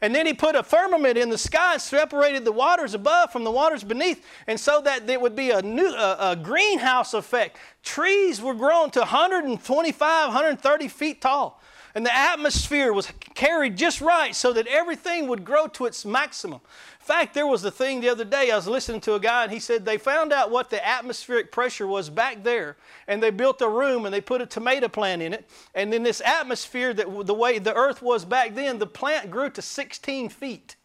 And 0.02 0.14
then 0.14 0.28
he 0.28 0.34
put 0.36 0.56
a 0.56 0.62
firmament 0.62 1.18
in 1.18 1.30
the 1.30 1.38
sky 1.40 1.74
and 1.74 1.82
separated 1.82 2.46
the 2.46 2.52
waters 2.52 2.94
above 2.94 3.32
from 3.32 3.44
the 3.44 3.50
waters 3.50 3.84
beneath, 3.84 4.24
and 4.46 4.60
so 4.60 4.80
that 4.82 5.08
there 5.08 5.20
would 5.20 5.36
be 5.36 5.50
a, 5.50 5.64
new, 5.64 5.88
a, 5.88 6.18
a 6.20 6.36
greenhouse 6.36 7.16
effect. 7.16 7.58
Trees 7.82 8.40
were 8.40 8.54
grown 8.54 8.92
to 8.92 9.00
125, 9.00 10.28
130 10.28 10.88
feet 10.88 11.22
tall 11.22 11.60
and 11.98 12.06
the 12.06 12.16
atmosphere 12.16 12.94
was 12.94 13.12
carried 13.34 13.76
just 13.76 14.02
right 14.02 14.36
so 14.36 14.54
that 14.54 14.68
everything 14.68 15.28
would 15.28 15.44
grow 15.44 15.66
to 15.66 15.88
its 15.88 16.06
maximum. 16.06 16.62
In 17.00 17.06
fact, 17.08 17.34
there 17.34 17.48
was 17.48 17.64
a 17.64 17.72
thing 17.72 18.02
the 18.02 18.10
other 18.10 18.24
day, 18.24 18.52
I 18.52 18.56
was 18.56 18.68
listening 18.68 19.02
to 19.02 19.16
a 19.16 19.20
guy, 19.20 19.46
and 19.46 19.52
he 19.52 19.60
said 19.60 19.84
they 19.84 19.98
found 19.98 20.32
out 20.32 20.52
what 20.52 20.70
the 20.70 20.88
atmospheric 20.88 21.52
pressure 21.52 21.88
was 21.88 22.12
back 22.12 22.44
there, 22.44 22.78
and 23.08 23.24
they 23.24 23.32
built 23.32 23.64
a 23.64 23.68
room 23.68 24.06
and 24.06 24.14
they 24.14 24.22
put 24.22 24.44
a 24.44 24.46
tomato 24.46 24.88
plant 24.88 25.24
in 25.24 25.34
it. 25.34 25.50
And 25.74 25.92
then 25.92 26.04
this 26.04 26.22
atmosphere, 26.22 26.94
that 26.94 27.26
the 27.26 27.34
way 27.34 27.58
the 27.58 27.74
earth 27.74 28.04
was 28.04 28.26
back 28.26 28.54
then, 28.54 28.78
the 28.78 28.86
plant 28.86 29.32
grew 29.32 29.50
to 29.50 29.62
16 29.64 30.30
feet. 30.30 30.76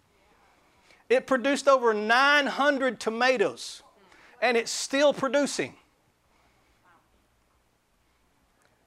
It 1.10 1.26
produced 1.26 1.68
over 1.68 1.92
900 1.92 2.98
tomatoes, 2.98 3.82
and 4.40 4.56
it's 4.56 4.72
still 4.72 5.12
producing. 5.12 5.74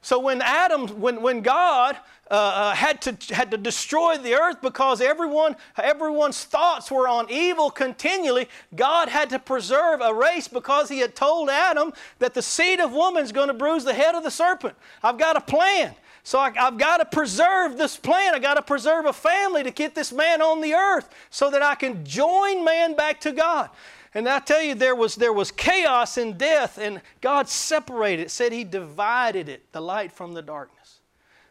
So 0.05 0.19
when 0.19 0.43
Adam, 0.43 0.87
when, 1.01 1.23
when 1.23 1.41
God 1.41 1.97
uh, 2.29 2.33
uh, 2.35 2.75
had, 2.75 3.01
to, 3.01 3.33
had 3.33 3.49
to 3.49 3.57
destroy 3.57 4.19
the 4.19 4.35
earth 4.35 4.61
because 4.61 5.01
everyone, 5.01 5.55
everyone's 5.81 6.43
thoughts 6.43 6.91
were 6.91 7.07
on 7.07 7.25
evil 7.31 7.71
continually, 7.71 8.47
God 8.75 9.09
had 9.09 9.31
to 9.31 9.39
preserve 9.39 10.01
a 10.01 10.13
race 10.13 10.47
because 10.47 10.89
he 10.89 10.99
had 10.99 11.15
told 11.15 11.49
Adam 11.49 11.91
that 12.19 12.35
the 12.35 12.43
seed 12.43 12.79
of 12.81 12.91
woman's 12.91 13.31
going 13.31 13.47
to 13.47 13.55
bruise 13.55 13.83
the 13.83 13.95
head 13.95 14.13
of 14.13 14.23
the 14.23 14.29
serpent. 14.29 14.75
I've 15.01 15.17
got 15.17 15.37
a 15.37 15.41
plan. 15.41 15.95
So 16.21 16.37
I, 16.37 16.51
have 16.51 16.77
got 16.77 16.97
to 16.97 17.05
preserve 17.05 17.75
this 17.75 17.97
plan. 17.97 18.35
I've 18.35 18.43
got 18.43 18.55
to 18.55 18.61
preserve 18.61 19.07
a 19.07 19.13
family 19.13 19.63
to 19.63 19.71
get 19.71 19.95
this 19.95 20.13
man 20.13 20.39
on 20.39 20.61
the 20.61 20.75
earth 20.75 21.09
so 21.31 21.49
that 21.49 21.63
I 21.63 21.73
can 21.73 22.05
join 22.05 22.63
man 22.63 22.95
back 22.95 23.21
to 23.21 23.31
God. 23.31 23.71
And 24.15 24.29
I 24.29 24.39
tell 24.39 24.61
you, 24.61 24.75
there 24.75 24.95
was, 24.95 25.15
there 25.15 25.33
was 25.33 25.51
chaos 25.51 26.17
and 26.17 26.37
death, 26.37 26.77
and 26.77 27.01
God 27.19 27.49
separated 27.49 28.23
it, 28.23 28.31
said 28.31 28.53
He 28.53 28.63
divided 28.63 29.49
it, 29.49 29.71
the 29.73 29.81
light 29.81 30.13
from 30.13 30.33
the 30.33 30.41
darkness. 30.41 31.01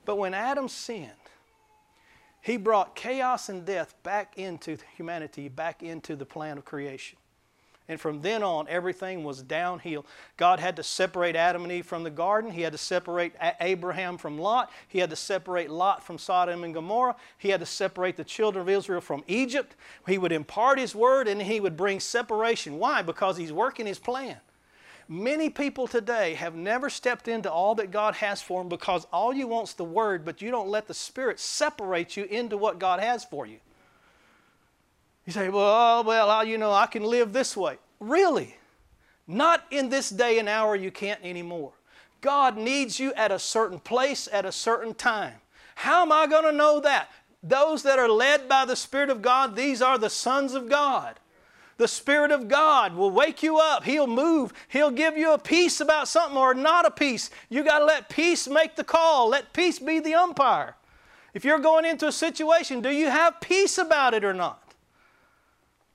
But 0.06 0.16
when 0.16 0.32
Adam 0.32 0.68
sinned, 0.68 1.10
he 2.40 2.56
brought 2.56 2.94
chaos 2.94 3.48
and 3.48 3.64
death 3.64 3.94
back 4.02 4.38
into 4.38 4.76
humanity, 4.96 5.48
back 5.48 5.82
into 5.82 6.14
the 6.14 6.26
plan 6.26 6.58
of 6.58 6.64
creation. 6.64 7.18
And 7.86 8.00
from 8.00 8.22
then 8.22 8.42
on, 8.42 8.66
everything 8.68 9.24
was 9.24 9.42
downhill. 9.42 10.06
God 10.38 10.58
had 10.58 10.76
to 10.76 10.82
separate 10.82 11.36
Adam 11.36 11.64
and 11.64 11.72
Eve 11.72 11.84
from 11.84 12.02
the 12.02 12.10
garden. 12.10 12.50
He 12.50 12.62
had 12.62 12.72
to 12.72 12.78
separate 12.78 13.34
Abraham 13.60 14.16
from 14.16 14.38
Lot. 14.38 14.70
He 14.88 15.00
had 15.00 15.10
to 15.10 15.16
separate 15.16 15.68
Lot 15.68 16.02
from 16.02 16.16
Sodom 16.16 16.64
and 16.64 16.72
Gomorrah. 16.72 17.16
He 17.36 17.50
had 17.50 17.60
to 17.60 17.66
separate 17.66 18.16
the 18.16 18.24
children 18.24 18.62
of 18.62 18.70
Israel 18.70 19.02
from 19.02 19.22
Egypt. 19.28 19.76
He 20.06 20.16
would 20.16 20.32
impart 20.32 20.78
His 20.78 20.94
word 20.94 21.28
and 21.28 21.42
He 21.42 21.60
would 21.60 21.76
bring 21.76 22.00
separation. 22.00 22.78
Why? 22.78 23.02
Because 23.02 23.36
He's 23.36 23.52
working 23.52 23.84
His 23.84 23.98
plan. 23.98 24.38
Many 25.06 25.50
people 25.50 25.86
today 25.86 26.32
have 26.34 26.54
never 26.54 26.88
stepped 26.88 27.28
into 27.28 27.52
all 27.52 27.74
that 27.74 27.90
God 27.90 28.14
has 28.14 28.40
for 28.40 28.62
them 28.62 28.70
because 28.70 29.06
all 29.12 29.34
you 29.34 29.46
want's 29.46 29.74
the 29.74 29.84
Word, 29.84 30.24
but 30.24 30.40
you 30.40 30.50
don't 30.50 30.68
let 30.68 30.88
the 30.88 30.94
Spirit 30.94 31.38
separate 31.38 32.16
you 32.16 32.24
into 32.24 32.56
what 32.56 32.78
God 32.78 33.00
has 33.00 33.22
for 33.22 33.44
you. 33.44 33.58
You 35.26 35.32
say, 35.32 35.48
well, 35.48 36.04
well, 36.04 36.44
you 36.44 36.58
know, 36.58 36.72
I 36.72 36.86
can 36.86 37.02
live 37.02 37.32
this 37.32 37.56
way. 37.56 37.78
Really? 38.00 38.56
Not 39.26 39.64
in 39.70 39.88
this 39.88 40.10
day 40.10 40.38
and 40.38 40.48
hour 40.48 40.76
you 40.76 40.90
can't 40.90 41.20
anymore. 41.22 41.72
God 42.20 42.56
needs 42.56 42.98
you 42.98 43.12
at 43.14 43.30
a 43.30 43.38
certain 43.38 43.78
place 43.78 44.28
at 44.32 44.44
a 44.44 44.52
certain 44.52 44.94
time. 44.94 45.34
How 45.76 46.02
am 46.02 46.12
I 46.12 46.26
going 46.26 46.44
to 46.44 46.52
know 46.52 46.80
that? 46.80 47.10
Those 47.42 47.82
that 47.82 47.98
are 47.98 48.08
led 48.08 48.48
by 48.48 48.64
the 48.64 48.76
Spirit 48.76 49.10
of 49.10 49.20
God, 49.20 49.56
these 49.56 49.82
are 49.82 49.98
the 49.98 50.10
sons 50.10 50.54
of 50.54 50.68
God. 50.68 51.20
The 51.76 51.88
Spirit 51.88 52.30
of 52.30 52.48
God 52.48 52.94
will 52.94 53.10
wake 53.10 53.42
you 53.42 53.58
up. 53.58 53.84
He'll 53.84 54.06
move. 54.06 54.52
He'll 54.68 54.90
give 54.90 55.18
you 55.18 55.32
a 55.32 55.38
peace 55.38 55.80
about 55.80 56.08
something 56.08 56.38
or 56.38 56.54
not 56.54 56.86
a 56.86 56.90
peace. 56.90 57.30
You 57.48 57.64
got 57.64 57.80
to 57.80 57.84
let 57.84 58.08
peace 58.08 58.48
make 58.48 58.76
the 58.76 58.84
call. 58.84 59.28
Let 59.28 59.52
peace 59.52 59.78
be 59.78 59.98
the 60.00 60.14
umpire. 60.14 60.76
If 61.34 61.44
you're 61.44 61.58
going 61.58 61.84
into 61.84 62.06
a 62.06 62.12
situation, 62.12 62.80
do 62.80 62.90
you 62.90 63.10
have 63.10 63.40
peace 63.40 63.76
about 63.76 64.14
it 64.14 64.24
or 64.24 64.32
not? 64.32 64.63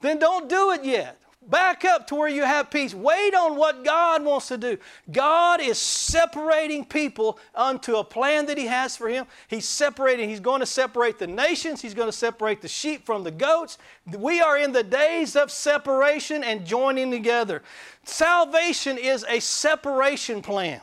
Then 0.02 0.20
don't 0.20 0.50
do 0.50 0.72
it 0.72 0.84
yet. 0.84 1.20
Back 1.50 1.84
up 1.84 2.06
to 2.08 2.16
where 2.16 2.30
you 2.30 2.43
have 2.43 2.70
peace. 2.70 2.93
Wait 2.93 3.34
on 3.34 3.56
what 3.56 3.84
God 3.84 4.24
wants 4.24 4.50
to 4.50 4.58
do. 4.58 4.78
God 5.12 5.62
is 5.62 5.80
separating 5.80 6.86
people 6.86 7.39
unto 7.56 7.95
a 7.95 8.04
plan 8.04 8.45
that 8.47 8.58
He 8.58 8.68
has 8.68 8.95
for 8.95 9.10
Him. 9.10 9.26
He's 9.47 9.68
separating, 9.68 10.30
He's 10.30 10.41
going 10.41 10.60
to 10.60 10.66
separate 10.68 11.18
the 11.18 11.28
nations, 11.28 11.82
He's 11.82 11.95
going 11.95 12.08
to 12.08 12.16
separate 12.16 12.62
the 12.62 12.68
sheep 12.68 13.06
from 13.06 13.24
the 13.24 13.32
goats. 13.32 13.80
We 14.06 14.41
are 14.41 14.58
in 14.58 14.74
the 14.74 14.84
days 14.84 15.36
of 15.36 15.50
separation 15.50 16.43
and 16.43 16.68
joining 16.68 17.10
together. 17.10 17.64
Salvation 18.04 18.97
is 19.00 19.26
a 19.28 19.39
separation 19.39 20.43
plan. 20.43 20.82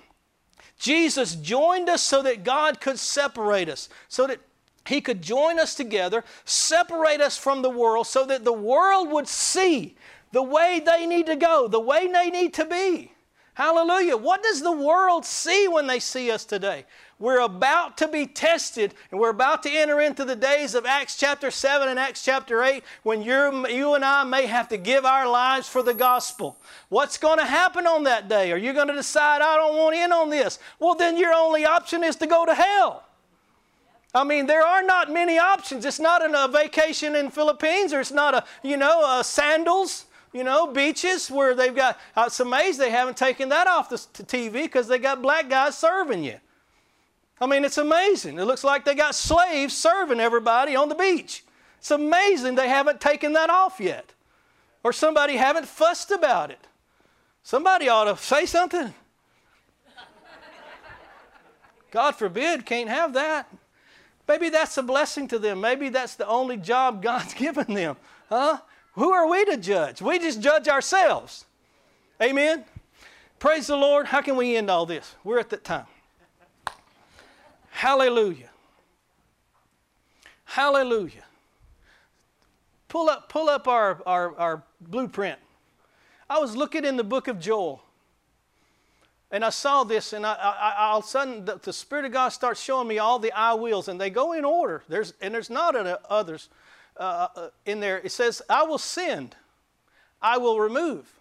Jesus 0.79 1.37
joined 1.37 1.89
us 1.89 2.03
so 2.03 2.23
that 2.23 2.45
God 2.45 2.81
could 2.81 2.99
separate 2.99 3.69
us, 3.69 3.89
so 4.09 4.27
that 4.27 4.41
he 4.87 5.01
could 5.01 5.23
join 5.23 5.59
us 5.59 5.75
together, 5.75 6.25
separate 6.45 7.21
us 7.21 7.37
from 7.37 7.63
the 7.63 7.71
world, 7.71 8.07
so 8.07 8.25
that 8.27 8.45
the 8.45 8.53
world 8.53 9.11
would 9.11 9.29
see 9.29 9.97
the 10.33 10.43
way 10.43 10.83
they 10.85 11.07
need 11.07 11.27
to 11.27 11.37
go, 11.37 11.69
the 11.69 11.81
way 11.81 12.11
they 12.11 12.31
need 12.31 12.55
to 12.55 12.65
be. 12.65 13.13
Hallelujah. 13.55 14.19
What 14.19 14.43
does 14.43 14.61
the 14.61 14.71
world 14.71 15.25
see 15.25 15.67
when 15.67 15.87
they 15.87 15.99
see 15.99 16.31
us 16.31 16.45
today? 16.45 16.85
We're 17.19 17.41
about 17.41 17.97
to 17.97 18.09
be 18.09 18.27
tested, 18.27 18.93
and 19.11 19.19
we're 19.19 19.31
about 19.31 19.63
to 19.63 19.71
enter 19.71 19.99
into 19.99 20.27
the 20.27 20.37
days 20.37 20.75
of 20.75 20.85
Acts 20.85 21.17
chapter 21.17 21.51
7 21.51 21.89
and 21.89 21.99
Acts 21.99 22.23
chapter 22.23 22.63
8 22.63 22.85
when 23.03 23.23
you 23.23 23.95
and 23.95 24.05
I 24.05 24.25
may 24.25 24.45
have 24.45 24.69
to 24.69 24.77
give 24.77 25.07
our 25.07 25.27
lives 25.27 25.67
for 25.67 25.83
the 25.83 25.95
gospel. 25.95 26.59
What's 26.91 27.17
going 27.17 27.39
to 27.39 27.47
happen 27.47 27.87
on 27.87 28.05
that 28.05 28.29
day? 28.29 28.53
Are 28.53 28.59
you 28.59 28.75
going 28.75 28.89
to 28.89 28.95
decide, 28.95 29.41
I 29.41 29.57
don't 29.57 29.79
want 29.79 29.97
in 29.97 30.13
on 30.13 30.29
this? 30.29 30.59
Well, 30.79 30.95
then 30.95 31.17
your 31.17 31.33
only 31.33 31.65
option 31.65 32.05
is 32.05 32.17
to 32.17 32.27
go 32.27 32.45
to 32.45 32.55
hell. 32.55 33.05
I 34.17 34.25
mean, 34.25 34.47
there 34.47 34.67
are 34.67 34.83
not 34.83 35.13
many 35.13 35.39
options. 35.39 35.85
It's 35.85 36.01
not 36.01 36.23
a 36.25 36.49
vacation 36.51 37.15
in 37.15 37.31
Philippines, 37.31 37.93
or 37.93 38.01
it's 38.01 38.11
not 38.11 38.35
a, 38.35 38.45
you 38.63 38.79
know, 38.79 39.19
a 39.19 39.23
sandals, 39.23 40.07
you 40.33 40.43
know, 40.43 40.67
beaches 40.73 41.31
where 41.31 41.55
they've 41.55 41.75
got, 41.75 42.01
uh, 42.17 42.25
it's 42.29 42.41
amazing 42.41 42.87
they 42.87 42.91
haven't 42.91 43.19
taken 43.19 43.51
that 43.51 43.67
off 43.67 43.91
the 43.91 43.97
TV 43.97 44.53
because 44.63 44.89
they 44.89 44.99
got 44.99 45.21
black 45.21 45.51
guys 45.51 45.77
serving 45.77 46.25
you. 46.25 46.41
I 47.43 47.47
mean, 47.47 47.63
it's 47.63 47.77
amazing. 47.77 48.39
It 48.39 48.45
looks 48.45 48.65
like 48.65 48.87
they 48.87 48.95
got 48.95 49.15
slaves 49.15 49.77
serving 49.77 50.19
everybody 50.19 50.75
on 50.75 50.89
the 50.89 50.95
beach. 50.95 51.45
It's 51.79 51.91
amazing 51.91 52.55
they 52.55 52.71
haven't 52.71 53.03
taken 53.03 53.35
that 53.35 53.51
off 53.51 53.79
yet. 53.79 54.15
Or 54.83 54.95
somebody 54.95 55.37
haven't 55.37 55.67
fussed 55.67 56.11
about 56.11 56.51
it. 56.51 56.67
Somebody 57.43 57.91
ought 57.91 58.05
to 58.05 58.17
say 58.17 58.47
something. 58.47 58.95
God 61.91 62.13
forbid, 62.13 62.65
can't 62.65 62.89
have 62.89 63.13
that. 63.13 63.47
Maybe 64.29 64.49
that's 64.49 64.77
a 64.77 64.83
blessing 64.83 65.29
to 65.29 65.39
them. 65.39 65.61
Maybe 65.61 65.89
that's 65.89 66.15
the 66.15 66.27
only 66.27 66.57
job 66.57 67.03
God's 67.03 67.35
given 67.35 67.73
them. 67.75 67.97
Huh? 68.29 68.59
Who 68.95 69.13
are 69.13 69.29
we 69.29 69.45
to 69.45 69.57
judge? 69.57 70.01
We 70.01 70.19
just 70.19 70.41
judge 70.41 70.69
ourselves. 70.69 71.45
Amen? 72.21 72.65
Praise 73.39 73.67
the 73.67 73.77
Lord. 73.77 74.07
How 74.07 74.23
can 74.23 74.37
we 74.37 74.57
end 74.57 74.71
all 74.71 74.87
this? 74.87 75.15
We're 75.23 75.39
at 75.39 75.51
that 75.51 75.65
time. 75.65 75.85
Hallelujah. 77.71 78.49
Hallelujah. 80.45 81.25
Pull 82.89 83.11
up, 83.11 83.29
pull 83.29 83.51
up 83.51 83.69
our, 83.69 84.01
our, 84.07 84.35
our 84.39 84.63
blueprint. 84.81 85.39
I 86.31 86.39
was 86.39 86.57
looking 86.57 86.85
in 86.85 86.97
the 86.97 87.05
book 87.05 87.29
of 87.29 87.39
Joel. 87.39 87.83
And 89.37 89.45
I 89.45 89.51
saw 89.51 89.85
this, 89.85 90.15
and 90.15 90.25
I, 90.25 90.33
I, 90.33 90.87
all 90.87 91.01
of 91.01 91.05
a 91.05 91.09
sudden 91.09 91.45
the, 91.45 91.61
the, 91.63 91.71
Spirit 91.71 92.07
of 92.07 92.13
God 92.13 92.31
starts 92.31 92.59
showing 92.59 92.89
me 92.89 92.97
all 92.97 93.19
the 93.19 93.31
I 93.33 93.53
wills, 93.53 93.87
and 93.87 94.01
they 94.01 94.09
go 94.09 94.33
in 94.33 94.47
order. 94.47 94.83
There's, 94.89 95.13
and 95.21 95.35
there's 95.35 95.51
not 95.51 95.77
others 95.77 96.49
uh, 96.97 97.29
uh, 97.37 97.49
in 97.67 97.81
there. 97.81 97.99
It 97.99 98.13
says, 98.13 98.41
I 98.49 98.63
will 98.63 98.79
send, 98.79 99.37
I 100.23 100.39
will 100.39 100.59
remove, 100.59 101.13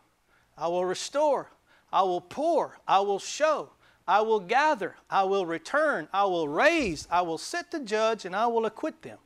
I 0.57 0.69
will 0.69 0.85
restore, 0.85 1.49
I 1.91 2.03
will 2.03 2.21
pour, 2.21 2.79
I 2.87 3.01
will 3.01 3.19
show, 3.19 3.71
I 4.07 4.21
will 4.21 4.39
gather, 4.39 4.95
I 5.09 5.25
will 5.25 5.45
return, 5.45 6.07
I 6.13 6.23
will 6.23 6.47
raise, 6.47 7.09
I 7.11 7.21
will 7.21 7.37
sit 7.37 7.69
to 7.71 7.81
judge, 7.81 8.23
and 8.23 8.33
I 8.33 8.47
will 8.47 8.65
acquit 8.65 9.01
them. 9.01 9.17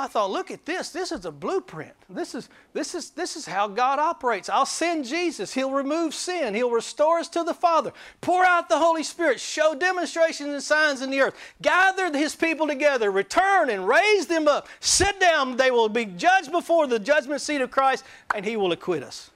I 0.00 0.06
thought, 0.06 0.30
look 0.30 0.50
at 0.50 0.64
this. 0.64 0.88
This 0.88 1.12
is 1.12 1.26
a 1.26 1.30
blueprint. 1.30 1.92
This 2.08 2.34
is, 2.34 2.48
this, 2.72 2.94
is, 2.94 3.10
this 3.10 3.36
is 3.36 3.44
how 3.44 3.68
God 3.68 3.98
operates. 3.98 4.48
I'll 4.48 4.64
send 4.64 5.04
Jesus. 5.04 5.52
He'll 5.52 5.72
remove 5.72 6.14
sin. 6.14 6.54
He'll 6.54 6.70
restore 6.70 7.18
us 7.18 7.28
to 7.28 7.44
the 7.44 7.52
Father. 7.52 7.92
Pour 8.22 8.42
out 8.42 8.70
the 8.70 8.78
Holy 8.78 9.02
Spirit. 9.02 9.38
Show 9.38 9.74
demonstrations 9.74 10.48
and 10.48 10.62
signs 10.62 11.02
in 11.02 11.10
the 11.10 11.20
earth. 11.20 11.34
Gather 11.60 12.16
His 12.16 12.34
people 12.34 12.66
together. 12.66 13.10
Return 13.10 13.68
and 13.68 13.86
raise 13.86 14.26
them 14.26 14.48
up. 14.48 14.68
Sit 14.80 15.20
down. 15.20 15.58
They 15.58 15.70
will 15.70 15.90
be 15.90 16.06
judged 16.06 16.50
before 16.50 16.86
the 16.86 16.98
judgment 16.98 17.42
seat 17.42 17.60
of 17.60 17.70
Christ, 17.70 18.04
and 18.34 18.42
He 18.42 18.56
will 18.56 18.72
acquit 18.72 19.02
us. 19.02 19.30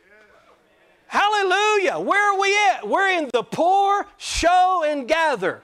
Hallelujah. 1.09 1.99
Where 1.99 2.33
are 2.33 2.41
we 2.41 2.59
at? 2.71 2.89
We're 2.89 3.11
in 3.11 3.29
the 3.35 3.43
pour, 3.43 4.07
show, 4.17 4.83
and 4.87 5.07
gather. 5.07 5.61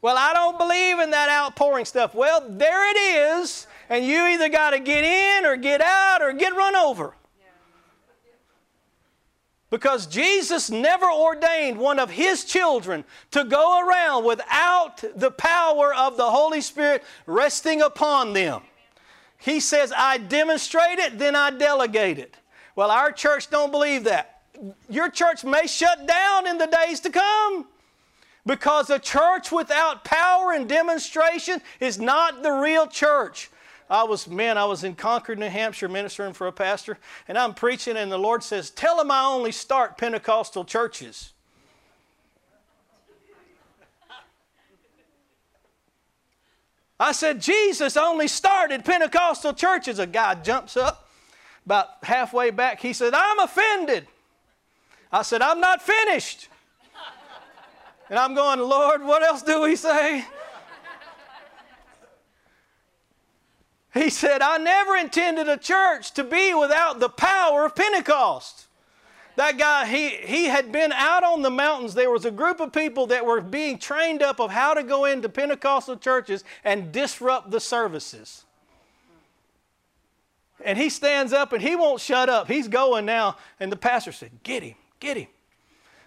Well, 0.00 0.16
I 0.16 0.32
don't 0.32 0.56
believe 0.56 1.00
in 1.00 1.10
that 1.10 1.28
outpouring 1.28 1.84
stuff. 1.84 2.14
Well, 2.14 2.44
there 2.48 2.90
it 2.90 3.40
is 3.40 3.66
and 3.88 4.04
you 4.04 4.26
either 4.26 4.48
got 4.48 4.70
to 4.70 4.80
get 4.80 5.04
in 5.04 5.44
or 5.44 5.56
get 5.56 5.80
out 5.80 6.22
or 6.22 6.32
get 6.32 6.54
run 6.54 6.76
over. 6.76 7.14
Because 9.70 10.06
Jesus 10.06 10.70
never 10.70 11.10
ordained 11.10 11.78
one 11.78 11.98
of 11.98 12.10
His 12.10 12.44
children 12.44 13.04
to 13.32 13.42
go 13.44 13.80
around 13.80 14.24
without 14.24 15.02
the 15.16 15.32
power 15.32 15.92
of 15.92 16.16
the 16.16 16.30
Holy 16.30 16.60
Spirit 16.60 17.02
resting 17.26 17.82
upon 17.82 18.34
them. 18.34 18.62
He 19.36 19.60
says, 19.60 19.92
I 19.96 20.18
demonstrate 20.18 20.98
it, 21.00 21.18
then 21.18 21.34
I 21.34 21.50
delegate 21.50 22.18
it. 22.18 22.36
Well, 22.76 22.90
our 22.90 23.10
church 23.12 23.50
don't 23.50 23.70
believe 23.70 24.04
that. 24.04 24.42
Your 24.88 25.10
church 25.10 25.44
may 25.44 25.66
shut 25.66 26.06
down 26.06 26.46
in 26.46 26.58
the 26.58 26.66
days 26.66 27.00
to 27.00 27.10
come 27.10 27.66
because 28.46 28.90
a 28.90 28.98
church 28.98 29.50
without 29.50 30.04
power 30.04 30.52
and 30.52 30.68
demonstration 30.68 31.60
is 31.80 31.98
not 31.98 32.42
the 32.42 32.52
real 32.52 32.86
church. 32.86 33.50
I 33.88 34.04
was, 34.04 34.26
man, 34.26 34.56
I 34.56 34.64
was 34.64 34.82
in 34.82 34.94
Concord, 34.94 35.38
New 35.38 35.48
Hampshire, 35.48 35.88
ministering 35.88 36.32
for 36.32 36.46
a 36.46 36.52
pastor, 36.52 36.98
and 37.28 37.36
I'm 37.36 37.52
preaching, 37.52 37.96
and 37.96 38.10
the 38.10 38.18
Lord 38.18 38.42
says, 38.42 38.70
Tell 38.70 38.96
them 38.96 39.10
I 39.10 39.24
only 39.24 39.52
start 39.52 39.98
Pentecostal 39.98 40.64
churches. 40.64 41.32
I 46.98 47.12
said, 47.12 47.40
Jesus 47.40 47.96
only 47.96 48.28
started 48.28 48.84
Pentecostal 48.84 49.52
churches. 49.52 49.98
A 49.98 50.06
guy 50.06 50.36
jumps 50.36 50.76
up 50.76 51.08
about 51.66 51.88
halfway 52.02 52.50
back. 52.50 52.80
He 52.80 52.92
said, 52.92 53.12
I'm 53.14 53.40
offended. 53.40 54.06
I 55.10 55.22
said, 55.22 55.42
I'm 55.42 55.60
not 55.60 55.82
finished. 55.82 56.48
And 58.08 58.18
I'm 58.18 58.34
going, 58.34 58.60
Lord, 58.60 59.02
what 59.02 59.22
else 59.22 59.42
do 59.42 59.62
we 59.62 59.76
say? 59.76 60.24
He 63.94 64.10
said, 64.10 64.42
I 64.42 64.58
never 64.58 64.96
intended 64.96 65.48
a 65.48 65.56
church 65.56 66.10
to 66.14 66.24
be 66.24 66.52
without 66.52 66.98
the 66.98 67.08
power 67.08 67.64
of 67.64 67.76
Pentecost. 67.76 68.66
That 69.36 69.56
guy, 69.56 69.86
he, 69.86 70.10
he 70.10 70.44
had 70.46 70.72
been 70.72 70.92
out 70.92 71.22
on 71.24 71.42
the 71.42 71.50
mountains. 71.50 71.94
There 71.94 72.10
was 72.10 72.24
a 72.24 72.30
group 72.30 72.60
of 72.60 72.72
people 72.72 73.06
that 73.08 73.24
were 73.24 73.40
being 73.40 73.78
trained 73.78 74.22
up 74.22 74.40
of 74.40 74.50
how 74.50 74.74
to 74.74 74.82
go 74.82 75.04
into 75.04 75.28
Pentecostal 75.28 75.96
churches 75.96 76.44
and 76.64 76.92
disrupt 76.92 77.50
the 77.50 77.60
services. 77.60 78.44
And 80.64 80.78
he 80.78 80.88
stands 80.88 81.32
up 81.32 81.52
and 81.52 81.62
he 81.62 81.76
won't 81.76 82.00
shut 82.00 82.28
up. 82.28 82.48
He's 82.48 82.68
going 82.68 83.06
now. 83.06 83.36
And 83.58 83.70
the 83.70 83.76
pastor 83.76 84.12
said, 84.12 84.30
Get 84.42 84.62
him, 84.62 84.74
get 84.98 85.16
him. 85.16 85.28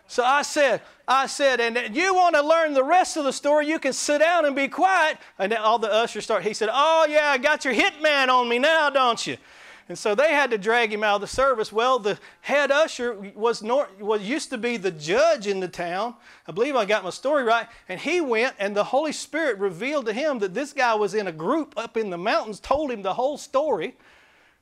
So 0.07 0.23
I 0.23 0.41
said, 0.41 0.81
I 1.07 1.27
said, 1.27 1.59
and 1.59 1.95
you 1.95 2.13
want 2.15 2.35
to 2.35 2.41
learn 2.41 2.73
the 2.73 2.83
rest 2.83 3.17
of 3.17 3.25
the 3.25 3.33
story, 3.33 3.67
you 3.67 3.77
can 3.77 3.93
sit 3.93 4.19
down 4.19 4.45
and 4.45 4.55
be 4.55 4.67
quiet. 4.67 5.17
And 5.37 5.53
all 5.53 5.79
the 5.79 5.91
ushers 5.91 6.23
start, 6.23 6.43
he 6.43 6.53
said, 6.53 6.69
Oh, 6.71 7.05
yeah, 7.09 7.27
I 7.27 7.37
got 7.37 7.65
your 7.65 7.73
hitman 7.73 8.29
on 8.29 8.47
me 8.47 8.57
now, 8.57 8.89
don't 8.89 9.25
you? 9.27 9.37
And 9.89 9.97
so 9.97 10.15
they 10.15 10.33
had 10.33 10.51
to 10.51 10.57
drag 10.57 10.91
him 10.91 11.03
out 11.03 11.15
of 11.15 11.21
the 11.21 11.27
service. 11.27 11.71
Well, 11.71 11.97
the 11.97 12.19
head 12.41 12.71
usher 12.71 13.13
was, 13.35 13.63
nor, 13.63 13.87
was 13.99 14.21
used 14.21 14.49
to 14.49 14.57
be 14.57 14.75
the 14.75 14.91
judge 14.91 15.47
in 15.47 15.61
the 15.61 15.67
town. 15.67 16.15
I 16.45 16.51
believe 16.51 16.75
I 16.75 16.83
got 16.83 17.05
my 17.05 17.09
story 17.09 17.43
right. 17.43 17.67
And 17.87 17.99
he 17.99 18.19
went, 18.19 18.55
and 18.59 18.75
the 18.75 18.83
Holy 18.83 19.13
Spirit 19.13 19.59
revealed 19.59 20.05
to 20.07 20.13
him 20.13 20.39
that 20.39 20.53
this 20.53 20.73
guy 20.73 20.93
was 20.95 21.13
in 21.13 21.27
a 21.27 21.31
group 21.31 21.73
up 21.77 21.95
in 21.95 22.09
the 22.09 22.17
mountains, 22.17 22.59
told 22.59 22.91
him 22.91 23.01
the 23.01 23.13
whole 23.13 23.37
story. 23.37 23.95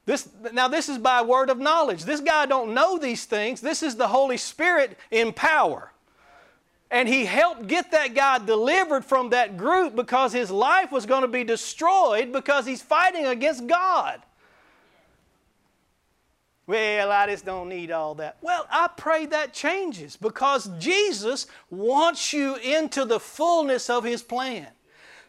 This, 0.06 0.30
now, 0.54 0.68
this 0.68 0.88
is 0.88 1.00
by 1.00 1.24
word 1.24 1.50
of 1.50 1.58
knowledge. 1.58 2.04
This 2.04 2.22
guy 2.22 2.46
don't 2.46 2.74
know 2.74 2.98
these 2.98 3.26
things. 3.26 3.60
This 3.60 3.82
is 3.82 3.96
the 3.96 4.08
Holy 4.08 4.38
Spirit 4.38 4.98
in 5.10 5.34
power. 5.34 5.92
And 6.92 7.10
he 7.10 7.26
helped 7.26 7.68
get 7.68 7.92
that 7.92 8.14
guy 8.14 8.38
delivered 8.38 9.04
from 9.04 9.32
that 9.32 9.58
group 9.58 9.96
because 9.96 10.32
his 10.32 10.52
life 10.52 10.92
was 10.92 11.08
going 11.08 11.24
to 11.24 11.28
be 11.28 11.44
destroyed 11.44 12.32
because 12.32 12.68
he's 12.68 12.84
fighting 12.84 13.26
against 13.26 13.66
God. 13.66 14.22
Well, 16.68 17.12
I 17.12 17.28
just 17.28 17.46
don't 17.46 17.70
need 17.70 17.92
all 17.92 18.16
that. 18.16 18.38
Well, 18.42 18.66
I 18.70 18.90
pray 18.96 19.26
that 19.28 19.54
changes 19.54 20.16
because 20.16 20.70
Jesus 20.80 21.48
wants 21.70 22.34
you 22.34 22.56
into 22.56 23.06
the 23.06 23.20
fullness 23.20 23.90
of 23.90 24.04
his 24.04 24.22
plan 24.22 24.68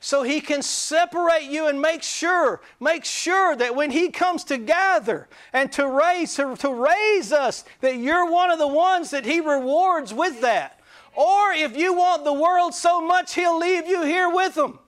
so 0.00 0.22
he 0.22 0.40
can 0.40 0.62
separate 0.62 1.44
you 1.44 1.66
and 1.66 1.80
make 1.80 2.02
sure, 2.02 2.60
make 2.80 3.04
sure 3.04 3.56
that 3.56 3.74
when 3.74 3.90
he 3.90 4.10
comes 4.10 4.44
to 4.44 4.58
gather 4.58 5.28
and 5.52 5.72
to 5.72 5.88
raise, 5.88 6.34
to, 6.36 6.54
raise 6.72 7.32
us, 7.32 7.64
that 7.80 7.96
you're 7.96 8.30
one 8.30 8.50
of 8.50 8.58
the 8.58 8.68
ones 8.68 9.10
that 9.10 9.24
he 9.24 9.40
rewards 9.40 10.12
with 10.12 10.40
that. 10.42 10.80
Or 11.14 11.52
if 11.52 11.76
you 11.76 11.94
want 11.94 12.24
the 12.24 12.32
world 12.32 12.74
so 12.74 13.00
much, 13.00 13.34
he'll 13.34 13.58
leave 13.58 13.86
you 13.86 14.02
here 14.02 14.28
with 14.28 14.54
them. 14.54 14.78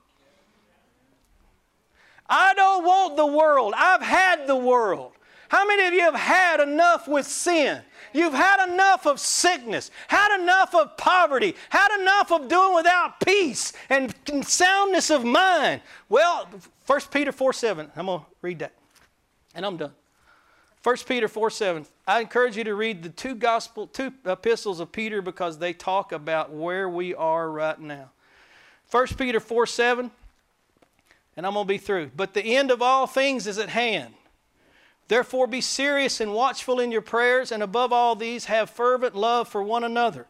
I 2.28 2.52
don't 2.54 2.84
want 2.84 3.16
the 3.16 3.26
world. 3.26 3.72
I've 3.76 4.02
had 4.02 4.46
the 4.46 4.56
world. 4.56 5.12
How 5.48 5.66
many 5.66 5.86
of 5.86 5.94
you 5.94 6.02
have 6.02 6.14
had 6.14 6.61
enough 6.61 7.09
with 7.09 7.26
sin? 7.26 7.80
You've 8.12 8.34
had 8.34 8.68
enough 8.72 9.06
of 9.06 9.20
sickness, 9.20 9.90
had 10.09 10.40
enough 10.40 10.74
of 10.74 10.96
poverty, 10.96 11.54
had 11.70 12.00
enough 12.00 12.32
of 12.32 12.48
doing 12.48 12.74
without 12.74 13.20
peace 13.20 13.72
and 13.88 14.14
soundness 14.42 15.11
of 15.11 15.24
mind. 15.24 15.82
Well, 16.09 16.48
1 16.86 17.00
Peter 17.11 17.32
4 17.32 17.52
7, 17.52 17.90
I'm 17.96 18.06
going 18.06 18.20
to 18.20 18.26
read 18.42 18.59
that. 18.61 18.72
And 19.54 19.64
I'm 19.66 19.76
done. 19.76 19.92
1 20.82 20.96
Peter 21.06 21.28
4 21.28 21.50
7. 21.50 21.86
I 22.06 22.20
encourage 22.20 22.56
you 22.56 22.64
to 22.64 22.74
read 22.74 23.02
the 23.02 23.09
two 23.09 23.34
gospel, 23.34 23.86
two 23.86 24.12
epistles 24.24 24.80
of 24.80 24.92
Peter 24.92 25.20
because 25.20 25.59
they 25.59 25.72
talk 25.72 26.12
about 26.12 26.52
where 26.52 26.88
we 26.88 27.14
are 27.14 27.50
right 27.50 27.78
now. 27.78 28.11
1 28.90 29.06
Peter 29.18 29.40
4 29.40 29.66
7, 29.66 30.11
and 31.36 31.46
I'm 31.46 31.54
going 31.54 31.66
to 31.66 31.68
be 31.68 31.78
through. 31.78 32.12
But 32.16 32.32
the 32.32 32.56
end 32.56 32.70
of 32.70 32.80
all 32.80 33.06
things 33.06 33.46
is 33.46 33.59
at 33.59 33.68
hand. 33.68 34.14
Therefore, 35.09 35.46
be 35.46 35.62
serious 35.62 36.20
and 36.20 36.34
watchful 36.34 36.78
in 36.78 36.92
your 36.92 37.02
prayers, 37.02 37.50
and 37.50 37.62
above 37.62 37.92
all 37.92 38.14
these, 38.14 38.44
have 38.44 38.70
fervent 38.70 39.14
love 39.14 39.48
for 39.48 39.62
one 39.62 39.82
another. 39.82 40.26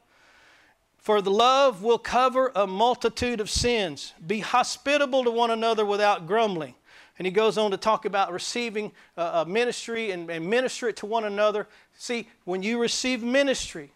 For 0.98 1.20
the 1.20 1.30
love 1.30 1.82
will 1.82 1.98
cover 1.98 2.52
a 2.54 2.66
multitude 2.66 3.40
of 3.40 3.50
sins. 3.50 4.12
Be 4.24 4.40
hospitable 4.40 5.24
to 5.24 5.30
one 5.30 5.50
another 5.50 5.84
without 5.84 6.26
grumbling. 6.26 6.74
And 7.18 7.26
he 7.26 7.32
goes 7.32 7.58
on 7.58 7.72
to 7.72 7.76
talk 7.76 8.04
about 8.04 8.32
receiving 8.32 8.92
a 9.16 9.44
ministry 9.44 10.12
and, 10.12 10.30
and 10.30 10.48
minister 10.48 10.88
it 10.88 10.96
to 10.98 11.06
one 11.06 11.24
another. 11.24 11.66
See, 11.96 12.28
when 12.44 12.62
you 12.62 12.80
receive 12.80 13.24
ministry, 13.24 13.90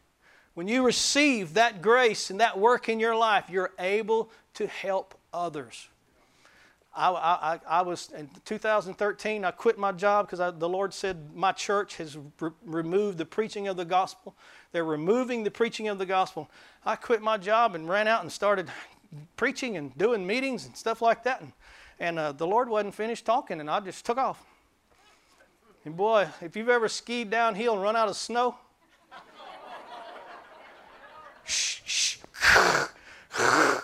when 0.55 0.67
you 0.67 0.85
receive 0.85 1.55
that 1.55 1.81
grace 1.81 2.31
and 2.31 2.41
that 2.41 2.59
work 2.59 2.89
in 2.89 2.99
your 2.99 3.15
life, 3.15 3.45
you're 3.49 3.73
able 3.79 4.31
to 4.55 4.67
help 4.67 5.15
others. 5.33 5.89
I, 6.95 7.11
I, 7.11 7.61
I, 7.67 7.83
was 7.83 8.11
in 8.17 8.29
2013. 8.45 9.45
I 9.45 9.51
quit 9.51 9.79
my 9.79 9.93
job 9.93 10.29
because 10.29 10.55
the 10.59 10.69
Lord 10.69 10.93
said 10.93 11.35
my 11.35 11.53
church 11.53 11.97
has 11.97 12.19
re- 12.39 12.51
removed 12.65 13.17
the 13.17 13.25
preaching 13.25 13.67
of 13.67 13.79
the 13.79 13.85
gospel. 13.85 14.35
They're 14.73 14.85
removing 14.85 15.43
the 15.43 15.51
preaching 15.51 15.89
of 15.89 15.99
the 15.99 16.05
gospel. 16.05 16.51
I 16.85 16.97
quit 16.97 17.23
my 17.23 17.39
job 17.39 17.75
and 17.75 17.89
ran 17.89 18.09
out 18.09 18.23
and 18.23 18.31
started 18.31 18.71
preaching 19.37 19.79
and 19.79 19.97
doing 19.97 20.27
meetings 20.27 20.67
and 20.67 20.77
stuff 20.77 21.01
like 21.01 21.25
that. 21.25 21.41
And, 21.41 21.53
and 21.99 22.19
uh, 22.19 22.33
the 22.33 22.47
Lord 22.47 22.69
wasn't 22.69 22.95
finished 22.95 23.25
talking, 23.25 23.61
and 23.61 23.71
I 23.71 23.81
just 23.81 24.05
took 24.05 24.19
off. 24.19 24.45
And 25.85 25.97
boy, 25.97 26.29
if 26.43 26.57
you've 26.57 26.69
ever 26.69 26.89
skied 26.89 27.31
downhill 27.31 27.75
and 27.75 27.83
run 27.83 27.97
out 27.97 28.09
of 28.09 28.17
snow, 28.17 28.57
shh, 31.45 31.81
shh, 31.85 32.19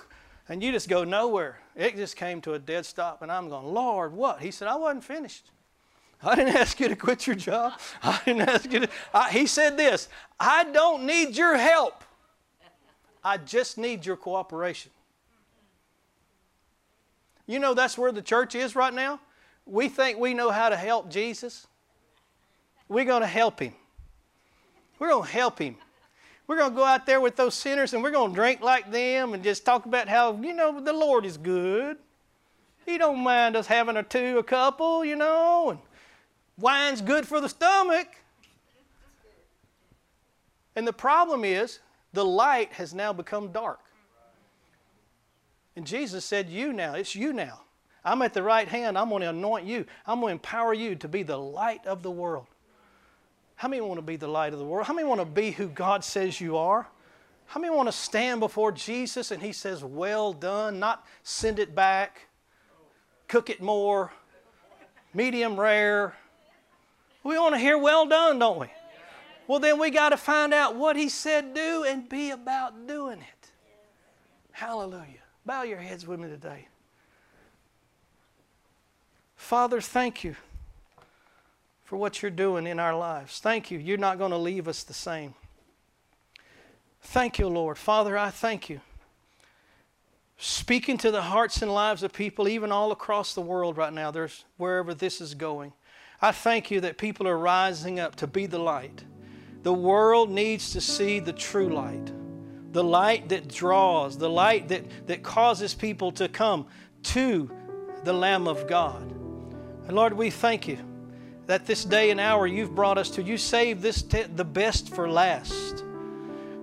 and 0.49 0.63
you 0.63 0.73
just 0.73 0.89
go 0.89 1.05
nowhere. 1.05 1.59
It 1.79 1.95
just 1.95 2.17
came 2.17 2.41
to 2.41 2.55
a 2.55 2.59
dead 2.59 2.85
stop, 2.85 3.23
and 3.23 3.31
I'm 3.31 3.49
going, 3.49 3.73
Lord, 3.73 4.13
what? 4.13 4.41
He 4.41 4.51
said, 4.51 4.67
I 4.67 4.75
wasn't 4.75 5.05
finished. 5.05 5.53
I 6.21 6.35
didn't 6.35 6.57
ask 6.57 6.81
you 6.81 6.89
to 6.89 6.97
quit 6.97 7.25
your 7.25 7.37
job. 7.37 7.75
I 8.03 8.21
didn't 8.25 8.49
ask 8.49 8.73
you 8.73 8.81
to. 8.81 8.89
I, 9.15 9.31
he 9.31 9.47
said 9.47 9.77
this 9.77 10.09
I 10.41 10.65
don't 10.65 11.07
need 11.07 11.37
your 11.37 11.57
help. 11.57 12.03
I 13.23 13.37
just 13.37 13.79
need 13.79 14.05
your 14.05 14.17
cooperation. 14.17 14.91
You 17.47 17.61
know 17.61 17.75
that's 17.75 17.97
where 17.97 18.11
the 18.11 18.23
church 18.23 18.57
is 18.57 18.75
right 18.75 18.93
now? 18.93 19.21
We 19.65 19.89
think 19.89 20.19
we 20.19 20.35
know 20.35 20.51
how 20.51 20.71
to 20.71 20.77
help 20.77 21.09
Jesus. 21.09 21.69
We're 22.89 23.05
going 23.05 23.23
to 23.23 23.29
help 23.29 23.61
him. 23.61 23.75
We're 24.99 25.11
going 25.11 25.27
to 25.27 25.33
help 25.33 25.61
him. 25.61 25.77
We're 26.49 26.57
going 26.57 26.71
to 26.71 26.77
go 26.77 26.85
out 26.85 27.05
there 27.05 27.21
with 27.21 27.37
those 27.37 27.55
sinners 27.55 27.93
and 27.93 28.03
we're 28.03 28.11
going 28.11 28.31
to 28.31 28.35
drink 28.35 28.63
like 28.63 28.91
them 28.91 29.35
and 29.35 29.45
just 29.45 29.67
talk 29.67 29.85
about 29.85 30.09
how, 30.09 30.35
you 30.41 30.55
know, 30.55 30.81
the 30.81 30.95
Lord 30.95 31.27
is 31.27 31.37
good. 31.37 31.99
He 32.87 32.97
don't 32.97 33.19
mind 33.19 33.55
us 33.55 33.67
having 33.67 33.99
a 33.99 34.03
two, 34.03 34.39
a 34.39 34.43
couple, 34.43 35.05
you 35.05 35.15
know, 35.15 35.71
and 35.71 35.79
wine's 36.59 37.03
good 37.03 37.29
for 37.29 37.39
the 37.39 37.51
stomach. 37.51 38.09
And 40.75 40.87
the 40.87 40.93
problem 40.93 41.45
is 41.45 41.81
the 42.15 42.25
light 42.25 42.73
has 42.73 42.95
now 42.95 43.13
become 43.13 43.53
dark. 43.53 43.81
And 45.77 45.87
Jesus 45.87 46.25
said, 46.25 46.49
You 46.49 46.73
now, 46.73 46.95
it's 46.95 47.15
you 47.15 47.35
now. 47.35 47.61
I'm 48.05 48.23
at 48.23 48.33
the 48.33 48.43
right 48.43 48.67
hand. 48.67 48.97
I'm 48.97 49.11
going 49.11 49.21
to 49.21 49.29
anoint 49.29 49.67
you. 49.67 49.85
I'm 50.07 50.21
going 50.21 50.31
to 50.31 50.33
empower 50.33 50.73
you 50.73 50.95
to 50.95 51.09
be 51.09 51.23
the 51.23 51.37
light 51.37 51.87
of 51.87 52.03
the 52.03 52.11
world. 52.11 52.47
How 53.59 53.67
many 53.67 53.83
want 53.83 53.99
to 53.99 54.03
be 54.03 54.15
the 54.15 54.29
light 54.29 54.53
of 54.53 54.61
the 54.61 54.65
world? 54.65 54.87
How 54.87 54.95
many 54.95 55.09
want 55.09 55.21
to 55.21 55.27
be 55.27 55.51
who 55.51 55.67
God 55.67 56.05
says 56.05 56.41
you 56.41 56.57
are? 56.57 56.87
How 57.47 57.59
many 57.61 57.75
want 57.75 57.89
to 57.89 57.93
stand 57.93 58.39
before 58.39 58.71
Jesus 58.71 59.33
and 59.33 59.43
He 59.43 59.51
says, 59.51 59.83
Well 59.83 60.33
done, 60.33 60.79
not 60.79 61.05
send 61.25 61.59
it 61.59 61.75
back, 61.75 62.29
cook 63.27 63.51
it 63.51 63.61
more, 63.61 64.13
medium 65.13 65.59
rare? 65.59 66.15
We 67.25 67.37
want 67.37 67.57
to 67.57 67.59
hear 67.59 67.77
well 67.77 68.07
done, 68.07 68.39
don't 68.39 68.61
we? 68.61 68.69
Well, 69.49 69.59
then 69.59 69.81
we 69.81 69.91
got 69.91 70.11
to 70.11 70.17
find 70.17 70.55
out 70.55 70.77
what 70.77 70.95
He 70.95 71.09
said 71.09 71.53
do 71.53 71.83
and 71.83 72.09
be 72.09 72.31
about 72.31 72.87
doing 72.87 73.19
it. 73.19 73.51
Hallelujah. 74.53 75.25
Bow 75.45 75.65
your 75.65 75.79
heads 75.79 76.07
with 76.07 76.21
me 76.21 76.29
today. 76.29 76.69
Father, 79.35 79.81
thank 79.81 80.23
you 80.23 80.37
for 81.89 81.97
what 81.97 82.21
you're 82.21 82.31
doing 82.31 82.67
in 82.67 82.79
our 82.79 82.95
lives. 82.95 83.39
Thank 83.39 83.71
you. 83.71 83.79
You're 83.79 83.97
not 83.97 84.19
going 84.19 84.33
to 84.33 84.37
leave 84.37 84.69
us 84.69 84.83
the 84.83 84.93
same. 84.93 85.33
Thank 87.01 87.39
you, 87.39 87.49
Lord. 87.49 87.79
Father, 87.79 88.19
I 88.19 88.29
thank 88.29 88.69
you. 88.69 88.83
Speaking 90.37 90.99
to 90.99 91.11
the 91.11 91.23
hearts 91.23 91.63
and 91.63 91.73
lives 91.73 92.03
of 92.03 92.13
people, 92.13 92.47
even 92.47 92.73
all 92.73 92.93
across 92.93 93.33
the 93.33 93.41
world 93.41 93.79
right 93.79 93.91
now, 93.91 94.11
there's 94.11 94.45
wherever 94.59 94.93
this 94.93 95.23
is 95.23 95.33
going. 95.33 95.73
I 96.21 96.33
thank 96.33 96.71
you 96.71 96.83
that 96.83 96.99
people 96.99 97.27
are 97.27 97.39
rising 97.39 97.99
up 97.99 98.17
to 98.17 98.27
be 98.27 98.45
the 98.45 98.59
light. 98.59 99.05
The 99.63 99.73
world 99.73 100.29
needs 100.29 100.73
to 100.73 100.83
see 100.83 101.21
the 101.21 101.33
true 101.33 101.71
light, 101.71 102.13
the 102.73 102.85
light 102.85 103.31
that 103.31 103.49
draws, 103.49 104.19
the 104.19 104.29
light 104.29 104.69
that, 104.69 105.07
that 105.07 105.23
causes 105.23 105.73
people 105.73 106.13
to 106.13 106.29
come 106.29 106.67
to 107.05 107.51
the 108.05 108.13
Lamb 108.13 108.47
of 108.47 108.67
God. 108.67 109.11
And 109.87 109.97
Lord, 109.97 110.13
we 110.13 110.29
thank 110.29 110.69
you 110.69 110.77
that 111.49 111.65
this 111.65 111.83
day 111.83 112.11
and 112.11 112.21
hour 112.21 112.47
you've 112.47 112.75
brought 112.75 112.99
us 112.99 113.09
to. 113.09 113.23
You 113.23 113.39
saved 113.39 113.81
this 113.81 114.03
te- 114.03 114.25
the 114.25 114.45
best 114.45 114.95
for 114.95 115.11
last. 115.11 115.83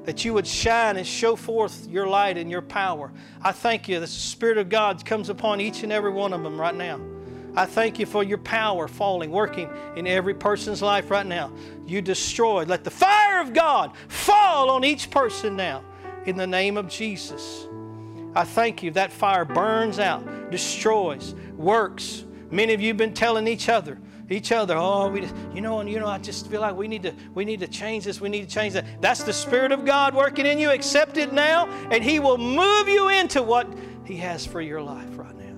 That 0.03 0.23
you 0.23 0.33
would 0.36 0.45
shine 0.45 0.97
and 0.97 1.05
show 1.05 1.36
forth 1.36 1.88
your 1.89 2.07
light 2.07 2.38
and 2.38 2.51
your 2.51 2.61
power. 2.61 3.11
I 3.41 3.51
thank 3.51 3.89
you 3.89 3.95
that 3.95 4.01
the 4.01 4.07
Spirit 4.07 4.59
of 4.59 4.69
God 4.69 5.03
comes 5.03 5.29
upon 5.29 5.59
each 5.59 5.81
and 5.81 5.91
every 5.91 6.11
one 6.11 6.33
of 6.33 6.43
them 6.43 6.61
right 6.61 6.75
now. 6.75 7.01
I 7.55 7.65
thank 7.65 7.97
you 7.97 8.05
for 8.05 8.23
your 8.23 8.38
power 8.38 8.88
falling, 8.88 9.31
working 9.31 9.69
in 9.95 10.05
every 10.05 10.36
person's 10.36 10.83
life 10.83 11.09
right 11.09 11.25
now. 11.25 11.51
You 11.88 12.03
destroyed. 12.03 12.67
Let 12.67 12.83
the 12.83 12.91
fire 12.91 13.41
of 13.41 13.53
God 13.53 13.93
fall 14.07 14.69
on 14.69 14.83
each 14.83 15.09
person 15.09 15.55
now 15.55 15.83
in 16.27 16.38
the 16.38 16.45
name 16.45 16.77
of 16.77 16.89
Jesus. 16.89 17.67
I 18.36 18.43
thank 18.43 18.83
you 18.83 18.91
that 18.91 19.11
fire 19.11 19.45
burns 19.45 19.97
out, 19.97 20.51
destroys, 20.51 21.33
works. 21.55 22.25
Many 22.51 22.73
of 22.73 22.81
you 22.81 22.89
have 22.89 22.97
been 22.97 23.13
telling 23.13 23.47
each 23.47 23.67
other, 23.69 23.99
each 24.30 24.51
other, 24.51 24.76
oh, 24.76 25.09
we, 25.09 25.21
just, 25.21 25.36
you 25.53 25.61
know, 25.61 25.80
and 25.80 25.89
you 25.89 25.99
know, 25.99 26.07
I 26.07 26.17
just 26.17 26.49
feel 26.49 26.61
like 26.61 26.76
we 26.76 26.88
need 26.88 27.03
to, 27.03 27.13
we 27.34 27.45
need 27.45 27.59
to 27.59 27.67
change 27.67 28.05
this. 28.05 28.19
We 28.19 28.30
need 28.30 28.49
to 28.49 28.53
change 28.53 28.73
that. 28.73 29.01
That's 29.01 29.23
the 29.23 29.34
Spirit 29.34 29.71
of 29.71 29.86
God 29.86 30.15
working 30.15 30.45
in 30.45 30.57
you. 30.57 30.71
Accept 30.71 31.17
it 31.17 31.32
now, 31.32 31.67
and 31.91 32.03
He 32.03 32.19
will 32.19 32.38
move 32.38 32.88
you 32.88 33.09
into 33.09 33.43
what 33.43 33.67
He 34.05 34.17
has 34.17 34.45
for 34.45 34.61
your 34.61 34.82
life 34.82 35.17
right 35.17 35.36
now. 35.36 35.55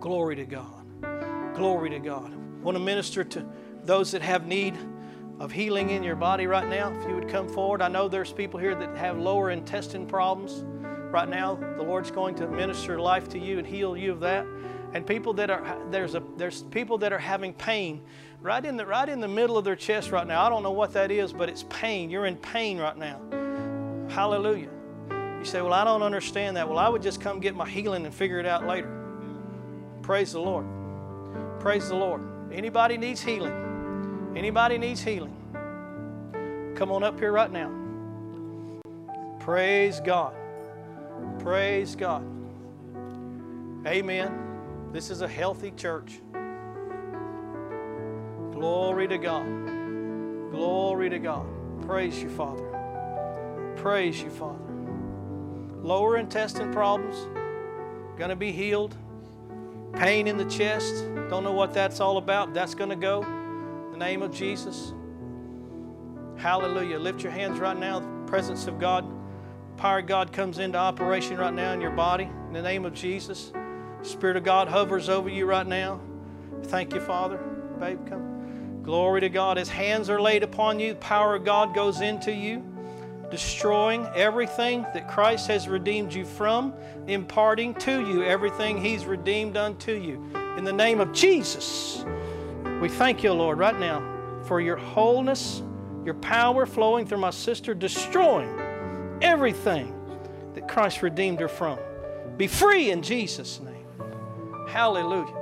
Glory 0.00 0.36
to 0.36 0.44
God. 0.44 1.54
Glory 1.54 1.90
to 1.90 1.98
God. 1.98 2.32
I 2.32 2.64
want 2.64 2.76
to 2.76 2.82
minister 2.82 3.24
to 3.24 3.46
those 3.84 4.10
that 4.12 4.22
have 4.22 4.46
need 4.46 4.76
of 5.40 5.50
healing 5.50 5.90
in 5.90 6.02
your 6.02 6.16
body 6.16 6.46
right 6.46 6.68
now. 6.68 6.92
If 6.92 7.08
you 7.08 7.14
would 7.14 7.28
come 7.28 7.48
forward, 7.48 7.82
I 7.82 7.88
know 7.88 8.08
there's 8.08 8.32
people 8.32 8.60
here 8.60 8.74
that 8.74 8.96
have 8.96 9.18
lower 9.18 9.50
intestine 9.50 10.06
problems. 10.06 10.64
Right 11.12 11.28
now, 11.28 11.56
the 11.76 11.82
Lord's 11.82 12.10
going 12.10 12.34
to 12.36 12.46
minister 12.46 13.00
life 13.00 13.28
to 13.30 13.38
you 13.38 13.58
and 13.58 13.66
heal 13.66 13.96
you 13.96 14.12
of 14.12 14.20
that. 14.20 14.46
And 14.94 15.06
people 15.06 15.32
that 15.34 15.50
are 15.50 15.78
there's 15.90 16.14
a 16.14 16.22
there's 16.36 16.62
people 16.64 16.98
that 16.98 17.12
are 17.12 17.18
having 17.18 17.54
pain 17.54 18.02
right 18.42 18.64
in 18.64 18.76
the 18.76 18.84
right 18.84 19.08
in 19.08 19.20
the 19.20 19.28
middle 19.28 19.56
of 19.56 19.64
their 19.64 19.76
chest 19.76 20.10
right 20.10 20.26
now. 20.26 20.42
I 20.44 20.48
don't 20.48 20.62
know 20.62 20.72
what 20.72 20.92
that 20.92 21.10
is, 21.10 21.32
but 21.32 21.48
it's 21.48 21.64
pain. 21.70 22.10
You're 22.10 22.26
in 22.26 22.36
pain 22.36 22.78
right 22.78 22.96
now. 22.96 23.20
Hallelujah. 24.08 24.68
You 25.10 25.44
say, 25.44 25.62
"Well, 25.62 25.72
I 25.72 25.84
don't 25.84 26.02
understand 26.02 26.56
that." 26.56 26.68
Well, 26.68 26.78
I 26.78 26.88
would 26.88 27.02
just 27.02 27.20
come 27.20 27.40
get 27.40 27.56
my 27.56 27.68
healing 27.68 28.04
and 28.04 28.14
figure 28.14 28.38
it 28.38 28.46
out 28.46 28.66
later. 28.66 28.90
Praise 30.02 30.32
the 30.32 30.40
Lord. 30.40 30.66
Praise 31.60 31.88
the 31.88 31.96
Lord. 31.96 32.20
Anybody 32.52 32.98
needs 32.98 33.22
healing? 33.22 34.32
Anybody 34.36 34.76
needs 34.76 35.00
healing? 35.00 35.34
Come 36.74 36.90
on 36.90 37.02
up 37.02 37.18
here 37.18 37.32
right 37.32 37.50
now. 37.50 37.70
Praise 39.40 40.00
God. 40.00 40.34
Praise 41.38 41.96
God. 41.96 42.24
Amen. 43.86 44.51
This 44.92 45.10
is 45.10 45.22
a 45.22 45.28
healthy 45.28 45.70
church. 45.72 46.20
Glory 48.52 49.08
to 49.08 49.18
God. 49.18 49.46
Glory 50.50 51.10
to 51.10 51.18
God. 51.18 51.46
Praise 51.86 52.22
you, 52.22 52.28
Father. 52.28 53.74
Praise 53.76 54.20
you, 54.22 54.30
Father. 54.30 54.58
Lower 55.82 56.16
intestine 56.16 56.72
problems, 56.72 57.16
going 58.16 58.30
to 58.30 58.36
be 58.36 58.52
healed 58.52 58.96
pain 59.94 60.26
in 60.26 60.36
the 60.36 60.44
chest, 60.46 61.04
don't 61.28 61.44
know 61.44 61.52
what 61.52 61.72
that's 61.72 62.00
all 62.00 62.16
about. 62.16 62.54
That's 62.54 62.74
going 62.74 62.90
to 62.90 62.96
go. 62.96 63.22
In 63.22 63.92
the 63.92 63.98
name 63.98 64.22
of 64.22 64.32
Jesus. 64.32 64.92
Hallelujah. 66.36 66.98
Lift 66.98 67.22
your 67.22 67.32
hands 67.32 67.60
right 67.60 67.78
now. 67.78 68.00
The 68.00 68.26
presence 68.26 68.66
of 68.66 68.78
God, 68.78 69.04
power 69.76 69.98
of 69.98 70.06
God 70.06 70.32
comes 70.32 70.58
into 70.58 70.78
operation 70.78 71.36
right 71.36 71.54
now 71.54 71.72
in 71.72 71.80
your 71.80 71.90
body. 71.90 72.24
In 72.24 72.52
the 72.52 72.62
name 72.62 72.84
of 72.84 72.94
Jesus. 72.94 73.52
Spirit 74.02 74.36
of 74.36 74.44
God 74.44 74.68
hovers 74.68 75.08
over 75.08 75.28
you 75.28 75.46
right 75.46 75.66
now. 75.66 76.00
Thank 76.64 76.94
you, 76.94 77.00
Father. 77.00 77.38
Babe, 77.78 77.98
come. 78.06 78.82
Glory 78.82 79.20
to 79.20 79.28
God. 79.28 79.56
His 79.56 79.68
hands 79.68 80.10
are 80.10 80.20
laid 80.20 80.42
upon 80.42 80.80
you. 80.80 80.94
The 80.94 80.98
power 81.00 81.34
of 81.36 81.44
God 81.44 81.74
goes 81.74 82.00
into 82.00 82.32
you 82.32 82.64
destroying 83.32 84.06
everything 84.14 84.82
that 84.92 85.08
Christ 85.08 85.46
has 85.46 85.66
redeemed 85.66 86.12
you 86.12 86.26
from, 86.26 86.74
imparting 87.06 87.72
to 87.76 88.06
you 88.06 88.22
everything 88.22 88.76
He's 88.76 89.06
redeemed 89.06 89.56
unto 89.56 89.92
you. 89.92 90.22
In 90.58 90.64
the 90.64 90.72
name 90.72 91.00
of 91.00 91.12
Jesus, 91.12 92.04
we 92.82 92.90
thank 92.90 93.22
you, 93.22 93.32
Lord, 93.32 93.56
right 93.56 93.80
now 93.80 94.06
for 94.44 94.60
your 94.60 94.76
wholeness, 94.76 95.62
your 96.04 96.12
power 96.12 96.66
flowing 96.66 97.06
through 97.06 97.20
my 97.20 97.30
sister, 97.30 97.72
destroying 97.72 98.54
everything 99.22 99.94
that 100.52 100.68
Christ 100.68 101.00
redeemed 101.00 101.40
her 101.40 101.48
from. 101.48 101.78
Be 102.36 102.46
free 102.46 102.90
in 102.90 103.00
Jesus' 103.00 103.60
name. 103.60 103.81
Hallelujah. 104.72 105.34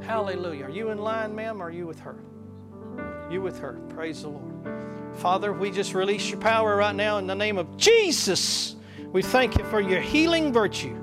Hallelujah. 0.00 0.64
Are 0.64 0.70
you 0.70 0.88
in 0.88 0.96
line, 0.96 1.34
ma'am, 1.34 1.60
or 1.60 1.66
are 1.66 1.70
you 1.70 1.86
with 1.86 2.00
her? 2.00 2.16
You 3.30 3.42
with 3.42 3.58
her. 3.58 3.74
Praise 3.90 4.22
the 4.22 4.30
Lord. 4.30 5.14
Father, 5.16 5.52
we 5.52 5.70
just 5.70 5.92
release 5.92 6.30
your 6.30 6.40
power 6.40 6.74
right 6.74 6.94
now 6.94 7.18
in 7.18 7.26
the 7.26 7.34
name 7.34 7.58
of 7.58 7.76
Jesus. 7.76 8.76
We 9.12 9.20
thank 9.20 9.58
you 9.58 9.64
for 9.64 9.82
your 9.82 10.00
healing 10.00 10.54
virtue 10.54 10.96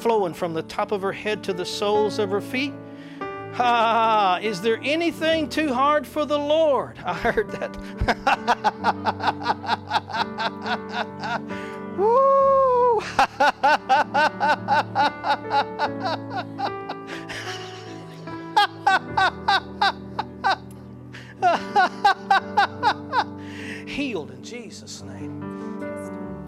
flowing 0.00 0.34
from 0.34 0.52
the 0.52 0.64
top 0.64 0.92
of 0.92 1.00
her 1.00 1.12
head 1.12 1.42
to 1.44 1.54
the 1.54 1.64
soles 1.64 2.18
of 2.18 2.28
her 2.28 2.42
feet. 2.42 2.74
Ah, 3.56 4.40
is 4.40 4.60
there 4.60 4.80
anything 4.82 5.48
too 5.48 5.72
hard 5.72 6.04
for 6.06 6.24
the 6.24 6.38
Lord? 6.38 6.98
I 7.04 7.14
heard 7.14 7.50
that. 7.52 7.76
Woo! 11.98 13.00
healed 23.94 24.30
in 24.30 24.42
Jesus' 24.42 25.02
name. 25.02 25.40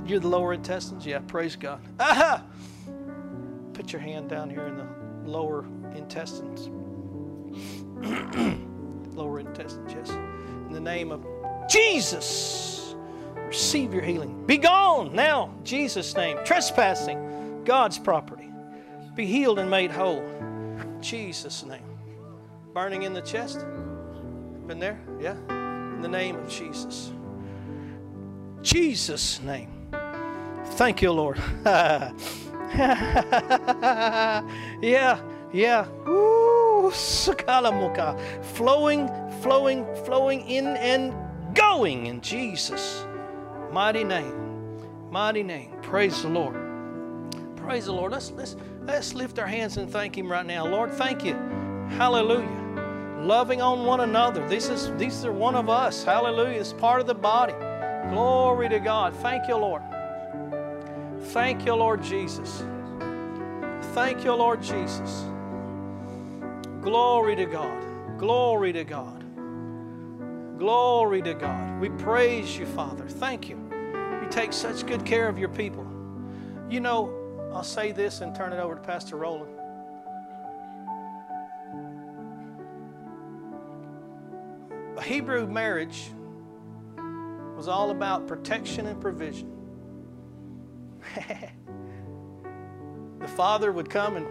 You're 0.05 0.21
the 0.21 0.29
lower 0.29 0.53
intestines? 0.53 1.07
Yeah, 1.07 1.21
praise 1.27 1.57
God. 1.57 1.81
Aha! 2.01 2.45
Put 3.73 3.93
your 3.93 4.01
hand 4.01 4.29
down 4.29 4.51
here 4.51 4.67
in 4.67 4.77
the 4.77 4.87
lower 5.25 5.65
intestines. 5.95 6.69
lower 9.15 9.41
intestine, 9.41 9.89
yes. 9.89 10.11
In 10.11 10.73
the 10.73 10.81
name 10.81 11.11
of 11.11 11.27
Jesus, 11.69 12.95
receive 13.37 13.93
your 13.93 14.03
healing. 14.03 14.45
Be 14.47 14.59
gone 14.59 15.15
now, 15.15 15.55
Jesus' 15.65 16.15
name. 16.15 16.39
Trespassing, 16.45 17.63
God's 17.65 17.99
property. 17.99 18.51
Be 19.15 19.27
healed 19.27 19.59
and 19.59 19.71
made 19.71 19.91
whole. 19.91 20.25
Jesus' 21.01 21.65
name. 21.65 21.83
Burning 22.75 23.03
in 23.05 23.15
the 23.15 23.23
chest? 23.23 23.65
Been 24.67 24.79
there? 24.79 25.01
Yeah? 25.21 25.37
In 25.49 26.03
the 26.03 26.09
name 26.09 26.37
of 26.37 26.49
Jesus. 26.49 27.13
Jesus' 28.61 29.41
name. 29.41 29.89
Thank 30.73 31.01
you, 31.01 31.13
Lord. 31.13 31.41
yeah, 31.65 32.13
yeah. 35.53 35.87
Ooh, 36.09 36.56
flowing, 38.55 39.09
flowing, 39.43 39.87
flowing 40.05 40.41
in 40.49 40.67
and 40.77 41.15
going 41.55 42.07
in 42.07 42.21
Jesus' 42.21 43.05
mighty 43.73 44.05
name. 44.05 44.47
Mighty 45.11 45.43
name. 45.43 45.73
Praise 45.83 46.23
the 46.23 46.29
Lord. 46.29 46.55
Praise 47.57 47.87
the 47.87 47.93
Lord. 47.93 48.13
Let's 48.13 48.31
let's 48.33 48.57
let's 48.83 49.15
lift 49.15 49.39
our 49.39 49.47
hands 49.47 49.77
and 49.77 49.91
thank 49.91 50.17
Him 50.17 50.31
right 50.31 50.47
now. 50.47 50.67
Lord, 50.67 50.93
thank 50.93 51.25
you. 51.25 51.35
Hallelujah. 51.91 52.65
Loving 53.21 53.61
on 53.61 53.85
one 53.85 54.01
another. 54.01 54.47
This 54.49 54.69
is 54.69 54.93
these 54.97 55.25
are 55.25 55.33
one 55.33 55.55
of 55.55 55.69
us. 55.69 56.05
Hallelujah. 56.05 56.61
It's 56.61 56.73
part 56.73 57.01
of 57.01 57.07
the 57.07 57.15
body. 57.15 57.55
Glory 58.11 58.69
to 58.69 58.79
God. 58.79 59.15
Thank 59.17 59.49
you, 59.49 59.57
Lord. 59.57 59.83
Thank 61.33 61.65
you, 61.67 61.75
Lord 61.75 62.03
Jesus. 62.03 62.63
Thank 63.95 64.25
you, 64.25 64.33
Lord 64.35 64.63
Jesus. 64.63 65.25
Glory 66.87 67.35
to 67.35 67.47
God. 67.47 68.17
Glory 68.17 68.73
to 68.73 68.85
God. 68.85 69.25
Glory 70.57 71.21
to 71.21 71.35
God. 71.35 71.81
We 71.81 71.89
praise 71.89 72.57
you, 72.57 72.65
Father. 72.65 73.09
Thank 73.09 73.49
you. 73.49 73.57
You 74.23 74.29
take 74.31 74.53
such 74.53 74.87
good 74.87 75.05
care 75.05 75.29
of 75.29 75.37
your 75.37 75.49
people. 75.49 75.85
You 76.71 76.79
know, 76.79 77.13
I'll 77.53 77.65
say 77.65 77.91
this 77.91 78.21
and 78.21 78.37
turn 78.37 78.53
it 78.53 78.61
over 78.61 78.77
to 78.77 78.81
Pastor 78.81 79.17
Roland. 79.17 79.51
A 84.97 85.03
Hebrew 85.03 85.49
marriage 85.49 86.13
was 87.57 87.67
all 87.67 87.91
about 87.91 88.29
protection 88.29 88.87
and 88.87 89.01
provision. 89.01 89.51
the 93.19 93.27
father 93.27 93.73
would 93.73 93.91
come 93.91 94.19
and 94.19 94.27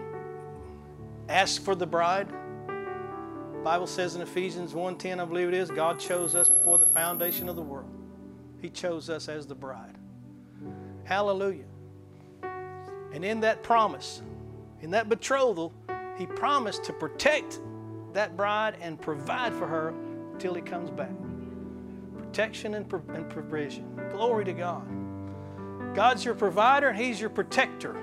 ask 1.28 1.62
for 1.62 1.76
the 1.76 1.86
bride. 1.86 2.30
Bible 3.66 3.88
says 3.88 4.16
in 4.16 4.22
Ephesians 4.22 4.76
1:10, 4.76 5.20
I 5.20 5.26
believe 5.26 5.48
it 5.48 5.56
is, 5.56 5.72
God 5.72 6.00
chose 6.00 6.36
us 6.36 6.50
before 6.50 6.78
the 6.78 6.86
foundation 6.86 7.50
of 7.50 7.56
the 7.56 7.64
world. 7.64 7.90
He 8.62 8.70
chose 8.70 9.10
us 9.10 9.28
as 9.28 9.48
the 9.48 9.56
bride. 9.56 9.98
Hallelujah. 11.04 11.66
And 13.12 13.26
in 13.26 13.40
that 13.40 13.64
promise, 13.64 14.22
in 14.82 14.92
that 14.92 15.10
betrothal, 15.10 15.74
he 16.16 16.28
promised 16.28 16.84
to 16.84 16.94
protect 16.94 17.60
that 18.14 18.38
bride 18.38 18.78
and 18.82 19.02
provide 19.02 19.52
for 19.52 19.66
her 19.66 19.96
till 20.38 20.54
he 20.54 20.62
comes 20.62 20.92
back. 20.92 21.16
Protection 22.20 22.76
and, 22.76 22.94
and 23.16 23.28
provision. 23.32 24.00
Glory 24.12 24.46
to 24.46 24.54
God. 24.54 24.86
God's 25.96 26.24
your 26.24 26.36
provider 26.36 26.90
and 26.90 27.00
he's 27.00 27.20
your 27.20 27.32
protector. 27.32 28.00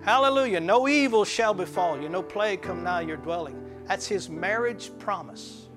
Hallelujah. 0.00 0.60
No 0.60 0.88
evil 0.88 1.26
shall 1.26 1.52
befall 1.52 2.00
you, 2.00 2.08
no 2.08 2.22
plague 2.22 2.62
come 2.62 2.82
nigh 2.82 3.02
your 3.02 3.18
dwelling. 3.18 3.63
That's 3.86 4.06
his 4.06 4.28
marriage 4.28 4.90
promise. 4.98 5.68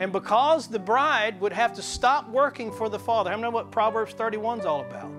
And 0.00 0.12
because 0.12 0.66
the 0.66 0.78
bride 0.78 1.40
would 1.40 1.52
have 1.52 1.74
to 1.74 1.82
stop 1.82 2.28
working 2.28 2.72
for 2.72 2.88
the 2.88 2.98
father, 2.98 3.30
many 3.30 3.42
know 3.42 3.50
what 3.50 3.70
Proverbs 3.70 4.12
31 4.14 4.60
is 4.60 4.66
all 4.66 4.80
about? 4.80 5.10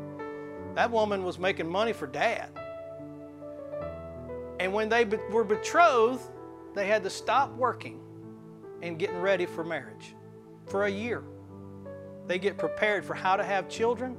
That 0.76 0.92
woman 0.92 1.24
was 1.24 1.40
making 1.40 1.70
money 1.70 1.94
for 1.94 2.08
dad. 2.08 2.50
And 4.60 4.74
when 4.74 4.90
they 4.90 5.06
be- 5.06 5.18
were 5.32 5.44
betrothed, 5.44 6.24
they 6.74 6.88
had 6.88 7.04
to 7.04 7.10
stop 7.10 7.56
working 7.56 8.02
and 8.82 9.00
getting 9.00 9.22
ready 9.22 9.46
for 9.46 9.64
marriage 9.64 10.14
for 10.66 10.86
a 10.86 10.90
year. 10.90 11.24
They 12.28 12.40
get 12.40 12.58
prepared 12.58 13.06
for 13.06 13.14
how 13.14 13.38
to 13.38 13.44
have 13.44 13.70
children, 13.70 14.18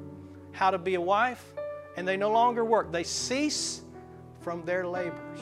how 0.53 0.71
to 0.71 0.79
be 0.79 0.95
a 0.95 1.01
wife, 1.01 1.55
and 1.97 2.09
they 2.09 2.17
no 2.17 2.31
longer 2.31 2.65
work. 2.65 2.93
They 2.93 3.03
cease 3.03 3.83
from 4.41 4.65
their 4.65 4.87
labors. 4.87 5.41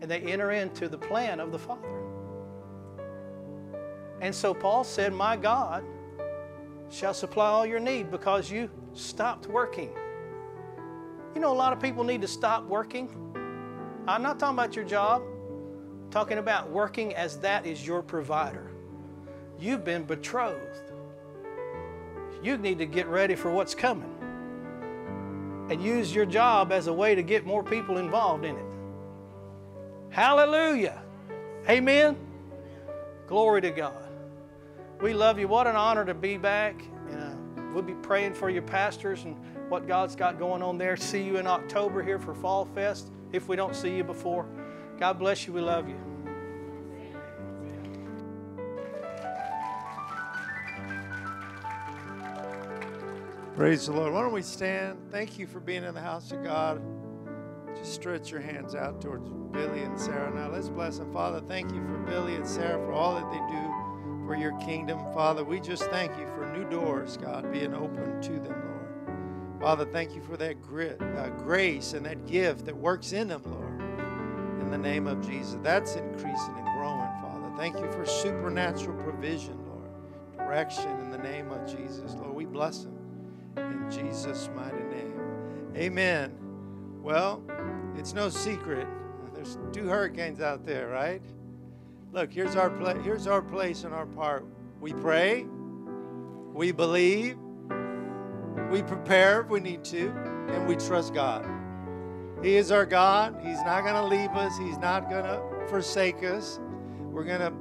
And 0.00 0.10
they 0.10 0.20
enter 0.20 0.50
into 0.50 0.88
the 0.88 0.98
plan 0.98 1.40
of 1.40 1.52
the 1.52 1.58
Father. 1.58 1.88
And 4.20 4.34
so 4.34 4.54
Paul 4.54 4.84
said, 4.84 5.12
My 5.12 5.36
God 5.36 5.84
shall 6.90 7.14
supply 7.14 7.48
all 7.48 7.66
your 7.66 7.80
need 7.80 8.10
because 8.10 8.50
you 8.50 8.70
stopped 8.94 9.46
working. 9.46 9.90
You 11.34 11.40
know, 11.40 11.52
a 11.52 11.54
lot 11.54 11.72
of 11.72 11.80
people 11.80 12.04
need 12.04 12.22
to 12.22 12.28
stop 12.28 12.64
working. 12.66 13.08
I'm 14.08 14.22
not 14.22 14.38
talking 14.38 14.56
about 14.56 14.76
your 14.76 14.84
job, 14.84 15.22
I'm 15.22 16.10
talking 16.10 16.38
about 16.38 16.70
working 16.70 17.14
as 17.14 17.38
that 17.40 17.66
is 17.66 17.86
your 17.86 18.02
provider. 18.02 18.70
You've 19.58 19.84
been 19.84 20.04
betrothed. 20.04 20.92
You 22.42 22.56
need 22.58 22.78
to 22.78 22.86
get 22.86 23.06
ready 23.08 23.34
for 23.34 23.50
what's 23.50 23.74
coming 23.74 24.12
and 25.68 25.82
use 25.82 26.14
your 26.14 26.26
job 26.26 26.70
as 26.70 26.86
a 26.86 26.92
way 26.92 27.14
to 27.14 27.22
get 27.22 27.44
more 27.44 27.64
people 27.64 27.98
involved 27.98 28.44
in 28.44 28.56
it. 28.56 28.64
Hallelujah. 30.16 31.02
Amen. 31.68 32.16
Glory 33.26 33.60
to 33.60 33.70
God. 33.70 34.08
We 35.02 35.12
love 35.12 35.38
you. 35.38 35.46
What 35.46 35.66
an 35.66 35.76
honor 35.76 36.06
to 36.06 36.14
be 36.14 36.38
back. 36.38 36.82
And, 37.10 37.22
uh, 37.22 37.62
we'll 37.74 37.82
be 37.82 37.92
praying 37.92 38.32
for 38.32 38.48
your 38.48 38.62
pastors 38.62 39.24
and 39.24 39.36
what 39.68 39.86
God's 39.86 40.16
got 40.16 40.38
going 40.38 40.62
on 40.62 40.78
there. 40.78 40.96
See 40.96 41.22
you 41.22 41.36
in 41.36 41.46
October 41.46 42.02
here 42.02 42.18
for 42.18 42.34
Fall 42.34 42.64
Fest 42.64 43.10
if 43.32 43.46
we 43.46 43.56
don't 43.56 43.76
see 43.76 43.94
you 43.94 44.04
before. 44.04 44.46
God 44.98 45.18
bless 45.18 45.46
you. 45.46 45.52
We 45.52 45.60
love 45.60 45.86
you. 45.86 45.98
Praise 53.54 53.84
the 53.84 53.92
Lord. 53.92 54.14
Why 54.14 54.22
don't 54.22 54.32
we 54.32 54.40
stand? 54.40 54.96
Thank 55.10 55.38
you 55.38 55.46
for 55.46 55.60
being 55.60 55.84
in 55.84 55.92
the 55.92 56.00
house 56.00 56.32
of 56.32 56.42
God. 56.42 56.80
Just 57.76 57.92
stretch 57.92 58.30
your 58.30 58.40
hands 58.40 58.74
out 58.74 59.02
towards 59.02 59.28
Billy 59.56 59.84
and 59.84 59.98
Sarah. 59.98 60.30
Now 60.34 60.50
let's 60.50 60.68
bless 60.68 60.98
them. 60.98 61.10
Father, 61.14 61.40
thank 61.40 61.72
you 61.72 61.82
for 61.86 61.96
Billy 62.00 62.34
and 62.34 62.46
Sarah 62.46 62.78
for 62.84 62.92
all 62.92 63.14
that 63.14 63.30
they 63.30 63.38
do 63.38 64.26
for 64.26 64.36
your 64.36 64.52
kingdom. 64.60 64.98
Father, 65.14 65.44
we 65.44 65.60
just 65.60 65.84
thank 65.84 66.12
you 66.18 66.26
for 66.34 66.46
new 66.52 66.68
doors, 66.68 67.16
God, 67.16 67.50
being 67.50 67.72
open 67.72 68.20
to 68.20 68.32
them, 68.32 68.52
Lord. 68.52 69.60
Father, 69.60 69.86
thank 69.86 70.14
you 70.14 70.20
for 70.20 70.36
that 70.36 70.60
grit, 70.60 71.00
uh, 71.00 71.30
grace 71.30 71.94
and 71.94 72.04
that 72.04 72.26
gift 72.26 72.66
that 72.66 72.76
works 72.76 73.14
in 73.14 73.28
them, 73.28 73.42
Lord. 73.46 73.80
In 74.60 74.70
the 74.70 74.76
name 74.76 75.06
of 75.06 75.26
Jesus. 75.26 75.58
That's 75.62 75.94
increasing 75.94 76.54
and 76.58 76.66
growing, 76.76 77.08
Father. 77.22 77.50
Thank 77.56 77.78
you 77.78 77.90
for 77.92 78.04
supernatural 78.04 79.02
provision, 79.04 79.58
Lord. 79.66 79.88
Direction 80.36 80.90
in 81.00 81.10
the 81.10 81.18
name 81.18 81.50
of 81.50 81.66
Jesus, 81.66 82.14
Lord. 82.14 82.34
We 82.34 82.44
bless 82.44 82.80
them 82.80 82.98
in 83.56 83.90
Jesus' 83.90 84.50
mighty 84.54 84.84
name. 84.84 85.18
Amen. 85.74 86.36
Well, 87.00 87.42
it's 87.96 88.12
no 88.12 88.28
secret. 88.28 88.86
There's 89.46 89.58
two 89.72 89.86
hurricanes 89.86 90.40
out 90.40 90.66
there, 90.66 90.88
right? 90.88 91.22
Look, 92.12 92.32
here's 92.32 92.56
our 92.56 92.70
pla- 92.70 92.94
here's 92.94 93.26
our 93.26 93.42
place 93.42 93.84
and 93.84 93.94
our 93.94 94.06
part. 94.06 94.44
We 94.80 94.92
pray, 94.92 95.46
we 96.52 96.72
believe, 96.72 97.36
we 98.70 98.82
prepare 98.82 99.42
if 99.42 99.48
we 99.48 99.60
need 99.60 99.84
to, 99.84 100.08
and 100.48 100.66
we 100.66 100.74
trust 100.76 101.14
God. 101.14 101.46
He 102.42 102.56
is 102.56 102.72
our 102.72 102.86
God. 102.86 103.38
He's 103.42 103.60
not 103.62 103.82
going 103.82 103.94
to 103.94 104.04
leave 104.04 104.30
us. 104.30 104.56
He's 104.58 104.78
not 104.78 105.08
going 105.08 105.24
to 105.24 105.40
forsake 105.68 106.24
us. 106.24 106.58
We're 106.98 107.24
going 107.24 107.40
to 107.40 107.52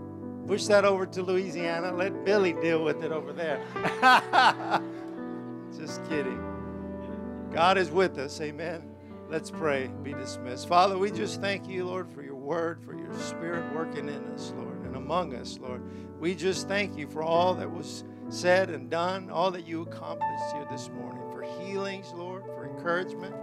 push 0.48 0.66
that 0.66 0.86
over 0.86 1.06
to 1.06 1.22
Louisiana. 1.24 1.92
Let 1.92 2.26
Billy 2.26 2.54
deal 2.54 2.84
with 2.84 3.04
it 3.04 3.12
over 3.12 3.32
there. 3.32 3.62
Just 5.78 6.04
kidding. 6.10 6.42
God 7.54 7.78
is 7.78 7.92
with 7.92 8.18
us. 8.18 8.42
Amen. 8.42 8.95
Let's 9.28 9.50
pray. 9.50 9.90
Be 10.04 10.14
dismissed. 10.14 10.68
Father, 10.68 10.98
we 11.00 11.10
just 11.10 11.42
thank 11.42 11.68
you, 11.68 11.86
Lord, 11.86 12.08
for 12.08 12.22
your 12.22 12.36
word, 12.36 12.80
for 12.84 12.96
your 12.96 13.12
spirit 13.20 13.74
working 13.74 14.08
in 14.08 14.24
us, 14.34 14.54
Lord, 14.56 14.84
and 14.84 14.96
among 14.96 15.34
us, 15.36 15.58
Lord. 15.60 15.82
We 16.20 16.36
just 16.36 16.68
thank 16.68 16.96
you 16.96 17.08
for 17.08 17.24
all 17.24 17.56
that 17.56 17.70
was 17.70 18.04
said 18.30 18.70
and 18.70 18.90
done, 18.90 19.32
all 19.32 19.50
that 19.52 19.68
you 19.68 19.82
accomplished 19.82 20.54
here 20.54 20.68
this 20.70 20.90
morning, 20.90 21.24
for 21.32 21.42
healings, 21.60 22.14
Lord, 22.14 22.46
for 22.46 22.68
encouragement. 22.68 23.36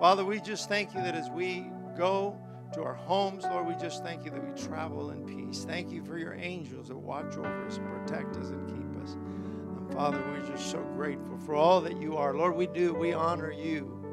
Father, 0.00 0.24
we 0.24 0.40
just 0.40 0.68
thank 0.68 0.92
you 0.94 1.00
that 1.00 1.14
as 1.14 1.30
we 1.30 1.66
go 1.96 2.36
to 2.72 2.82
our 2.82 2.94
homes, 2.94 3.44
Lord, 3.44 3.68
we 3.68 3.74
just 3.76 4.02
thank 4.02 4.24
you 4.24 4.32
that 4.32 4.44
we 4.44 4.60
travel 4.60 5.10
in 5.10 5.24
peace. 5.24 5.64
Thank 5.64 5.92
you 5.92 6.04
for 6.04 6.18
your 6.18 6.34
angels 6.34 6.88
that 6.88 6.96
watch 6.96 7.36
over 7.36 7.66
us 7.66 7.78
protect 7.78 8.36
us 8.36 8.48
and 8.48 8.66
keep 8.66 9.02
us. 9.02 9.12
And 9.12 9.92
Father, 9.92 10.20
we're 10.26 10.44
just 10.44 10.72
so 10.72 10.82
grateful 10.96 11.38
for 11.38 11.54
all 11.54 11.80
that 11.82 11.96
you 11.98 12.16
are. 12.16 12.34
Lord, 12.34 12.56
we 12.56 12.66
do. 12.66 12.92
We 12.92 13.12
honor 13.12 13.52
you. 13.52 14.03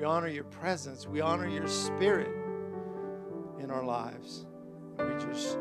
We 0.00 0.06
honor 0.06 0.28
your 0.28 0.44
presence. 0.44 1.06
We 1.06 1.20
honor 1.20 1.46
your 1.46 1.66
spirit 1.66 2.34
in 3.58 3.70
our 3.70 3.84
lives. 3.84 4.46
We 4.98 5.12
just 5.26 5.58